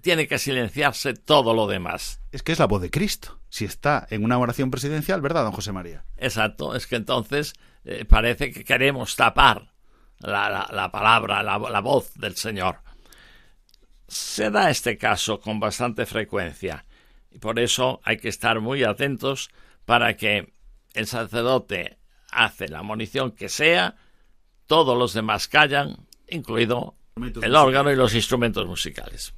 tiene 0.00 0.26
que 0.26 0.40
silenciarse 0.40 1.14
todo 1.14 1.54
lo 1.54 1.68
demás. 1.68 2.20
Es 2.32 2.42
que 2.42 2.50
es 2.50 2.58
la 2.58 2.66
voz 2.66 2.82
de 2.82 2.90
Cristo. 2.90 3.38
Si 3.52 3.66
está 3.66 4.06
en 4.08 4.24
una 4.24 4.38
oración 4.38 4.70
presidencial, 4.70 5.20
¿verdad, 5.20 5.42
don 5.44 5.52
José 5.52 5.72
María? 5.72 6.06
Exacto. 6.16 6.74
Es 6.74 6.86
que 6.86 6.96
entonces 6.96 7.52
eh, 7.84 8.06
parece 8.06 8.50
que 8.50 8.64
queremos 8.64 9.14
tapar 9.14 9.74
la, 10.20 10.48
la, 10.48 10.70
la 10.72 10.90
palabra, 10.90 11.42
la, 11.42 11.58
la 11.58 11.80
voz 11.80 12.14
del 12.14 12.34
Señor. 12.34 12.78
Se 14.08 14.50
da 14.50 14.70
este 14.70 14.96
caso 14.96 15.38
con 15.38 15.60
bastante 15.60 16.06
frecuencia 16.06 16.86
y 17.30 17.40
por 17.40 17.58
eso 17.58 18.00
hay 18.04 18.16
que 18.16 18.30
estar 18.30 18.58
muy 18.60 18.84
atentos 18.84 19.50
para 19.84 20.16
que 20.16 20.54
el 20.94 21.06
sacerdote 21.06 21.98
hace 22.30 22.68
la 22.68 22.82
munición 22.82 23.32
que 23.32 23.50
sea, 23.50 23.96
todos 24.66 24.96
los 24.96 25.12
demás 25.12 25.46
callan, 25.46 26.06
incluido 26.26 26.94
el 27.42 27.54
órgano 27.54 27.92
y 27.92 27.96
los 27.96 28.14
instrumentos 28.14 28.66
musicales. 28.66 29.34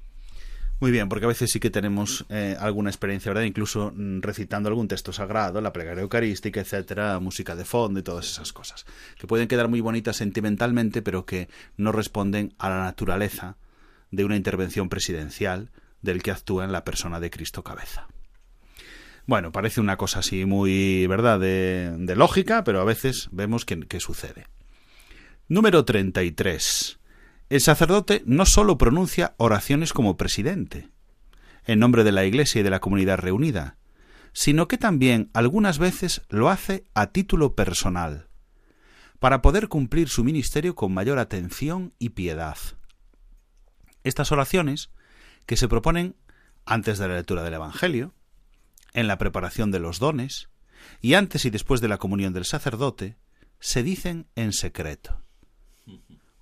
Muy 0.80 0.90
bien, 0.90 1.08
porque 1.08 1.24
a 1.24 1.28
veces 1.28 1.50
sí 1.50 1.60
que 1.60 1.70
tenemos 1.70 2.26
eh, 2.28 2.56
alguna 2.58 2.90
experiencia, 2.90 3.30
¿verdad? 3.30 3.44
Incluso 3.44 3.92
mm, 3.94 4.20
recitando 4.20 4.68
algún 4.68 4.88
texto 4.88 5.12
sagrado, 5.12 5.60
la 5.60 5.72
plegaria 5.72 6.02
eucarística, 6.02 6.60
etcétera, 6.60 7.18
música 7.20 7.54
de 7.54 7.64
fondo 7.64 8.00
y 8.00 8.02
todas 8.02 8.28
esas 8.28 8.52
cosas, 8.52 8.84
que 9.18 9.26
pueden 9.26 9.48
quedar 9.48 9.68
muy 9.68 9.80
bonitas 9.80 10.16
sentimentalmente, 10.16 11.00
pero 11.00 11.24
que 11.24 11.48
no 11.76 11.92
responden 11.92 12.54
a 12.58 12.68
la 12.70 12.78
naturaleza 12.82 13.56
de 14.10 14.24
una 14.24 14.36
intervención 14.36 14.88
presidencial 14.88 15.70
del 16.02 16.22
que 16.22 16.32
actúa 16.32 16.64
en 16.64 16.72
la 16.72 16.84
persona 16.84 17.20
de 17.20 17.30
Cristo 17.30 17.62
cabeza. 17.62 18.08
Bueno, 19.26 19.52
parece 19.52 19.80
una 19.80 19.96
cosa 19.96 20.18
así 20.18 20.44
muy, 20.44 21.06
¿verdad?, 21.06 21.40
de, 21.40 21.94
de 21.96 22.16
lógica, 22.16 22.62
pero 22.62 22.80
a 22.80 22.84
veces 22.84 23.28
vemos 23.32 23.64
que, 23.64 23.80
que 23.80 24.00
sucede. 24.00 24.46
Número 25.48 25.84
33. 25.84 26.98
El 27.50 27.60
sacerdote 27.60 28.22
no 28.24 28.46
sólo 28.46 28.78
pronuncia 28.78 29.34
oraciones 29.36 29.92
como 29.92 30.16
presidente, 30.16 30.88
en 31.66 31.78
nombre 31.78 32.02
de 32.02 32.12
la 32.12 32.24
Iglesia 32.24 32.60
y 32.60 32.64
de 32.64 32.70
la 32.70 32.80
comunidad 32.80 33.18
reunida, 33.18 33.76
sino 34.32 34.66
que 34.66 34.78
también 34.78 35.30
algunas 35.34 35.78
veces 35.78 36.22
lo 36.28 36.48
hace 36.48 36.84
a 36.94 37.08
título 37.08 37.54
personal, 37.54 38.28
para 39.18 39.42
poder 39.42 39.68
cumplir 39.68 40.08
su 40.08 40.24
ministerio 40.24 40.74
con 40.74 40.92
mayor 40.92 41.18
atención 41.18 41.92
y 41.98 42.10
piedad. 42.10 42.56
Estas 44.02 44.32
oraciones, 44.32 44.90
que 45.46 45.56
se 45.56 45.68
proponen 45.68 46.16
antes 46.64 46.98
de 46.98 47.08
la 47.08 47.14
lectura 47.14 47.42
del 47.42 47.54
Evangelio, 47.54 48.14
en 48.94 49.06
la 49.06 49.18
preparación 49.18 49.70
de 49.70 49.80
los 49.80 49.98
dones, 49.98 50.48
y 51.00 51.14
antes 51.14 51.44
y 51.44 51.50
después 51.50 51.80
de 51.80 51.88
la 51.88 51.98
comunión 51.98 52.32
del 52.32 52.44
sacerdote, 52.44 53.16
se 53.60 53.82
dicen 53.82 54.26
en 54.34 54.52
secreto. 54.52 55.23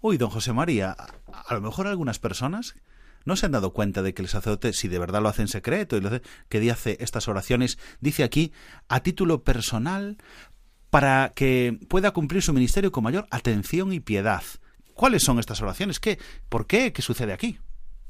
Uy, 0.02 0.18
don 0.18 0.28
José 0.28 0.52
María, 0.52 0.90
a 0.92 1.54
lo 1.54 1.60
mejor 1.62 1.86
algunas 1.86 2.18
personas 2.18 2.74
¿No 3.24 3.36
se 3.36 3.46
han 3.46 3.52
dado 3.52 3.72
cuenta 3.72 4.02
de 4.02 4.14
que 4.14 4.22
el 4.22 4.28
sacerdote, 4.28 4.72
si 4.72 4.88
de 4.88 4.98
verdad 4.98 5.22
lo 5.22 5.28
hace 5.28 5.42
en 5.42 5.48
secreto, 5.48 5.96
y 5.96 6.00
lo 6.00 6.08
hace, 6.08 6.22
que 6.48 6.60
dice 6.60 6.96
estas 7.00 7.28
oraciones, 7.28 7.78
dice 8.00 8.24
aquí, 8.24 8.52
a 8.88 9.00
título 9.00 9.44
personal, 9.44 10.18
para 10.90 11.32
que 11.34 11.78
pueda 11.88 12.10
cumplir 12.10 12.42
su 12.42 12.52
ministerio 12.52 12.90
con 12.90 13.04
mayor 13.04 13.26
atención 13.30 13.92
y 13.92 14.00
piedad? 14.00 14.42
¿Cuáles 14.94 15.22
son 15.22 15.38
estas 15.38 15.62
oraciones? 15.62 16.00
¿Qué? 16.00 16.18
¿Por 16.48 16.66
qué? 16.66 16.92
¿Qué 16.92 17.00
sucede 17.00 17.32
aquí? 17.32 17.58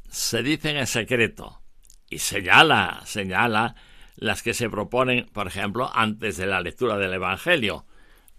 Se 0.09 0.43
dicen 0.43 0.76
en 0.76 0.86
secreto 0.86 1.61
y 2.09 2.18
señala, 2.18 3.03
señala 3.05 3.74
las 4.16 4.43
que 4.43 4.55
se 4.55 4.68
proponen, 4.68 5.26
por 5.32 5.47
ejemplo, 5.47 5.90
antes 5.95 6.36
de 6.36 6.47
la 6.47 6.61
lectura 6.61 6.97
del 6.97 7.12
Evangelio. 7.12 7.86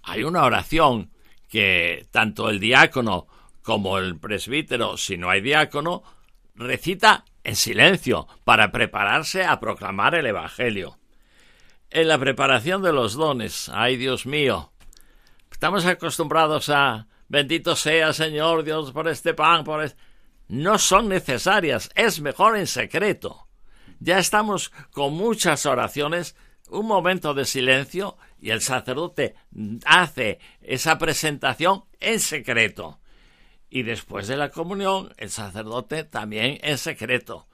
Hay 0.01 0.24
una 0.24 0.43
oración 0.43 1.12
que 1.49 2.08
tanto 2.12 2.49
el 2.49 2.60
diácono 2.60 3.28
como 3.64 3.97
el 3.97 4.20
presbítero, 4.20 4.97
si 4.97 5.18
no 5.18 5.30
hay 5.30 5.41
diácono, 5.41 6.03
recita 6.55 7.26
en 7.43 7.55
silencio 7.55 8.28
para 8.43 8.72
prepararse 8.72 9.45
a 9.45 9.59
proclamar 9.59 10.16
el 10.16 10.28
Evangelio. 10.28 10.99
En 11.89 12.07
la 12.07 12.18
preparación 12.18 12.82
de 12.82 12.93
los 12.93 13.14
dones, 13.14 13.70
ay 13.74 13.97
Dios 13.97 14.26
mío, 14.26 14.72
estamos 15.51 15.86
acostumbrados 15.86 16.70
a 16.70 17.07
bendito 17.28 17.76
sea 17.76 18.14
Señor 18.14 18.64
Dios 18.64 18.91
por 18.91 19.07
este 19.07 19.34
pan, 19.34 19.64
por 19.64 19.84
este... 19.84 19.99
No 20.47 20.78
son 20.78 21.07
necesarias, 21.07 21.89
es 21.95 22.20
mejor 22.20 22.57
en 22.57 22.68
secreto. 22.68 23.47
Ya 23.99 24.20
estamos 24.20 24.72
con 24.91 25.14
muchas 25.14 25.66
oraciones, 25.66 26.36
un 26.70 26.86
momento 26.86 27.34
de 27.34 27.45
silencio 27.45 28.18
y 28.39 28.49
el 28.49 28.61
sacerdote 28.61 29.36
hace 29.86 30.39
esa 30.61 30.97
presentación 30.97 31.86
en 32.01 32.20
secreto. 32.20 32.99
Y 33.76 33.82
después 33.82 34.28
de 34.28 34.38
la 34.38 34.50
comunión, 34.50 35.12
el 35.18 35.32
sacerdote 35.32 36.04
también 36.04 36.60
en 36.62 36.78
secreto. 36.78 37.48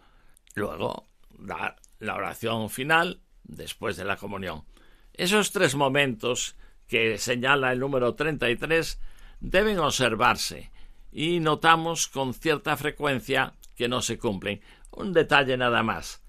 Luego 0.54 1.06
da 1.38 1.78
la 2.00 2.16
oración 2.16 2.70
final 2.70 3.22
después 3.46 3.96
de 3.96 4.04
la 4.04 4.18
comunión. 4.18 4.66
Esos 5.14 5.54
tres 5.54 5.76
momentos 5.76 6.58
que 6.90 7.18
señala 7.18 7.72
el 7.72 7.80
número 7.80 8.16
33 8.16 9.00
deben 9.40 9.80
observarse 9.80 10.72
y 11.10 11.40
notamos 11.40 12.10
con 12.10 12.34
cierta 12.34 12.76
frecuencia 12.76 13.54
que 13.78 13.88
no 13.88 14.02
se 14.02 14.18
cumplen. 14.18 14.60
Un 14.92 15.14
detalle 15.14 15.56
nada 15.56 15.84
más. 15.84 16.22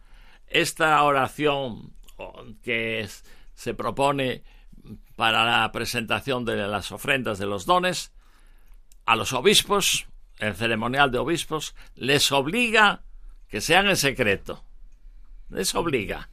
Esta 0.47 1.03
oración 1.03 1.97
que 2.63 3.09
se 3.55 3.75
propone 3.75 4.45
para 5.17 5.45
la 5.45 5.73
presentación 5.73 6.45
de 6.45 6.69
las 6.69 6.93
ofrendas 6.93 7.41
de 7.41 7.47
los 7.47 7.67
dones 7.67 8.13
a 9.07 9.17
los 9.17 9.33
obispos, 9.33 10.07
el 10.39 10.55
ceremonial 10.55 11.11
de 11.11 11.19
obispos, 11.19 11.75
les 11.95 12.33
obliga 12.33 13.03
que 13.49 13.61
sean 13.61 13.89
en 13.89 13.97
secreto. 13.97 14.65
Les 15.49 15.75
obliga. 15.75 16.29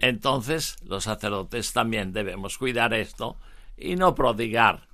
Entonces, 0.00 0.76
los 0.84 1.04
sacerdotes 1.04 1.72
también 1.72 2.12
debemos 2.12 2.58
cuidar 2.58 2.92
esto 2.92 3.36
y 3.76 3.96
no 3.96 4.14
prodigar 4.14 4.88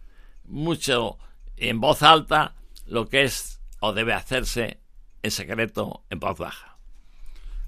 mucho 0.45 1.19
en 1.57 1.81
voz 1.81 2.03
alta 2.03 2.55
lo 2.87 3.09
que 3.09 3.25
es 3.25 3.61
o 3.81 3.93
debe 3.93 4.13
hacerse 4.13 4.79
en 5.23 5.31
secreto 5.31 6.05
en 6.11 6.21
voz 6.21 6.39
baja. 6.39 6.77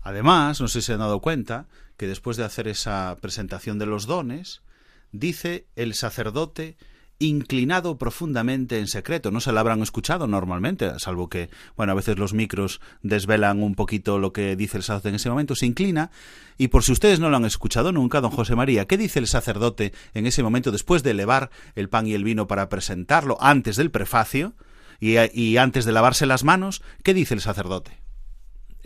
Además, 0.02 0.60
no 0.60 0.68
sé 0.68 0.80
si 0.80 0.86
se 0.86 0.92
han 0.92 1.00
dado 1.00 1.20
cuenta 1.20 1.66
que 1.96 2.06
después 2.06 2.36
de 2.36 2.44
hacer 2.44 2.68
esa 2.68 3.16
presentación 3.20 3.78
de 3.78 3.86
los 3.86 4.06
dones, 4.06 4.62
dice 5.10 5.66
el 5.74 5.94
sacerdote 5.94 6.76
inclinado 7.18 7.98
profundamente 7.98 8.78
en 8.78 8.86
secreto. 8.86 9.30
No 9.30 9.40
se 9.40 9.52
la 9.52 9.60
habrán 9.60 9.82
escuchado 9.82 10.26
normalmente, 10.26 10.98
salvo 10.98 11.28
que, 11.28 11.50
bueno, 11.76 11.92
a 11.92 11.96
veces 11.96 12.18
los 12.18 12.32
micros 12.32 12.80
desvelan 13.02 13.62
un 13.62 13.74
poquito 13.74 14.18
lo 14.18 14.32
que 14.32 14.56
dice 14.56 14.76
el 14.76 14.82
sacerdote 14.82 15.08
en 15.10 15.14
ese 15.16 15.30
momento. 15.30 15.54
Se 15.54 15.66
inclina 15.66 16.10
y 16.56 16.68
por 16.68 16.82
si 16.84 16.92
ustedes 16.92 17.20
no 17.20 17.30
lo 17.30 17.36
han 17.36 17.44
escuchado 17.44 17.92
nunca, 17.92 18.20
don 18.20 18.30
José 18.30 18.54
María, 18.54 18.86
¿qué 18.86 18.96
dice 18.96 19.18
el 19.18 19.26
sacerdote 19.26 19.92
en 20.14 20.26
ese 20.26 20.42
momento 20.42 20.70
después 20.70 21.02
de 21.02 21.12
elevar 21.12 21.50
el 21.74 21.88
pan 21.88 22.06
y 22.06 22.14
el 22.14 22.24
vino 22.24 22.46
para 22.46 22.68
presentarlo 22.68 23.36
antes 23.40 23.76
del 23.76 23.90
prefacio 23.90 24.54
y, 25.00 25.16
y 25.32 25.56
antes 25.56 25.84
de 25.84 25.92
lavarse 25.92 26.26
las 26.26 26.44
manos? 26.44 26.82
¿Qué 27.02 27.14
dice 27.14 27.34
el 27.34 27.40
sacerdote? 27.40 28.07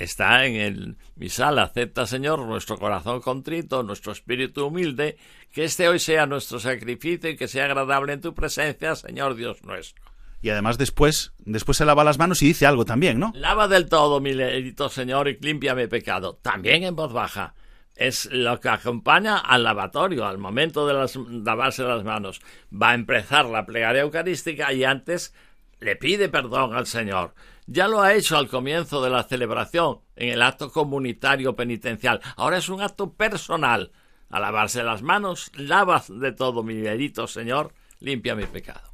Está 0.02 0.46
en 0.46 0.56
el 0.56 0.96
misal, 1.16 1.58
acepta 1.58 2.06
Señor 2.06 2.40
nuestro 2.40 2.78
corazón 2.78 3.20
contrito, 3.20 3.82
nuestro 3.82 4.12
espíritu 4.12 4.66
humilde, 4.66 5.16
que 5.52 5.64
este 5.64 5.88
hoy 5.88 5.98
sea 5.98 6.26
nuestro 6.26 6.58
sacrificio 6.60 7.30
y 7.30 7.36
que 7.36 7.48
sea 7.48 7.66
agradable 7.66 8.12
en 8.12 8.20
tu 8.20 8.34
presencia, 8.34 8.94
Señor 8.96 9.34
Dios 9.34 9.62
nuestro. 9.62 10.02
Y 10.42 10.50
además 10.50 10.76
después, 10.76 11.32
después 11.38 11.78
se 11.78 11.84
lava 11.84 12.02
las 12.02 12.18
manos 12.18 12.42
y 12.42 12.46
dice 12.46 12.66
algo 12.66 12.84
también, 12.84 13.20
¿no? 13.20 13.32
Lava 13.36 13.68
del 13.68 13.88
todo 13.88 14.20
mi 14.20 14.34
leito, 14.34 14.88
Señor, 14.88 15.28
y 15.28 15.38
limpia 15.40 15.76
mi 15.76 15.86
pecado. 15.86 16.38
También 16.42 16.82
en 16.82 16.96
voz 16.96 17.12
baja. 17.12 17.54
Es 17.94 18.28
lo 18.32 18.58
que 18.58 18.68
acompaña 18.68 19.38
al 19.38 19.62
lavatorio, 19.62 20.26
al 20.26 20.38
momento 20.38 20.86
de 20.86 20.94
las, 20.94 21.14
lavarse 21.14 21.84
las 21.84 22.02
manos. 22.02 22.40
Va 22.72 22.90
a 22.90 22.94
empezar 22.94 23.44
la 23.44 23.64
plegaria 23.64 24.02
eucarística 24.02 24.72
y 24.72 24.82
antes 24.82 25.32
le 25.78 25.94
pide 25.94 26.28
perdón 26.28 26.74
al 26.74 26.86
Señor. 26.86 27.34
Ya 27.66 27.88
lo 27.88 28.02
ha 28.02 28.14
hecho 28.14 28.36
al 28.36 28.48
comienzo 28.48 29.02
de 29.02 29.10
la 29.10 29.22
celebración, 29.22 30.00
en 30.16 30.30
el 30.30 30.42
acto 30.42 30.70
comunitario 30.70 31.54
penitencial. 31.54 32.20
Ahora 32.36 32.58
es 32.58 32.68
un 32.68 32.80
acto 32.80 33.12
personal. 33.12 33.92
A 34.30 34.40
lavarse 34.40 34.82
las 34.82 35.02
manos, 35.02 35.50
lavas 35.54 36.08
de 36.08 36.32
todo 36.32 36.62
mi 36.62 36.74
delito, 36.74 37.26
Señor, 37.26 37.74
limpia 38.00 38.34
mi 38.34 38.46
pecado. 38.46 38.92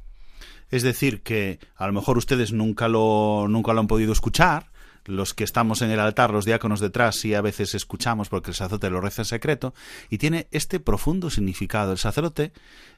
Es 0.69 0.83
decir, 0.83 1.21
que 1.23 1.59
a 1.75 1.87
lo 1.87 1.93
mejor 1.93 2.17
ustedes 2.17 2.51
nunca 2.51 2.87
lo, 2.87 3.47
nunca 3.49 3.73
lo 3.73 3.79
han 3.79 3.87
podido 3.87 4.11
escuchar, 4.11 4.69
los 5.05 5.33
que 5.33 5.43
estamos 5.43 5.81
en 5.81 5.89
el 5.91 5.99
altar, 5.99 6.31
los 6.31 6.45
diáconos 6.45 6.79
detrás, 6.79 7.15
sí 7.15 7.33
a 7.33 7.41
veces 7.41 7.73
escuchamos 7.73 8.29
porque 8.29 8.51
el 8.51 8.55
sacerdote 8.55 8.89
lo 8.89 9.01
reza 9.01 9.23
en 9.23 9.25
secreto, 9.25 9.73
y 10.09 10.19
tiene 10.19 10.47
este 10.51 10.79
profundo 10.79 11.29
significado. 11.29 11.91
El 11.91 11.97
sacerdote, 11.97 12.53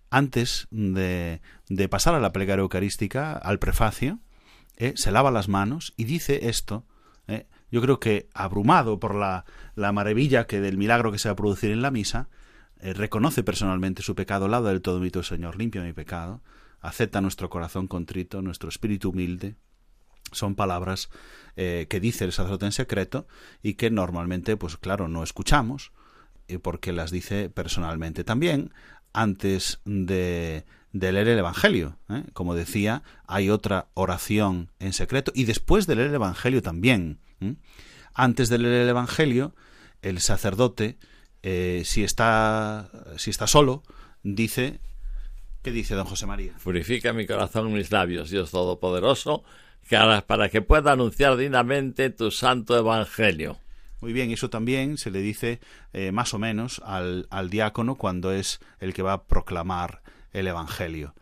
antes 0.09 0.67
de, 0.71 1.41
de 1.69 1.89
pasar 1.89 2.15
a 2.15 2.19
la 2.19 2.33
plegaria 2.33 2.61
eucarística, 2.61 3.33
al 3.33 3.59
prefacio, 3.59 4.19
¿eh? 4.81 4.93
se 4.95 5.11
lava 5.11 5.31
las 5.31 5.47
manos 5.47 5.93
y 5.95 6.05
dice 6.05 6.49
esto. 6.49 6.85
¿eh? 7.27 7.45
Yo 7.71 7.81
creo 7.81 7.99
que 7.99 8.27
abrumado 8.33 8.99
por 8.99 9.15
la, 9.15 9.45
la, 9.75 9.91
maravilla 9.91 10.47
que 10.47 10.59
del 10.59 10.77
milagro 10.77 11.11
que 11.11 11.19
se 11.19 11.29
va 11.29 11.33
a 11.33 11.35
producir 11.35 11.71
en 11.71 11.83
la 11.83 11.91
misa, 11.91 12.29
eh, 12.79 12.93
reconoce 12.93 13.43
personalmente 13.43 14.01
su 14.01 14.15
pecado, 14.15 14.47
lado 14.47 14.67
del 14.67 14.81
todo 14.81 14.99
mito, 14.99 15.21
Señor, 15.21 15.55
limpia 15.55 15.83
mi 15.83 15.93
pecado, 15.93 16.41
acepta 16.81 17.21
nuestro 17.21 17.49
corazón 17.49 17.87
contrito, 17.87 18.41
nuestro 18.41 18.69
espíritu 18.69 19.11
humilde. 19.11 19.55
Son 20.31 20.55
palabras 20.55 21.09
que 21.55 21.99
dice 22.01 22.23
el 22.23 22.31
sacerdote 22.31 22.65
en 22.65 22.71
secreto 22.71 23.27
y 23.61 23.73
que 23.73 23.91
normalmente, 23.91 24.55
pues 24.55 24.77
claro, 24.77 25.09
no 25.09 25.23
escuchamos, 25.23 25.91
porque 26.61 26.93
las 26.93 27.11
dice 27.11 27.49
personalmente. 27.49 28.23
También, 28.23 28.71
antes 29.11 29.81
de 29.83 30.63
de 30.93 31.11
leer 31.11 31.29
el 31.29 31.39
Evangelio. 31.39 31.97
¿eh? 32.09 32.23
Como 32.33 32.55
decía, 32.55 33.03
hay 33.27 33.49
otra 33.49 33.87
oración 33.93 34.69
en 34.79 34.93
secreto 34.93 35.31
y 35.35 35.45
después 35.45 35.87
de 35.87 35.95
leer 35.95 36.09
el 36.09 36.15
Evangelio 36.15 36.61
también. 36.61 37.19
Antes 38.13 38.49
de 38.49 38.57
leer 38.57 38.83
el 38.83 38.89
Evangelio, 38.89 39.55
el 40.01 40.19
sacerdote, 40.19 40.97
eh, 41.43 41.83
si, 41.85 42.03
está, 42.03 42.89
si 43.17 43.29
está 43.29 43.47
solo, 43.47 43.83
dice... 44.23 44.79
¿Qué 45.63 45.71
dice 45.71 45.93
don 45.93 46.07
José 46.07 46.25
María? 46.25 46.55
Purifica 46.63 47.13
mi 47.13 47.27
corazón 47.27 47.69
y 47.69 47.73
mis 47.73 47.91
labios, 47.91 48.31
Dios 48.31 48.49
Todopoderoso, 48.49 49.43
para 50.25 50.49
que 50.49 50.63
pueda 50.63 50.93
anunciar 50.93 51.37
dignamente 51.37 52.09
tu 52.09 52.31
santo 52.31 52.75
Evangelio. 52.75 53.59
Muy 54.01 54.11
bien, 54.11 54.31
eso 54.31 54.49
también 54.49 54.97
se 54.97 55.11
le 55.11 55.21
dice 55.21 55.59
eh, 55.93 56.11
más 56.11 56.33
o 56.33 56.39
menos 56.39 56.81
al, 56.83 57.27
al 57.29 57.51
diácono 57.51 57.95
cuando 57.95 58.31
es 58.31 58.59
el 58.79 58.95
que 58.95 59.03
va 59.03 59.13
a 59.13 59.23
proclamar 59.25 60.01
el 60.31 60.47
Evangelio. 60.47 61.15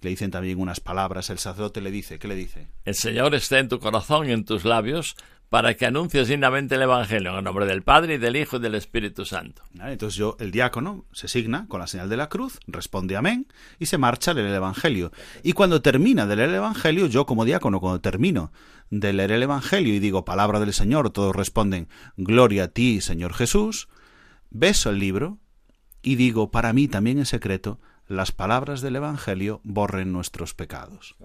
Le 0.00 0.10
dicen 0.10 0.30
también 0.30 0.60
unas 0.60 0.80
palabras, 0.80 1.30
el 1.30 1.38
sacerdote 1.38 1.80
le 1.80 1.90
dice, 1.90 2.18
¿qué 2.18 2.28
le 2.28 2.34
dice? 2.34 2.68
El 2.84 2.94
Señor 2.94 3.34
esté 3.34 3.58
en 3.58 3.68
tu 3.68 3.78
corazón 3.78 4.28
y 4.28 4.32
en 4.32 4.44
tus 4.44 4.64
labios 4.64 5.16
para 5.48 5.74
que 5.74 5.86
anuncies 5.86 6.28
dignamente 6.28 6.74
el 6.74 6.82
Evangelio 6.82 7.30
en 7.30 7.38
el 7.38 7.44
nombre 7.44 7.66
del 7.66 7.82
Padre 7.82 8.14
y 8.14 8.18
del 8.18 8.36
Hijo 8.36 8.56
y 8.56 8.60
del 8.60 8.74
Espíritu 8.74 9.24
Santo. 9.24 9.62
Entonces 9.80 10.16
yo, 10.16 10.36
el 10.40 10.50
diácono, 10.50 11.06
se 11.12 11.28
signa 11.28 11.66
con 11.68 11.80
la 11.80 11.86
señal 11.86 12.08
de 12.08 12.16
la 12.16 12.28
cruz, 12.28 12.58
responde 12.66 13.16
amén 13.16 13.46
y 13.78 13.86
se 13.86 13.98
marcha 13.98 14.32
a 14.32 14.34
leer 14.34 14.48
el 14.48 14.54
Evangelio. 14.54 15.12
Y 15.42 15.52
cuando 15.52 15.82
termina 15.82 16.26
de 16.26 16.36
leer 16.36 16.48
el 16.48 16.56
Evangelio, 16.56 17.06
yo 17.06 17.26
como 17.26 17.44
diácono, 17.44 17.80
cuando 17.80 18.00
termino 18.00 18.52
de 18.90 19.12
leer 19.12 19.32
el 19.32 19.42
Evangelio 19.42 19.94
y 19.94 20.00
digo 20.00 20.24
palabra 20.24 20.58
del 20.58 20.72
Señor, 20.72 21.10
todos 21.10 21.34
responden 21.34 21.88
gloria 22.16 22.64
a 22.64 22.68
ti, 22.68 23.00
Señor 23.00 23.32
Jesús, 23.32 23.88
beso 24.50 24.90
el 24.90 24.98
libro 24.98 25.38
y 26.02 26.16
digo 26.16 26.50
para 26.50 26.72
mí 26.72 26.88
también 26.88 27.18
en 27.18 27.26
secreto, 27.26 27.80
las 28.08 28.32
palabras 28.32 28.80
del 28.80 28.96
Evangelio 28.96 29.60
borren 29.64 30.12
nuestros 30.12 30.54
pecados. 30.54 31.16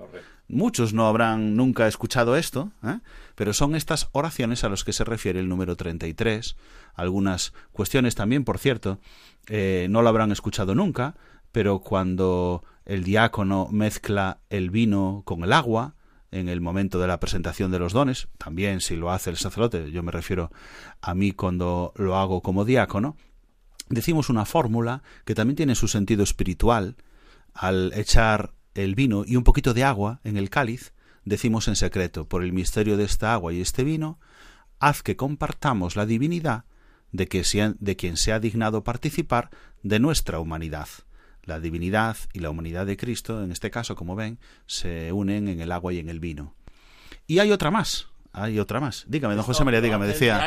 Muchos 0.48 0.94
no 0.94 1.08
habrán 1.08 1.56
nunca 1.56 1.88
escuchado 1.88 2.36
esto, 2.36 2.72
¿eh? 2.84 3.00
pero 3.36 3.54
son 3.54 3.76
estas 3.76 4.10
oraciones 4.12 4.64
a 4.64 4.70
las 4.70 4.84
que 4.84 4.94
se 4.94 5.04
refiere 5.04 5.40
el 5.40 5.48
número 5.48 5.76
33. 5.76 6.56
Algunas 6.96 7.54
cuestiones 7.72 8.16
también, 8.16 8.44
por 8.44 8.58
cierto, 8.58 9.00
eh, 9.48 9.88
no 9.90 10.02
lo 10.02 10.10
habrán 10.10 10.32
escuchado 10.32 10.76
nunca, 10.76 11.16
pero 11.52 11.80
cuando 11.80 12.64
el 12.86 13.04
diácono 13.04 13.68
mezcla 13.72 14.40
el 14.50 14.72
vino 14.72 15.22
con 15.26 15.44
el 15.44 15.54
agua, 15.54 15.96
en 16.32 16.48
el 16.48 16.62
momento 16.62 17.00
de 17.00 17.08
la 17.08 17.20
presentación 17.20 17.72
de 17.72 17.80
los 17.80 17.94
dones, 17.94 18.30
también 18.38 18.80
si 18.80 18.96
lo 18.96 19.12
hace 19.12 19.30
el 19.30 19.38
sacerdote, 19.38 19.92
yo 19.92 20.02
me 20.02 20.12
refiero 20.12 20.50
a 21.02 21.14
mí 21.14 21.34
cuando 21.34 21.94
lo 21.98 22.16
hago 22.16 22.42
como 22.42 22.66
diácono, 22.66 23.18
decimos 23.92 24.30
una 24.30 24.46
fórmula 24.46 25.04
que 25.26 25.36
también 25.36 25.56
tiene 25.56 25.76
su 25.76 25.88
sentido 25.88 26.24
espiritual. 26.24 26.96
Al 27.54 27.92
echar 27.94 28.54
el 28.74 28.96
vino 28.96 29.24
y 29.28 29.36
un 29.36 29.44
poquito 29.44 29.74
de 29.74 29.84
agua 29.84 30.20
en 30.24 30.38
el 30.38 30.50
cáliz, 30.50 30.94
decimos 31.26 31.68
en 31.68 31.76
secreto, 31.76 32.28
por 32.28 32.44
el 32.44 32.54
misterio 32.54 32.98
de 32.98 33.04
esta 33.04 33.34
agua 33.34 33.54
y 33.54 33.62
este 33.62 33.84
vino, 33.84 34.20
haz 34.80 35.04
que 35.04 35.16
compartamos 35.16 35.96
la 35.96 36.06
divinidad 36.06 36.66
de, 37.12 37.28
que 37.28 37.44
de 37.80 37.96
quien 37.96 38.18
se 38.18 38.32
ha 38.32 38.40
dignado 38.40 38.84
participar 38.84 39.50
de 39.84 40.00
nuestra 40.00 40.40
humanidad. 40.40 40.88
La 41.44 41.60
divinidad 41.60 42.18
y 42.34 42.40
la 42.40 42.50
humanidad 42.50 42.86
de 42.86 42.98
Cristo, 42.98 43.44
en 43.44 43.52
este 43.52 43.72
caso, 43.72 43.96
como 43.96 44.16
ven, 44.16 44.40
se 44.68 45.12
unen 45.12 45.48
en 45.48 45.60
el 45.60 45.72
agua 45.72 45.92
y 45.92 46.00
en 46.00 46.10
el 46.10 46.20
vino. 46.20 46.54
Y 47.28 47.40
hay 47.40 47.52
otra 47.52 47.72
más, 47.72 48.08
hay 48.32 48.60
otra 48.60 48.80
más. 48.80 49.06
Dígame, 49.08 49.36
don 49.36 49.44
José 49.44 49.64
María, 49.64 49.82
dígame, 49.82 50.08
decía. 50.08 50.38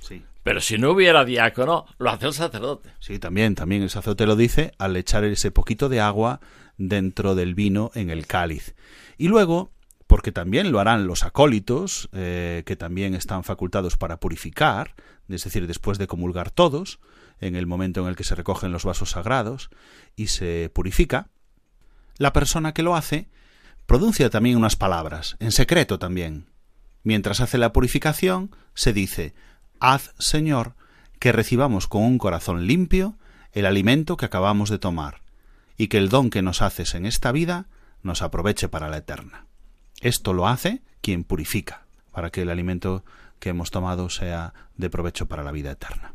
Sí. 0.00 0.24
Pero 0.42 0.60
si 0.60 0.78
no 0.78 0.92
hubiera 0.92 1.24
diácono, 1.24 1.86
lo 1.98 2.10
hace 2.10 2.26
el 2.26 2.32
sacerdote. 2.32 2.90
Sí, 2.98 3.18
también, 3.18 3.54
también 3.54 3.82
el 3.82 3.90
sacerdote 3.90 4.26
lo 4.26 4.36
dice 4.36 4.72
al 4.78 4.96
echar 4.96 5.24
ese 5.24 5.50
poquito 5.50 5.88
de 5.88 6.00
agua 6.00 6.40
dentro 6.78 7.34
del 7.34 7.54
vino 7.54 7.90
en 7.94 8.10
el 8.10 8.26
cáliz. 8.26 8.74
Y 9.18 9.28
luego, 9.28 9.72
porque 10.06 10.32
también 10.32 10.72
lo 10.72 10.80
harán 10.80 11.06
los 11.06 11.24
acólitos, 11.24 12.08
eh, 12.12 12.62
que 12.64 12.76
también 12.76 13.14
están 13.14 13.44
facultados 13.44 13.96
para 13.96 14.18
purificar, 14.18 14.94
es 15.28 15.44
decir, 15.44 15.66
después 15.66 15.98
de 15.98 16.06
comulgar 16.06 16.50
todos, 16.50 17.00
en 17.40 17.56
el 17.56 17.66
momento 17.66 18.02
en 18.02 18.08
el 18.08 18.16
que 18.16 18.24
se 18.24 18.34
recogen 18.34 18.72
los 18.72 18.84
vasos 18.84 19.10
sagrados 19.10 19.70
y 20.16 20.28
se 20.28 20.70
purifica, 20.72 21.28
la 22.16 22.32
persona 22.32 22.74
que 22.74 22.82
lo 22.82 22.96
hace 22.96 23.28
pronuncia 23.86 24.30
también 24.30 24.56
unas 24.56 24.76
palabras, 24.76 25.36
en 25.40 25.52
secreto 25.52 25.98
también. 25.98 26.50
Mientras 27.02 27.40
hace 27.40 27.58
la 27.58 27.72
purificación, 27.72 28.54
se 28.74 28.92
dice, 28.92 29.34
Haz, 29.80 30.12
Señor, 30.18 30.74
que 31.18 31.32
recibamos 31.32 31.88
con 31.88 32.02
un 32.02 32.18
corazón 32.18 32.66
limpio 32.66 33.16
el 33.52 33.64
alimento 33.64 34.18
que 34.18 34.26
acabamos 34.26 34.68
de 34.68 34.78
tomar, 34.78 35.22
y 35.76 35.88
que 35.88 35.96
el 35.96 36.10
don 36.10 36.28
que 36.28 36.42
nos 36.42 36.60
haces 36.60 36.94
en 36.94 37.06
esta 37.06 37.32
vida 37.32 37.66
nos 38.02 38.20
aproveche 38.20 38.68
para 38.68 38.90
la 38.90 38.98
eterna. 38.98 39.46
Esto 40.02 40.34
lo 40.34 40.46
hace 40.46 40.82
quien 41.00 41.24
purifica, 41.24 41.86
para 42.12 42.28
que 42.30 42.42
el 42.42 42.50
alimento 42.50 43.04
que 43.38 43.48
hemos 43.48 43.70
tomado 43.70 44.10
sea 44.10 44.52
de 44.76 44.90
provecho 44.90 45.26
para 45.26 45.42
la 45.42 45.50
vida 45.50 45.70
eterna. 45.70 46.12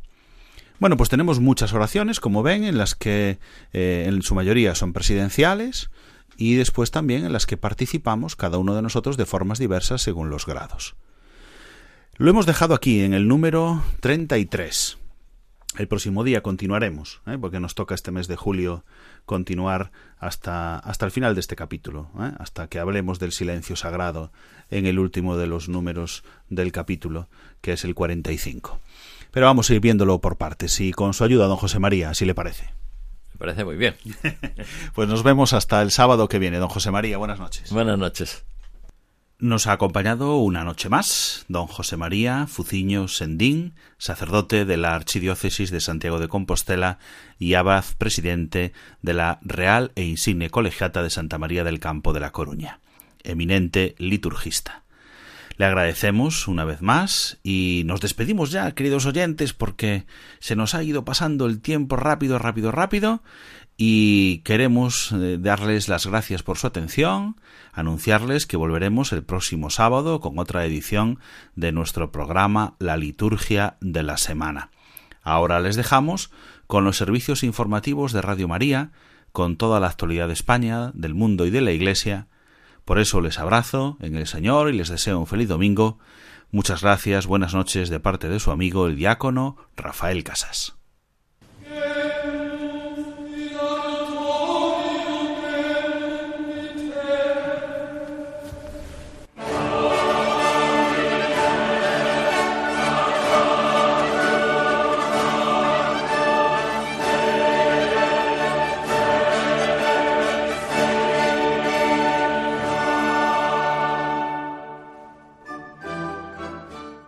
Bueno, 0.80 0.96
pues 0.96 1.10
tenemos 1.10 1.40
muchas 1.40 1.74
oraciones, 1.74 2.20
como 2.20 2.44
ven, 2.44 2.64
en 2.66 2.78
las 2.78 2.94
que 2.94 3.40
eh, 3.74 4.06
en 4.08 4.22
su 4.22 4.36
mayoría 4.36 4.76
son 4.76 4.94
presidenciales 4.94 5.90
y 6.38 6.54
después 6.54 6.92
también 6.92 7.26
en 7.26 7.34
las 7.34 7.48
que 7.48 7.58
participamos 7.58 8.36
cada 8.36 8.60
uno 8.60 8.76
de 8.76 8.84
nosotros 8.84 9.18
de 9.18 9.26
formas 9.26 9.58
diversas 9.58 10.04
según 10.04 10.30
los 10.30 10.46
grados. 10.46 10.96
Lo 12.18 12.30
hemos 12.30 12.46
dejado 12.46 12.74
aquí 12.74 13.02
en 13.02 13.14
el 13.14 13.28
número 13.28 13.84
33. 14.00 14.98
El 15.78 15.88
próximo 15.90 16.24
día 16.24 16.42
continuaremos, 16.42 17.20
¿eh? 17.28 17.38
porque 17.38 17.60
nos 17.60 17.76
toca 17.76 17.94
este 17.94 18.12
mes 18.12 18.30
de 18.30 18.38
julio 18.38 18.86
continuar 19.26 19.92
hasta, 20.18 20.80
hasta 20.80 21.06
el 21.06 21.12
final 21.12 21.36
de 21.36 21.42
este 21.42 21.58
capítulo, 21.58 22.10
¿eh? 22.18 22.32
hasta 22.40 22.70
que 22.70 22.80
hablemos 22.80 23.20
del 23.20 23.34
silencio 23.34 23.76
sagrado 23.76 24.32
en 24.70 24.86
el 24.86 24.98
último 24.98 25.36
de 25.36 25.48
los 25.48 25.68
números 25.68 26.24
del 26.48 26.72
capítulo, 26.72 27.28
que 27.60 27.74
es 27.74 27.84
el 27.84 27.96
45. 27.96 28.80
Pero 29.32 29.48
vamos 29.48 29.70
a 29.70 29.74
ir 29.74 29.82
viéndolo 29.82 30.22
por 30.22 30.38
partes 30.38 30.80
y 30.80 30.94
con 30.94 31.14
su 31.14 31.26
ayuda, 31.26 31.48
don 31.48 31.58
José 31.58 31.80
María, 31.80 32.14
si 32.14 32.24
le 32.24 32.34
parece. 32.34 32.74
Me 33.34 33.40
parece 33.40 33.66
muy 33.66 33.76
bien. 33.76 33.98
pues 34.96 35.10
nos 35.10 35.22
vemos 35.22 35.52
hasta 35.52 35.82
el 35.82 35.92
sábado 35.92 36.30
que 36.30 36.40
viene, 36.40 36.60
don 36.60 36.70
José 36.70 36.92
María. 36.92 37.18
Buenas 37.18 37.40
noches. 37.40 37.74
Buenas 37.74 38.00
noches. 38.00 38.46
Nos 39.38 39.68
ha 39.68 39.74
acompañado 39.74 40.38
una 40.38 40.64
noche 40.64 40.88
más 40.88 41.44
don 41.50 41.68
José 41.68 41.98
María 41.98 42.48
Fuciño 42.48 43.10
Sendín, 43.10 43.74
sacerdote 43.98 44.64
de 44.64 44.78
la 44.78 44.96
Archidiócesis 44.96 45.72
de 45.72 45.82
Santiago 45.82 46.20
de 46.20 46.30
Compostela 46.30 47.00
y 47.38 47.56
abad 47.56 47.84
presidente 47.98 48.72
de 49.02 49.14
la 49.14 49.40
Real 49.42 49.92
e 49.96 50.04
Insigne 50.04 50.50
Colegiata 50.50 51.04
de 51.04 51.10
Santa 51.10 51.38
María 51.38 51.66
del 51.66 51.82
Campo 51.82 52.14
de 52.14 52.22
La 52.22 52.32
Coruña, 52.32 52.80
eminente 53.24 53.96
liturgista. 53.98 54.84
Le 55.58 55.66
agradecemos 55.66 56.48
una 56.48 56.64
vez 56.64 56.82
más 56.82 57.38
y 57.44 57.84
nos 57.86 58.00
despedimos 58.00 58.52
ya, 58.52 58.72
queridos 58.72 59.06
oyentes, 59.06 59.54
porque 59.54 60.06
se 60.40 60.56
nos 60.56 60.76
ha 60.76 60.84
ido 60.84 61.04
pasando 61.04 61.46
el 61.46 61.60
tiempo 61.60 61.98
rápido, 61.98 62.40
rápido, 62.40 62.72
rápido 62.72 63.22
y 63.78 64.40
queremos 64.40 65.12
eh, 65.12 65.38
darles 65.40 65.88
las 65.90 66.08
gracias 66.08 66.44
por 66.44 66.58
su 66.58 66.68
atención, 66.68 67.36
anunciarles 67.74 68.46
que 68.46 68.58
volveremos 68.58 69.12
el 69.12 69.24
próximo 69.24 69.70
sábado 69.70 70.20
con 70.20 70.40
otra 70.40 70.66
edición 70.66 71.20
de 71.56 71.72
nuestro 71.72 72.12
programa 72.12 72.76
La 72.80 72.98
Liturgia 72.98 73.78
de 73.82 74.04
la 74.04 74.18
Semana. 74.18 74.72
Ahora 75.22 75.60
les 75.60 75.76
dejamos 75.76 76.32
con 76.68 76.84
los 76.84 76.98
servicios 76.98 77.44
informativos 77.44 78.14
de 78.14 78.22
Radio 78.22 78.48
María, 78.48 78.92
con 79.32 79.58
toda 79.58 79.80
la 79.80 79.88
actualidad 79.88 80.28
de 80.28 80.34
España, 80.34 80.92
del 80.94 81.14
mundo 81.14 81.46
y 81.46 81.50
de 81.50 81.62
la 81.62 81.72
Iglesia, 81.72 82.28
por 82.86 83.00
eso 83.00 83.20
les 83.20 83.40
abrazo 83.40 83.98
en 84.00 84.16
el 84.16 84.28
Señor 84.28 84.70
y 84.70 84.78
les 84.78 84.90
deseo 84.90 85.20
un 85.20 85.26
feliz 85.26 85.50
domingo. 85.50 85.98
Muchas 86.52 86.84
gracias, 86.84 87.26
buenas 87.26 87.56
noches 87.56 87.90
de 87.90 88.00
parte 88.00 88.30
de 88.30 88.40
su 88.40 88.52
amigo 88.52 88.86
el 88.86 88.96
diácono 88.96 89.58
Rafael 89.76 90.24
Casas. 90.24 90.76